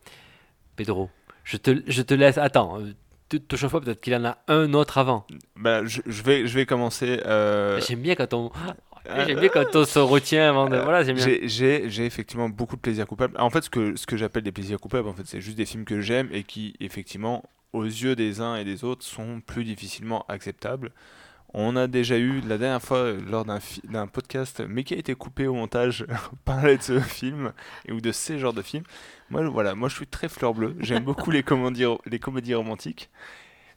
Pedro, 0.77 1.11
je 1.45 1.57
te, 1.57 1.83
je 1.87 2.03
te 2.03 2.14
laisse. 2.14 2.39
Attends, 2.39 2.79
euh, 2.81 2.93
te, 3.29 3.37
te 3.37 3.57
chauffe 3.57 3.73
pas, 3.73 3.81
peut-être 3.81 4.01
qu'il 4.01 4.14
en 4.14 4.25
a 4.25 4.39
un 4.49 4.73
autre 4.75 4.99
avant. 4.99 5.27
Bah, 5.57 5.85
je, 5.85 6.01
je 6.07 6.23
vais, 6.23 6.47
je 6.47 6.55
vais 6.55 6.66
commencer. 6.66 7.20
euh, 7.27 7.81
J'aime 7.81 8.01
bien 8.01 8.14
quand 8.14 8.33
on. 8.35 8.51
Euh, 9.09 9.24
J'aime 9.26 9.40
bien 9.40 9.48
quand 9.48 9.74
on 9.74 9.84
se 9.84 9.98
retient 9.98 10.48
avant 10.48 10.68
de. 10.68 10.76
Voilà, 10.76 11.03
j'aime 11.03 11.16
bien. 11.16 11.26
J'ai- 11.44 12.05
effectivement 12.05 12.48
beaucoup 12.48 12.76
de 12.76 12.80
plaisir 12.80 13.07
coupable. 13.07 13.34
En 13.38 13.50
fait, 13.50 13.62
ce 13.62 13.70
que, 13.70 13.96
ce 13.96 14.07
que 14.07 14.16
j'appelle 14.16 14.42
des 14.42 14.53
plaisirs 14.53 14.78
coupables, 14.80 15.09
en 15.09 15.12
fait, 15.14 15.26
c'est 15.26 15.40
juste 15.40 15.57
des 15.57 15.66
films 15.66 15.84
que 15.84 16.00
j'aime 16.00 16.28
et 16.32 16.42
qui, 16.44 16.74
effectivement, 16.80 17.44
aux 17.72 17.84
yeux 17.84 18.14
des 18.16 18.40
uns 18.40 18.57
et 18.57 18.64
des 18.64 18.84
autres, 18.84 19.05
sont 19.05 19.40
plus 19.40 19.64
difficilement 19.64 20.24
acceptables. 20.28 20.92
On 21.55 21.76
a 21.76 21.86
déjà 21.86 22.16
eu 22.16 22.40
la 22.40 22.57
dernière 22.57 22.80
fois 22.80 22.98
euh, 22.98 23.20
lors 23.30 23.44
d'un 23.44 24.07
podcast, 24.07 24.62
mais 24.66 24.84
qui 24.84 24.94
a 24.94 24.96
été 24.96 25.14
coupé 25.14 25.46
au 25.46 25.55
montage, 25.55 26.07
parler 26.46 26.78
de 26.78 26.82
ce 26.82 26.98
film 27.00 27.53
et 27.86 27.92
ou 27.92 28.00
de 28.00 28.11
ces 28.11 28.38
genres 28.38 28.55
de 28.55 28.62
films. 28.62 28.84
Moi, 29.28 29.46
voilà, 29.48 29.74
moi, 29.74 29.88
je 29.90 29.96
suis 29.96 30.07
très 30.07 30.28
fleur 30.30 30.55
bleue. 30.55 30.76
J'aime 30.80 31.05
beaucoup 31.05 31.30
les 31.30 31.42
comédies, 31.42 31.84
les 32.07 32.18
comédies 32.18 32.55
romantiques. 32.55 33.11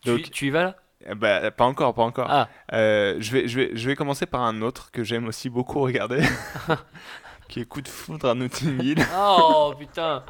Tu, 0.02 0.10
Donc, 0.10 0.32
tu 0.32 0.48
y 0.48 0.50
vas 0.52 0.64
là? 0.64 0.76
Bah, 1.16 1.52
pas 1.52 1.66
encore, 1.66 1.94
pas 1.94 2.04
encore. 2.04 2.28
Ah, 2.30 2.48
Euh, 2.74 3.18
je, 3.20 3.32
vais, 3.32 3.48
je, 3.48 3.60
vais, 3.60 3.72
je 3.76 3.88
vais 3.90 3.96
commencer 3.96 4.26
par 4.26 4.42
un 4.42 4.62
autre 4.62 4.90
que 4.92 5.04
j'aime 5.04 5.28
aussi 5.28 5.50
beaucoup 5.50 5.82
regarder, 5.82 6.22
qui 7.48 7.60
est 7.60 7.66
Coup 7.66 7.82
de 7.82 7.88
foudre 7.88 8.30
à 8.30 8.34
Notting 8.34 8.82
Hill. 8.82 9.06
oh 9.16 9.74
putain 9.78 10.24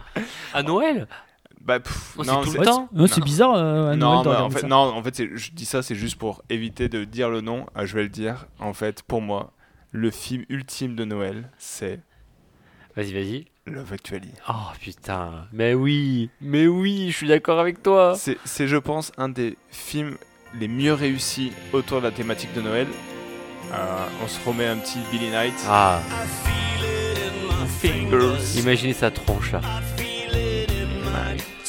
À 0.54 0.64
Noël? 0.64 1.08
Bah, 1.62 1.80
pff, 1.80 2.16
Oh, 2.18 2.24
c'est 2.24 2.32
non, 2.32 2.42
tout 2.42 2.52
le 2.52 2.60
c'est- 2.60 2.66
temps? 2.66 2.90
C'est 3.08 3.24
bizarre 3.24 3.56
euh, 3.56 3.92
à 3.94 3.96
Non, 3.96 4.24
Noël 4.24 4.38
en 4.42 4.50
fait, 4.52 4.60
ça. 4.60 4.68
non, 4.68 4.78
en 4.78 5.02
fait 5.02 5.36
je 5.36 5.52
dis 5.52 5.66
ça, 5.66 5.82
c'est 5.82 5.96
juste 5.96 6.18
pour 6.18 6.44
éviter 6.50 6.90
de 6.90 7.06
dire 7.06 7.30
le 7.30 7.42
nom. 7.42 7.66
Euh, 7.78 7.86
je 7.86 7.96
vais 7.96 8.04
le 8.04 8.10
dire. 8.10 8.46
En 8.60 8.74
fait, 8.74 9.02
pour 9.02 9.22
moi, 9.22 9.52
le 9.92 10.12
film 10.12 10.46
ultime 10.50 10.96
de 10.96 11.06
Noël, 11.06 11.50
c'est 11.58 12.02
Vas-y, 12.96 13.14
vas-y. 13.14 13.46
Love 13.68 13.94
Actually. 13.94 14.32
Oh 14.48 14.54
putain, 14.80 15.48
mais 15.52 15.74
oui, 15.74 16.30
mais 16.40 16.68
oui, 16.68 17.10
je 17.10 17.18
suis 17.18 17.28
d'accord 17.28 17.60
avec 17.60 17.82
toi. 17.82 18.14
C'est, 18.16 18.38
c'est, 18.46 18.68
je 18.68 18.78
pense, 18.78 19.12
un 19.18 19.28
des 19.28 19.58
films 19.72 20.18
les 20.60 20.68
mieux 20.68 20.94
réussis 20.94 21.52
autour 21.74 22.00
de 22.00 22.04
la 22.06 22.12
thématique 22.12 22.54
de 22.54 22.62
Noël. 22.62 22.88
Euh, 23.74 24.06
on 24.24 24.28
se 24.28 24.40
remet 24.46 24.68
un 24.68 24.78
petit 24.78 25.00
Billy 25.12 25.30
Knight. 25.30 25.54
Ah, 25.68 26.00
Fingers. 27.82 28.58
imaginez 28.60 28.94
sa 28.94 29.12
tronche 29.12 29.52
là. 29.52 29.62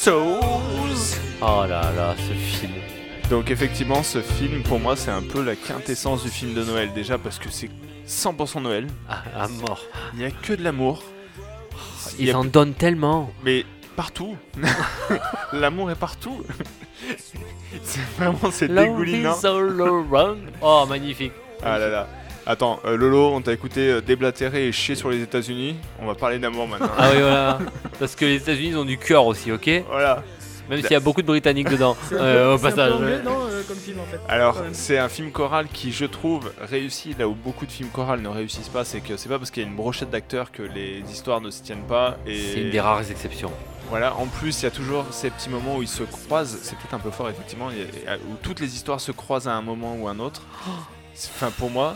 Toes. 0.03 1.17
Oh 1.41 1.65
là 1.67 1.91
là, 1.95 2.15
ce 2.17 2.33
film. 2.33 2.71
Donc 3.29 3.51
effectivement, 3.51 4.03
ce 4.03 4.21
film, 4.21 4.63
pour 4.63 4.79
moi, 4.79 4.95
c'est 4.95 5.11
un 5.11 5.21
peu 5.21 5.43
la 5.43 5.55
quintessence 5.57 6.23
du 6.23 6.29
film 6.29 6.53
de 6.53 6.63
Noël. 6.63 6.93
Déjà 6.93 7.17
parce 7.17 7.39
que 7.39 7.49
c'est 7.49 7.69
100% 8.07 8.61
Noël. 8.61 8.87
Ah, 9.09 9.23
à 9.35 9.47
mort. 9.49 9.81
Il 10.13 10.19
n'y 10.19 10.25
a 10.25 10.31
que 10.31 10.53
de 10.53 10.63
l'amour. 10.63 11.03
Ils 12.19 12.33
en 12.33 12.45
donnent 12.45 12.73
tellement. 12.73 13.33
Mais 13.43 13.65
partout. 13.97 14.37
L'amour 15.53 15.91
est 15.91 15.95
partout. 15.95 16.41
c'est 17.87 18.01
vraiment, 18.17 18.51
c'est 18.51 18.67
dégoulinant. 18.67 19.35
is 19.35 19.45
all 19.45 19.81
around. 19.81 20.39
Oh, 20.61 20.85
magnifique. 20.87 21.31
Ah 21.63 21.79
là 21.79 21.89
là. 21.89 22.07
Attends, 22.45 22.79
euh, 22.85 22.95
Lolo, 22.95 23.31
on 23.33 23.41
t'a 23.41 23.51
écouté 23.51 23.89
euh, 23.89 24.01
déblatérer 24.01 24.67
et 24.67 24.71
chier 24.71 24.95
sur 24.95 25.09
les 25.09 25.21
États-Unis. 25.21 25.75
On 26.01 26.05
va 26.05 26.15
parler 26.15 26.39
d'amour 26.39 26.67
maintenant. 26.67 26.89
Ah 26.97 27.09
oui, 27.13 27.19
voilà. 27.19 27.59
Parce 27.99 28.15
que 28.15 28.23
les 28.25 28.35
États-Unis 28.37 28.75
ont 28.75 28.85
du 28.85 28.97
cœur 28.97 29.25
aussi, 29.25 29.51
ok? 29.51 29.69
Voilà. 29.89 30.23
Même 30.69 30.81
s'il 30.81 30.91
y 30.91 30.95
a 30.95 30.99
beaucoup 30.99 31.21
de 31.21 31.27
Britanniques 31.27 31.69
dedans. 31.69 31.95
euh, 32.11 32.55
au 32.55 32.59
passage. 32.59 32.93
ouais. 32.93 33.21
comme 33.67 33.77
film 33.77 33.99
en 33.99 34.05
fait. 34.05 34.19
Alors, 34.27 34.57
c'est 34.73 34.97
un 34.97 35.09
film 35.09 35.31
choral 35.31 35.67
qui, 35.67 35.91
je 35.91 36.05
trouve, 36.05 36.51
réussit 36.61 37.17
là 37.17 37.27
où 37.27 37.33
beaucoup 37.35 37.65
de 37.65 37.71
films 37.71 37.89
chorales 37.89 38.21
ne 38.21 38.29
réussissent 38.29 38.69
pas. 38.69 38.83
C'est 38.85 39.01
que 39.01 39.17
c'est 39.17 39.29
pas 39.29 39.37
parce 39.39 39.51
qu'il 39.51 39.63
y 39.63 39.65
a 39.65 39.69
une 39.69 39.75
brochette 39.75 40.09
d'acteurs 40.09 40.51
que 40.51 40.63
les 40.63 41.03
histoires 41.11 41.41
ne 41.41 41.49
se 41.49 41.61
tiennent 41.63 41.85
pas. 41.87 42.17
Et 42.25 42.37
C'est 42.37 42.61
une 42.61 42.69
des 42.71 42.79
rares 42.79 43.09
exceptions. 43.09 43.51
Voilà, 43.89 44.15
en 44.17 44.25
plus, 44.25 44.61
il 44.61 44.63
y 44.63 44.67
a 44.67 44.71
toujours 44.71 45.05
ces 45.11 45.29
petits 45.29 45.49
moments 45.49 45.77
où 45.77 45.81
ils 45.81 45.87
se 45.87 46.03
croisent. 46.03 46.57
C'est 46.61 46.75
peut-être 46.77 46.93
un 46.93 46.99
peu 46.99 47.09
fort, 47.11 47.29
effectivement, 47.29 47.67
où 47.67 48.35
toutes 48.41 48.59
les 48.59 48.75
histoires 48.75 48.99
se 48.99 49.13
croisent 49.13 49.47
à 49.47 49.53
un 49.53 49.61
moment 49.61 49.95
ou 49.97 50.07
un 50.09 50.19
autre. 50.19 50.41
C'est- 51.13 51.29
Enfin, 51.35 51.51
pour 51.57 51.69
moi, 51.69 51.95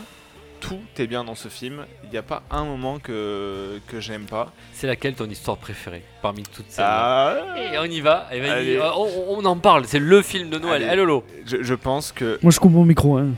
tout 0.62 0.78
est 0.96 1.06
bien 1.08 1.24
dans 1.24 1.34
ce 1.34 1.48
film. 1.48 1.84
Il 2.04 2.10
n'y 2.10 2.16
a 2.16 2.22
pas 2.22 2.42
un 2.50 2.64
moment 2.64 2.98
que, 3.00 3.80
que 3.88 3.98
j'aime 4.00 4.26
pas. 4.26 4.52
C'est 4.72 4.86
laquelle 4.86 5.14
ton 5.14 5.28
histoire 5.28 5.56
préférée 5.58 6.04
parmi 6.22 6.44
toutes 6.44 6.70
celles 6.70 6.84
Ah, 6.86 7.36
Et 7.72 7.76
on 7.78 7.84
y 7.84 8.00
va. 8.00 8.28
Et 8.32 8.40
vas-y, 8.40 8.50
Allez. 8.50 8.76
euh, 8.76 8.90
on, 8.96 9.38
on 9.40 9.44
en 9.44 9.56
parle. 9.56 9.84
C'est 9.86 9.98
le 9.98 10.22
film 10.22 10.48
de 10.50 10.58
Noël. 10.58 10.84
Allez. 10.84 10.92
Eh 10.92 10.96
Lolo. 10.96 11.24
je, 11.44 11.62
je 11.62 11.74
pense 11.74 12.12
que. 12.12 12.38
Moi 12.42 12.52
je 12.52 12.60
coupe 12.60 12.72
mon 12.72 12.84
micro. 12.84 13.16
Hein. 13.18 13.30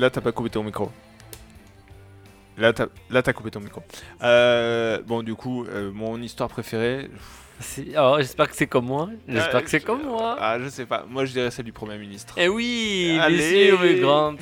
Là, 0.00 0.10
t'as 0.10 0.20
pas 0.20 0.32
coupé 0.32 0.50
ton 0.50 0.64
micro. 0.64 0.90
Là, 2.58 2.72
t'as 2.72 2.86
là, 3.10 3.22
t'as 3.22 3.32
coupé 3.32 3.50
ton 3.50 3.60
micro. 3.60 3.82
Euh, 4.22 5.00
bon, 5.06 5.22
du 5.22 5.34
coup, 5.34 5.64
euh, 5.64 5.90
mon 5.92 6.20
histoire 6.20 6.48
préférée. 6.48 7.08
Oh, 7.96 8.16
J'espère 8.18 8.48
que 8.50 8.56
c'est 8.56 8.66
comme 8.66 8.86
moi. 8.86 9.10
J'espère 9.28 9.56
Euh, 9.56 9.60
que 9.60 9.70
c'est 9.70 9.80
je- 9.80 9.86
comme 9.86 10.02
moi. 10.02 10.36
Ah, 10.40 10.58
je 10.60 10.68
sais 10.68 10.86
pas. 10.86 11.04
Moi, 11.08 11.24
je 11.24 11.32
dirais 11.32 11.50
celle 11.52 11.64
du 11.64 11.72
Premier 11.72 11.98
ministre. 11.98 12.34
Eh 12.36 12.48
oui, 12.48 13.16
Allez. 13.20 13.36
bien 13.36 13.68
sûr, 13.76 13.84
Hugh 13.84 14.00
Grant. 14.00 14.34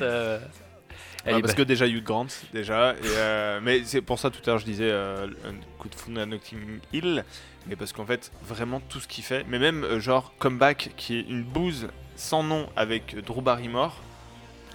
Elle 1.25 1.33
Ouais, 1.33 1.39
est 1.39 1.41
parce 1.41 1.53
belle. 1.55 1.65
que 1.65 1.67
déjà 1.67 1.87
Hugh 1.87 2.03
Grant 2.03 2.27
déjà 2.53 2.93
et, 2.93 2.97
euh, 3.05 3.59
mais 3.63 3.83
c'est 3.85 4.01
pour 4.01 4.19
ça 4.19 4.29
tout 4.29 4.41
à 4.45 4.47
l'heure 4.51 4.59
je 4.59 4.65
disais 4.65 4.89
euh, 4.89 5.27
un 5.45 5.53
coup 5.79 5.87
de 5.89 5.95
foudre 5.95 6.19
à 6.21 6.25
Notting 6.25 6.79
Hill 6.91 7.23
mais 7.67 7.75
parce 7.77 7.93
qu'en 7.93 8.05
fait 8.05 8.31
vraiment 8.43 8.81
tout 8.81 8.99
ce 8.99 9.07
qu'il 9.07 9.23
fait 9.23 9.45
mais 9.47 9.57
même 9.57 9.83
euh, 9.85 9.99
genre 10.01 10.33
Comeback 10.39 10.91
qui 10.97 11.17
est 11.19 11.21
une 11.21 11.43
bouse 11.43 11.87
sans 12.17 12.43
nom 12.43 12.67
avec 12.75 13.15
Drew 13.25 13.41
Barrymore 13.41 13.95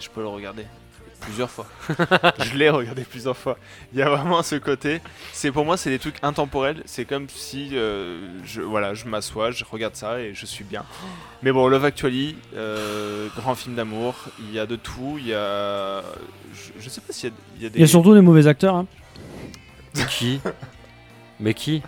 je 0.01 0.09
peux 0.09 0.23
le 0.23 0.29
regarder 0.29 0.65
plusieurs 1.21 1.51
fois 1.51 1.67
je 2.45 2.57
l'ai 2.57 2.71
regardé 2.71 3.03
plusieurs 3.03 3.37
fois 3.37 3.59
il 3.93 3.99
y 3.99 4.03
a 4.03 4.09
vraiment 4.09 4.43
ce 4.43 4.55
côté 4.57 5.01
c'est 5.33 5.51
pour 5.51 5.65
moi 5.65 5.77
c'est 5.77 5.91
des 5.91 5.99
trucs 5.99 6.17
intemporels 6.23 6.83
c'est 6.87 7.05
comme 7.05 7.29
si 7.29 7.71
euh, 7.73 8.29
je 8.45 8.61
voilà 8.63 8.95
je 8.95 9.07
m'assois 9.07 9.51
je 9.51 9.65
regarde 9.65 9.97
ça 9.97 10.21
et 10.21 10.33
je 10.35 10.47
suis 10.47 10.65
bien 10.65 10.85
mais 11.43 11.53
bon 11.53 11.69
Love 11.69 11.85
Actually 11.85 12.37
euh, 12.55 13.29
grand 13.37 13.55
film 13.55 13.75
d'amour 13.75 14.15
il 14.41 14.53
y 14.55 14.59
a 14.59 14.67
de 14.67 14.77
tout 14.77 15.17
il 15.19 15.29
y 15.29 15.35
a 15.35 16.03
je, 16.55 16.83
je 16.83 16.89
sais 16.89 17.01
pas 17.01 17.13
s'il 17.13 17.31
y 17.31 17.33
a, 17.33 17.37
il 17.57 17.63
y 17.63 17.67
a 17.67 17.69
des 17.69 17.79
Il 17.79 17.81
y 17.83 17.85
a 17.85 17.89
surtout 17.89 18.15
des 18.15 18.21
mauvais 18.21 18.47
acteurs. 18.47 18.75
Hein. 18.75 18.87
Qui? 20.09 20.41
Mais 21.41 21.55
qui? 21.55 21.83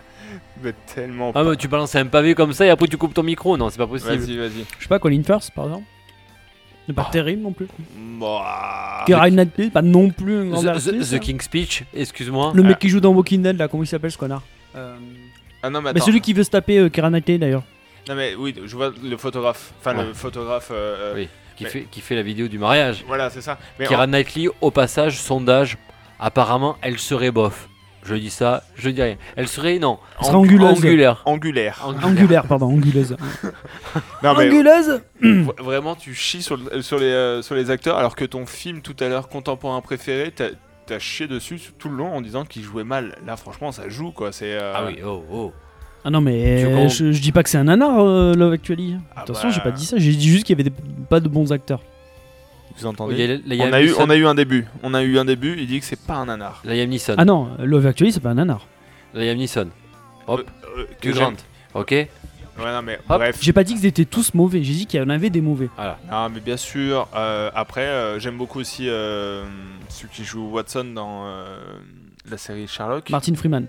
Mais 0.63 0.73
tellement 0.93 1.31
Ah, 1.35 1.43
mais 1.43 1.55
tu 1.55 1.67
balances 1.67 1.95
un 1.95 2.05
pavé 2.05 2.35
comme 2.35 2.53
ça 2.53 2.65
et 2.65 2.69
après 2.69 2.87
tu 2.87 2.97
coupes 2.97 3.13
ton 3.13 3.23
micro. 3.23 3.57
Non, 3.57 3.69
c'est 3.69 3.77
pas 3.77 3.87
possible. 3.87 4.15
vas-y 4.15 4.37
vas-y 4.37 4.65
Je 4.77 4.83
sais 4.83 4.89
pas, 4.89 4.99
Colin 4.99 5.23
Firth 5.23 5.51
par 5.55 5.65
exemple. 5.65 5.85
C'est 6.87 6.93
pas 6.93 7.05
Oh. 7.07 7.11
terrible 7.11 7.41
non 7.43 7.53
plus. 7.53 7.67
Bah, 8.19 9.05
Knightley, 9.07 9.69
pas 9.69 9.81
non 9.81 10.09
plus 10.09 10.37
un 10.39 10.45
grand 10.49 10.63
The, 10.63 10.67
artiste, 10.67 10.89
the- 10.91 11.09
The 11.09 11.13
hein. 11.13 11.19
King's 11.19 11.43
Speech, 11.45 11.83
excuse-moi. 11.93 12.51
Le 12.55 12.63
mec 12.63 12.79
qui 12.79 12.89
joue 12.89 12.99
dans 12.99 13.11
Walking 13.13 13.41
Dead 13.43 13.57
là, 13.57 13.67
comment 13.67 13.83
il 13.83 13.87
s'appelle 13.87 14.11
ce 14.11 14.17
connard 14.17 14.41
Euh, 14.75 14.95
ah 15.63 15.69
non 15.69 15.79
mais 15.81 15.91
Mais 15.93 15.99
attends 15.99 16.05
celui 16.07 16.21
qui 16.21 16.33
veut 16.33 16.43
se 16.43 16.49
taper 16.49 16.77
euh, 16.79 16.89
Keira 16.89 17.09
Knightley 17.09 17.37
d'ailleurs. 17.37 17.63
non 18.09 18.15
mais 18.15 18.35
oui 18.35 18.55
je 18.65 18.75
vois 18.75 18.91
le 19.03 19.17
photographe 19.17 19.73
enfin 19.79 19.93
le 19.93 19.99
Ouais. 20.09 20.13
photographe 20.13 20.69
euh, 20.71 20.95
euh, 21.11 21.13
Oui. 21.15 21.29
Qui, 21.57 21.65
Mais- 21.65 21.69
fait, 21.69 21.87
qui 21.91 22.01
fait 22.01 22.15
la 22.15 22.23
vidéo 22.23 22.47
du 22.47 22.57
mariage. 22.57 23.03
voilà 23.05 23.29
c'est 23.29 23.41
ça 23.41 23.57
mais 23.77 23.85
Kira 23.85 24.07
Knightley, 24.07 24.47
au 24.61 24.71
passage, 24.71 25.19
sondage. 25.19 25.77
Apparemment, 26.19 26.77
elle 26.81 26.99
serait 26.99 27.31
bof. 27.31 27.67
Je 28.03 28.15
dis 28.15 28.29
ça, 28.31 28.63
je 28.75 28.89
dis 28.89 29.01
rien. 29.01 29.15
Elle 29.35 29.47
serait, 29.47 29.77
non, 29.77 29.99
Elle 30.19 30.25
serait 30.25 30.35
anguleuse. 30.37 30.77
angulaire. 30.79 31.21
angulaire 31.25 31.85
Angulaire, 32.03 32.45
pardon, 32.47 32.67
anguleuse. 32.67 33.15
non 34.23 34.33
mais 34.35 34.47
Anguleuse 34.47 35.01
v- 35.21 35.45
vraiment 35.59 35.95
tu 35.95 36.13
chies 36.15 36.41
sur, 36.41 36.57
le- 36.57 36.81
sur 36.81 36.97
les 36.97 37.05
euh, 37.05 37.41
sur 37.41 37.55
les 37.55 37.69
acteurs 37.69 37.97
alors 37.97 38.15
que 38.15 38.25
ton 38.25 38.45
film 38.45 38.81
tout 38.81 38.95
à 38.99 39.07
l'heure 39.07 39.29
contemporain 39.29 39.81
préféré 39.81 40.31
t'as 40.35 40.49
t'as 40.87 40.99
chié 40.99 41.27
dessus 41.27 41.59
tout 41.77 41.89
le 41.89 41.95
long 41.97 42.13
en 42.15 42.21
disant 42.21 42.43
qu'il 42.43 42.63
jouait 42.63 42.83
mal 42.83 43.15
là 43.25 43.37
franchement 43.37 43.71
ça 43.71 43.87
joue 43.87 44.11
quoi 44.11 44.31
c'est 44.31 44.53
euh, 44.53 44.73
Ah 44.75 44.83
oui, 44.87 44.97
oh, 45.05 45.23
oh. 45.31 45.53
Ah 46.03 46.09
non, 46.09 46.19
mais 46.21 46.57
Tu 46.61 46.65
euh, 46.65 46.69
comprends 46.69 46.87
je, 46.87 47.11
je 47.11 47.21
dis 47.21 47.31
pas 47.31 47.43
que 47.43 47.49
c'est 47.49 47.59
un 47.59 47.65
nanar, 47.65 47.99
euh, 47.99 48.33
Love 48.33 48.53
Actually. 48.53 48.95
Ah 49.15 49.21
Attention, 49.21 49.49
bah. 49.49 49.53
j'ai 49.55 49.61
pas 49.61 49.69
dit 49.69 49.85
ça, 49.85 49.97
j'ai 49.99 50.13
dit 50.13 50.29
juste 50.29 50.45
qu'il 50.45 50.57
y 50.57 50.59
avait 50.59 50.67
des- 50.67 50.75
pas 51.09 51.19
de 51.19 51.27
bons 51.29 51.51
acteurs. 51.53 51.81
Vous 52.81 52.87
entendez 52.87 53.15
Il 53.15 53.19
y 53.19 53.31
a- 53.31 53.35
il 53.35 53.53
y 53.55 53.61
a 53.61 53.65
on 53.67 53.73
a 53.73 53.81
eu 53.81 53.93
on 53.97 54.09
a 54.09 54.15
eu 54.15 54.25
un 54.25 54.35
début 54.35 54.65
on 54.83 54.93
a 54.93 55.03
eu 55.03 55.17
un 55.17 55.25
début 55.25 55.55
il 55.57 55.67
dit 55.67 55.79
que 55.79 55.85
c'est 55.85 55.99
pas 55.99 56.15
un 56.15 56.25
nanar 56.25 56.61
Liam 56.65 56.89
Neeson. 56.89 57.15
Ah 57.17 57.25
non, 57.25 57.49
Love 57.59 57.85
Actually, 57.87 58.11
c'est 58.11 58.19
pas 58.19 58.29
un 58.29 58.35
nanar. 58.35 58.67
Liam 59.13 59.37
Neeson. 59.37 59.69
Hop. 60.27 60.41
Euh, 60.77 60.85
euh. 61.05 61.11
Grant. 61.11 61.33
Ok 61.73 61.91
ouais 61.91 62.07
non 62.73 62.81
mais 62.83 62.99
Hop. 63.09 63.17
bref 63.17 63.37
J'ai 63.41 63.53
pas 63.53 63.63
dit 63.63 63.73
qu'ils 63.75 63.85
étaient 63.85 64.05
tous 64.05 64.33
mauvais, 64.33 64.61
j'ai 64.63 64.73
dit 64.73 64.85
qu'il 64.85 64.99
y 64.99 65.03
en 65.03 65.09
avait 65.09 65.29
des 65.29 65.41
mauvais. 65.41 65.69
Ah 65.77 66.29
mais 66.33 66.39
bien 66.41 66.57
sûr. 66.57 67.07
euh, 67.15 67.49
après, 67.55 67.85
euh, 67.85 68.19
j'aime 68.19 68.37
beaucoup 68.37 68.59
aussi 68.59 68.87
euh, 68.89 69.43
celui 69.89 70.09
qui 70.09 70.23
joue 70.23 70.49
Watson 70.49 70.83
dans 70.93 71.25
euh, 71.25 71.57
la 72.29 72.37
série 72.37 72.67
Sherlock. 72.67 73.09
Martin 73.09 73.33
Freeman. 73.35 73.67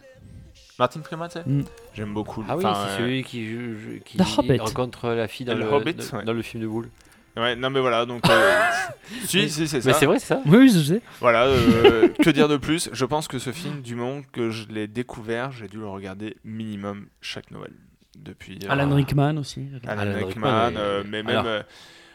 Martin 0.79 1.01
Freeman, 1.05 1.29
tu 1.29 1.35
sais 1.39 1.45
Mm. 1.47 1.65
J'aime 1.95 2.13
beaucoup. 2.15 2.45
Ah 2.49 2.57
oui, 2.57 2.63
c'est 2.65 2.69
euh, 2.69 2.99
celui 2.99 3.23
qui, 3.25 4.19
rencontre 4.59 5.11
la 5.11 5.29
fille 5.29 5.47
dans 5.47 5.55
Le 5.55 5.61
le, 5.61 5.67
Hobbit, 5.73 5.95
dans, 5.95 6.19
ouais. 6.19 6.25
dans 6.25 6.33
le 6.33 6.43
film 6.43 6.63
de 6.63 6.69
Boule. 6.69 6.89
Ouais, 7.37 7.57
non 7.57 7.70
mais 7.70 7.80
voilà, 7.80 8.05
donc... 8.05 8.28
euh, 8.28 8.61
si, 9.24 9.49
si, 9.49 9.66
c'est 9.66 9.80
ça. 9.80 9.89
Mais 9.89 9.95
c'est 9.95 10.07
vrai, 10.07 10.18
c'est 10.18 10.26
ça 10.26 10.43
Oui, 10.47 10.59
oui, 10.59 10.68
je 10.70 10.80
sais. 10.95 11.01
Voilà, 11.20 11.45
euh, 11.47 12.09
que 12.22 12.30
dire 12.30 12.49
de 12.49 12.57
plus? 12.59 12.91
Je 12.93 13.05
pense 13.07 13.26
que 13.28 13.39
ce 13.39 13.53
film, 13.53 13.80
du 13.80 13.95
moment 13.95 14.20
que 14.33 14.51
je 14.51 14.68
l'ai 14.68 14.87
découvert, 14.87 15.51
j'ai 15.53 15.66
dû 15.68 15.78
le 15.78 15.89
regarder 15.89 16.37
minimum 16.45 17.07
chaque 17.22 17.51
Noël. 17.51 17.72
Depuis... 18.18 18.59
euh, 18.64 18.70
Alan 18.70 18.95
Rickman 18.95 19.39
aussi. 19.39 19.66
Alan, 19.87 20.03
Alan 20.03 20.26
Rickman, 20.26 20.66
Rickman, 20.66 20.80
euh, 20.80 21.03
mais 21.07 21.22
même... 21.22 21.28
alors, 21.30 21.47
euh, 21.47 21.62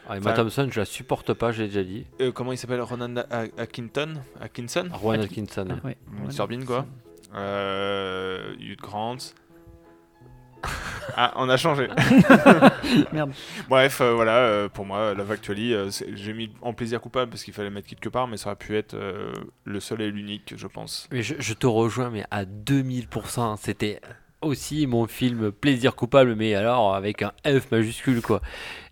Ah, 0.08 0.16
Emma 0.16 0.30
Enfin- 0.30 0.42
Thompson, 0.44 0.68
je 0.70 0.78
la 0.78 0.86
supporte 0.86 1.34
pas, 1.34 1.50
j'ai 1.52 1.66
déjà 1.66 1.82
dit. 1.82 2.06
euh, 2.20 2.30
comment 2.30 2.52
il 2.52 2.56
s'appelle? 2.58 2.80
Ronan 2.80 3.16
A- 3.30 3.46
Atkinson? 3.60 4.14
Atkinson? 4.40 4.86
Rowan 4.92 5.20
Atkinson. 5.20 5.66
Ouais. 5.84 5.96
Mr 6.28 6.46
Bean 6.48 6.64
quoi. 6.64 6.86
Euh, 7.34 8.54
Hugh 8.60 8.76
Grant. 8.80 9.16
Ah, 11.16 11.32
on 11.36 11.48
a 11.48 11.56
changé. 11.56 11.88
Merde. 13.12 13.32
Bref, 13.68 14.00
euh, 14.00 14.12
voilà, 14.14 14.36
euh, 14.36 14.68
pour 14.68 14.84
moi, 14.84 15.14
Love 15.14 15.32
Actually, 15.32 15.74
euh, 15.74 15.90
j'ai 16.14 16.32
mis 16.32 16.52
en 16.62 16.72
plaisir 16.72 17.00
coupable 17.00 17.30
parce 17.30 17.42
qu'il 17.42 17.54
fallait 17.54 17.70
mettre 17.70 17.88
quelque 17.88 18.08
part, 18.08 18.28
mais 18.28 18.36
ça 18.36 18.50
aurait 18.50 18.56
pu 18.56 18.76
être 18.76 18.94
euh, 18.94 19.32
le 19.64 19.80
seul 19.80 20.00
et 20.02 20.10
l'unique, 20.10 20.54
je 20.56 20.66
pense. 20.66 21.08
Mais 21.10 21.22
je, 21.22 21.34
je 21.38 21.54
te 21.54 21.66
rejoins, 21.66 22.10
mais 22.10 22.24
à 22.30 22.44
2000%. 22.44 23.56
C'était 23.60 24.00
aussi 24.40 24.86
mon 24.86 25.06
film 25.06 25.50
plaisir 25.50 25.96
coupable, 25.96 26.36
mais 26.36 26.54
alors 26.54 26.94
avec 26.94 27.22
un 27.22 27.32
F 27.44 27.70
majuscule, 27.72 28.20
quoi. 28.20 28.40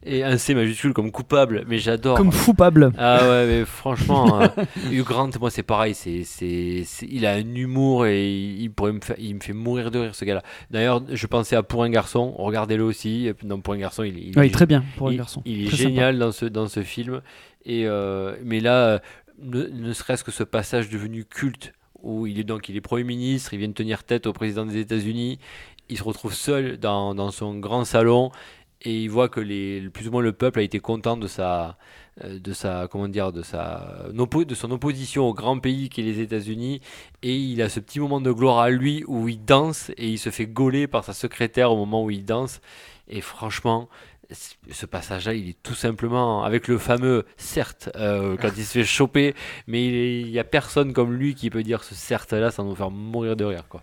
Et 0.04 0.22
un 0.22 0.38
C 0.38 0.54
majuscule 0.54 0.92
comme 0.92 1.10
coupable, 1.10 1.64
mais 1.68 1.78
j'adore. 1.78 2.16
Comme 2.16 2.32
Foupable. 2.32 2.92
Ah 2.96 3.28
ouais, 3.28 3.46
mais 3.46 3.64
franchement, 3.64 4.40
euh, 4.40 4.48
Hugh 4.90 5.04
Grant, 5.04 5.30
moi 5.40 5.50
c'est 5.50 5.62
pareil, 5.62 5.94
c'est, 5.94 6.22
c'est, 6.24 6.84
il 7.08 7.26
a 7.26 7.32
un 7.32 7.54
humour 7.54 8.06
et 8.06 8.28
il, 8.28 8.62
il 8.62 8.70
pourrait 8.70 8.92
me 8.92 9.00
il 9.18 9.34
me 9.34 9.40
fait 9.40 9.52
mourir 9.52 9.90
de 9.90 9.98
rire 9.98 10.14
ce 10.14 10.24
gars-là. 10.24 10.42
D'ailleurs, 10.70 11.02
je 11.10 11.26
pensais 11.26 11.56
à 11.56 11.62
Pour 11.62 11.82
un 11.82 11.90
garçon, 11.90 12.34
regardez-le 12.36 12.84
aussi. 12.84 13.30
Dans 13.42 13.60
Pour 13.60 13.74
un 13.74 13.78
garçon, 13.78 14.02
il, 14.02 14.38
est, 14.38 14.50
très 14.50 14.66
bien 14.66 14.84
pour 14.96 15.08
un 15.08 15.14
garçon. 15.14 15.42
il 15.44 15.64
est 15.64 15.68
Très 15.68 15.76
génial 15.76 16.18
dans 16.18 16.32
ce, 16.32 16.46
dans 16.46 16.68
ce 16.68 16.82
film. 16.82 17.20
Et, 17.64 17.86
euh, 17.86 18.36
mais 18.44 18.60
là, 18.60 19.00
ne, 19.42 19.64
ne 19.64 19.92
serait-ce 19.92 20.22
que 20.22 20.30
ce 20.30 20.44
passage 20.44 20.88
devenu 20.88 21.24
culte 21.24 21.72
où 22.02 22.26
il 22.26 22.38
est 22.38 22.44
donc 22.44 22.68
il 22.68 22.76
est 22.76 22.80
Premier 22.80 23.04
ministre, 23.04 23.54
il 23.54 23.58
vient 23.58 23.68
de 23.68 23.74
tenir 23.74 24.04
tête 24.04 24.26
au 24.26 24.32
président 24.32 24.66
des 24.66 24.78
États-Unis, 24.78 25.38
il 25.88 25.96
se 25.98 26.02
retrouve 26.02 26.34
seul 26.34 26.78
dans, 26.78 27.14
dans 27.14 27.30
son 27.30 27.58
grand 27.58 27.84
salon 27.84 28.30
et 28.82 29.02
il 29.02 29.08
voit 29.08 29.28
que 29.28 29.40
les, 29.40 29.88
plus 29.90 30.08
ou 30.08 30.10
moins 30.10 30.22
le 30.22 30.32
peuple 30.32 30.58
a 30.58 30.62
été 30.62 30.80
content 30.80 31.16
de 31.16 31.26
sa, 31.26 31.78
euh, 32.22 32.38
de 32.38 32.52
sa, 32.52 32.88
comment 32.90 33.08
dire, 33.08 33.32
de 33.32 33.42
sa, 33.42 34.06
oppo- 34.14 34.44
de 34.44 34.54
son 34.54 34.70
opposition 34.70 35.26
au 35.28 35.34
grand 35.34 35.58
pays 35.58 35.88
qui 35.88 36.02
est 36.02 36.04
les 36.04 36.20
États-Unis, 36.20 36.80
et 37.22 37.34
il 37.36 37.62
a 37.62 37.68
ce 37.68 37.80
petit 37.80 38.00
moment 38.00 38.20
de 38.20 38.30
gloire 38.30 38.58
à 38.58 38.70
lui 38.70 39.02
où 39.06 39.28
il 39.28 39.44
danse 39.44 39.90
et 39.96 40.10
il 40.10 40.18
se 40.18 40.30
fait 40.30 40.46
gauler 40.46 40.86
par 40.86 41.04
sa 41.04 41.14
secrétaire 41.14 41.72
au 41.72 41.76
moment 41.76 42.04
où 42.04 42.10
il 42.10 42.24
danse, 42.24 42.60
et 43.08 43.20
franchement. 43.20 43.88
Ce 44.70 44.86
passage-là, 44.86 45.34
il 45.34 45.50
est 45.50 45.62
tout 45.62 45.74
simplement 45.74 46.42
avec 46.42 46.66
le 46.68 46.78
fameux 46.78 47.24
certes 47.36 47.90
euh, 47.96 48.36
quand 48.36 48.50
il 48.56 48.64
se 48.64 48.72
fait 48.72 48.84
choper, 48.84 49.34
mais 49.68 49.86
il 49.86 49.94
est- 49.94 50.20
il 50.22 50.28
y 50.30 50.38
a 50.40 50.44
personne 50.44 50.92
comme 50.92 51.12
lui 51.14 51.34
qui 51.34 51.48
peut 51.50 51.62
dire 51.62 51.84
ce 51.84 51.94
certes-là 51.94 52.50
sans 52.50 52.64
nous 52.64 52.74
faire 52.74 52.90
mourir 52.90 53.36
de 53.36 53.44
rire. 53.44 53.68
Quoi. 53.68 53.82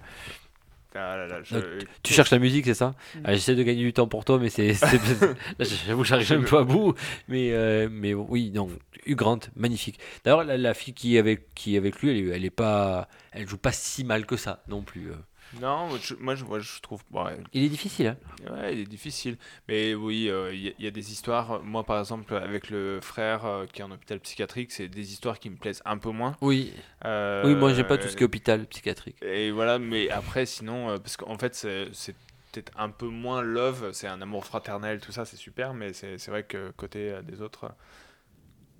Ah 0.95 1.17
là 1.17 1.25
là, 1.27 1.39
je- 1.43 1.55
Donc, 1.55 1.63
Tu 2.03 2.13
cherches 2.13 2.29
la 2.29 2.37
musique, 2.39 2.65
c'est 2.65 2.73
ça? 2.75 2.93
Ah, 3.23 3.33
J'essaie 3.33 3.55
de 3.55 3.63
gagner 3.63 3.81
du 3.83 3.93
temps 3.93 4.07
pour 4.07 4.25
toi, 4.25 4.37
mais 4.37 4.49
c'est. 4.49 4.73
j'avoue 5.59 6.01
que 6.03 6.07
j'arrive 6.07 6.29
même 6.31 6.45
pas 6.45 6.59
à 6.59 6.63
bout. 6.63 6.93
Mais, 7.27 7.51
euh, 7.53 7.87
mais 7.91 8.13
oui, 8.13 8.51
non, 8.53 8.69
Hugh 9.07 9.15
Grant, 9.15 9.39
magnifique. 9.55 9.99
D'ailleurs, 10.23 10.43
la, 10.43 10.55
la 10.57 10.73
fille 10.75 10.93
qui 10.93 11.15
est 11.15 11.19
avec, 11.19 11.53
qui 11.55 11.73
est 11.75 11.77
avec 11.79 11.99
lui, 12.01 12.11
elle, 12.11 12.17
est- 12.17 12.35
elle 12.35 12.45
est 12.45 12.49
pas. 12.51 13.07
Elle 13.31 13.47
joue 13.47 13.57
pas 13.57 13.71
si 13.71 14.03
mal 14.03 14.25
que 14.27 14.37
ça 14.37 14.61
non 14.67 14.81
plus. 14.83 15.09
euh. 15.09 15.15
Non, 15.61 15.89
je- 16.01 16.15
moi 16.15 16.35
je, 16.35 16.43
moi, 16.45 16.59
je 16.59 16.79
trouve. 16.81 17.01
ouais, 17.11 17.37
Il 17.53 17.63
est 17.63 17.69
difficile, 17.69 18.07
hein 18.07 18.17
Ouais, 18.51 18.73
il 18.73 18.79
est 18.79 18.85
difficile. 18.85 19.37
Mais 19.67 19.93
oui, 19.93 20.29
euh, 20.29 20.53
il 20.53 20.61
y, 20.61 20.67
a- 20.69 20.73
il 20.79 20.85
y 20.85 20.87
a 20.87 20.91
des 20.91 21.11
histoires. 21.11 21.61
Moi, 21.63 21.83
par 21.83 21.99
exemple, 21.99 22.33
avec 22.35 22.69
le 22.69 22.99
frère 23.01 23.45
euh, 23.45 23.65
qui 23.71 23.81
est 23.81 23.83
en 23.83 23.91
hôpital 23.91 24.19
psychiatrique, 24.19 24.71
c'est 24.71 24.87
des 24.87 25.11
histoires 25.11 25.39
qui 25.39 25.49
me 25.49 25.55
plaisent 25.55 25.81
un 25.85 25.97
peu 25.97 26.09
moins. 26.09 26.35
Oui. 26.41 26.73
Euh, 27.05 27.43
Oui, 27.45 27.55
moi, 27.55 27.73
j'aime 27.73 27.87
pas 27.87 27.97
tout 27.97 28.07
ce 28.07 28.15
qui 28.15 28.23
est 28.23 28.25
hôpital 28.25 28.65
psychiatrique. 28.67 29.15
Et 29.21 29.51
voilà, 29.51 29.79
mais 29.79 30.09
après, 30.09 30.45
sinon, 30.45 30.97
parce 30.99 31.17
qu'en 31.17 31.37
fait, 31.37 31.53
c'est 31.55 32.15
peut-être 32.51 32.71
un 32.77 32.89
peu 32.89 33.07
moins 33.07 33.41
love, 33.41 33.91
c'est 33.93 34.07
un 34.07 34.21
amour 34.21 34.45
fraternel, 34.45 34.99
tout 34.99 35.11
ça, 35.11 35.25
c'est 35.25 35.37
super, 35.37 35.73
mais 35.73 35.93
c'est 35.93 36.27
vrai 36.29 36.43
que 36.43 36.71
côté 36.71 37.15
des 37.23 37.41
autres. 37.41 37.71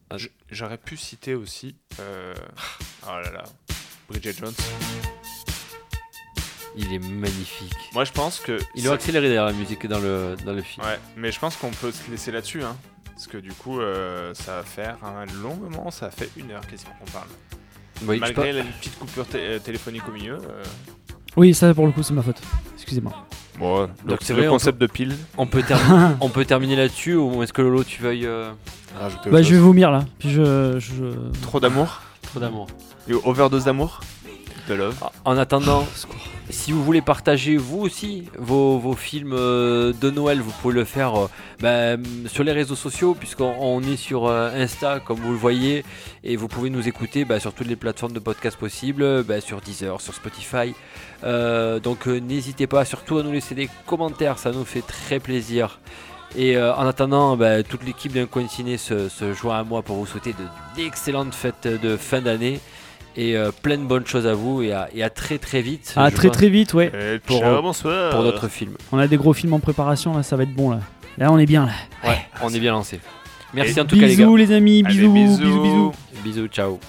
Ah. 0.09 0.17
J'aurais 0.51 0.77
pu 0.77 0.95
citer 0.97 1.33
aussi. 1.33 1.75
oh 1.99 2.01
là 3.07 3.31
là. 3.31 3.43
Bridget 4.09 4.33
Jones. 4.33 4.53
Il 6.75 6.91
est 6.93 6.99
magnifique. 6.99 7.75
Moi, 7.93 8.03
je 8.03 8.11
pense 8.11 8.39
que. 8.39 8.57
Il 8.75 8.83
ça- 8.83 8.91
a 8.91 8.93
accéléré 8.95 9.27
d'ailleurs 9.27 9.45
la 9.45 9.53
musique 9.53 9.85
dans 9.87 9.99
le, 9.99 10.35
dans 10.45 10.53
le 10.53 10.61
film. 10.61 10.85
Ouais, 10.85 10.99
mais 11.17 11.31
je 11.31 11.39
pense 11.39 11.55
qu'on 11.55 11.69
peut 11.71 11.91
se 11.91 12.09
laisser 12.09 12.31
là-dessus, 12.31 12.63
hein. 12.63 12.75
Parce 13.13 13.27
que 13.27 13.37
du 13.37 13.51
coup, 13.53 13.79
euh, 13.79 14.33
ça 14.33 14.55
va 14.57 14.63
faire 14.63 14.97
un 15.03 15.25
long 15.41 15.55
moment, 15.55 15.91
ça 15.91 16.09
fait 16.09 16.29
une 16.35 16.49
heure 16.51 16.65
quasiment 16.65 16.93
qu'on 16.99 17.11
parle. 17.11 17.27
Oui, 18.07 18.17
Malgré 18.19 18.51
la 18.51 18.63
petite 18.63 18.97
coupure 18.97 19.25
euh, 19.35 19.59
téléphonique 19.59 20.01
au 20.09 20.11
milieu. 20.11 20.33
euh, 20.35 20.63
Oui, 21.37 21.53
ça 21.53 21.73
pour 21.75 21.85
le 21.85 21.91
coup, 21.91 22.01
c'est 22.01 22.13
ma 22.13 22.23
faute. 22.23 22.41
Excusez-moi. 22.75 23.13
Bon, 23.59 23.81
Donc, 23.81 24.05
donc 24.05 24.19
c'est 24.23 24.33
le 24.33 24.47
on 24.49 24.53
concept 24.53 24.79
de 24.81 24.87
pile. 24.87 25.15
on 25.37 25.45
peut, 25.45 25.61
terminer, 25.61 26.15
on 26.21 26.29
peut 26.29 26.43
terminer 26.43 26.75
là-dessus 26.75 27.13
ou 27.15 27.43
est-ce 27.43 27.53
que 27.53 27.61
Lolo, 27.61 27.83
tu 27.83 28.01
veuilles. 28.01 28.25
euh, 28.25 28.51
Rajouter 28.99 29.29
Bah, 29.29 29.43
je 29.43 29.53
vais 29.53 29.59
vomir 29.61 29.91
là. 29.91 30.05
Puis 30.17 30.31
je. 30.31 30.79
je... 30.79 31.05
Trop 31.43 31.59
d'amour 31.59 32.01
Trop 32.23 32.39
d'amour. 32.39 32.65
Et 33.07 33.13
overdose 33.13 33.65
d'amour 33.65 33.99
Love. 34.69 34.95
En 35.25 35.37
attendant, 35.37 35.85
si 36.49 36.71
vous 36.71 36.83
voulez 36.83 37.01
partager 37.01 37.57
vous 37.57 37.79
aussi 37.81 38.23
vos, 38.37 38.79
vos 38.79 38.93
films 38.93 39.33
euh, 39.33 39.93
de 39.99 40.09
Noël, 40.09 40.39
vous 40.41 40.51
pouvez 40.61 40.73
le 40.73 40.85
faire 40.85 41.15
euh, 41.15 41.27
bah, 41.59 42.01
sur 42.27 42.43
les 42.43 42.51
réseaux 42.53 42.75
sociaux, 42.75 43.13
puisqu'on 43.13 43.53
on 43.59 43.81
est 43.81 43.97
sur 43.97 44.27
euh, 44.27 44.49
Insta, 44.55 44.99
comme 44.99 45.19
vous 45.19 45.31
le 45.31 45.37
voyez, 45.37 45.83
et 46.23 46.35
vous 46.37 46.47
pouvez 46.47 46.69
nous 46.69 46.87
écouter 46.87 47.25
bah, 47.25 47.39
sur 47.39 47.53
toutes 47.53 47.67
les 47.67 47.75
plateformes 47.75 48.13
de 48.13 48.19
podcast 48.19 48.57
possibles, 48.57 49.23
bah, 49.23 49.41
sur 49.41 49.59
Deezer, 49.61 49.99
sur 49.99 50.13
Spotify. 50.13 50.73
Donc 51.23 52.07
n'hésitez 52.07 52.67
pas 52.67 52.83
surtout 52.85 53.17
à 53.17 53.23
nous 53.23 53.31
laisser 53.31 53.55
des 53.55 53.69
commentaires, 53.85 54.37
ça 54.37 54.51
nous 54.51 54.65
fait 54.65 54.81
très 54.81 55.19
plaisir. 55.19 55.79
Et 56.35 56.57
en 56.57 56.85
attendant, 56.87 57.37
toute 57.63 57.83
l'équipe 57.85 58.11
d'un 58.11 58.25
coin 58.25 58.47
ciné 58.47 58.77
se, 58.77 59.07
se 59.07 59.33
joint 59.33 59.59
à 59.59 59.63
moi 59.63 59.83
pour 59.83 59.95
vous 59.97 60.05
souhaiter 60.05 60.33
de- 60.33 60.81
d'excellentes 60.81 61.33
fêtes 61.35 61.67
de 61.67 61.95
fin 61.95 62.21
d'année 62.21 62.59
et 63.15 63.35
euh, 63.37 63.51
plein 63.51 63.77
de 63.77 63.83
bonnes 63.83 64.05
choses 64.05 64.25
à 64.27 64.33
vous 64.33 64.61
et 64.61 64.71
à, 64.73 64.89
et 64.93 65.03
à 65.03 65.09
très 65.09 65.37
très 65.37 65.61
vite. 65.61 65.93
Je 65.95 66.09
très 66.15 66.27
pense, 66.29 66.37
très 66.37 66.49
vite, 66.49 66.73
ouais. 66.73 67.19
Pour, 67.25 67.39
ciao, 67.39 67.55
euh, 67.57 67.61
bonsoir. 67.61 68.11
pour 68.11 68.23
notre 68.23 68.47
film. 68.47 68.73
On 68.91 68.97
a 68.97 69.07
des 69.07 69.17
gros 69.17 69.33
films 69.33 69.53
en 69.53 69.59
préparation 69.59 70.15
là, 70.15 70.23
ça 70.23 70.35
va 70.35 70.43
être 70.43 70.53
bon 70.53 70.71
là. 70.71 70.79
Là, 71.17 71.31
on 71.31 71.37
est 71.37 71.45
bien 71.45 71.65
là. 71.65 72.09
Ouais, 72.09 72.19
on 72.41 72.49
est 72.53 72.59
bien 72.59 72.71
lancé. 72.71 72.99
Merci 73.53 73.77
Et 73.77 73.81
en 73.81 73.85
tout 73.85 73.95
cas 73.95 74.07
les 74.07 74.15
gars. 74.15 74.23
bisous 74.25 74.35
les 74.35 74.51
amis, 74.51 74.83
Allez, 74.85 74.95
bisous, 74.95 75.13
bisous, 75.13 75.37
bisous. 75.37 75.61
bisous. 75.61 75.91
Bisous, 76.23 76.47
ciao. 76.47 76.79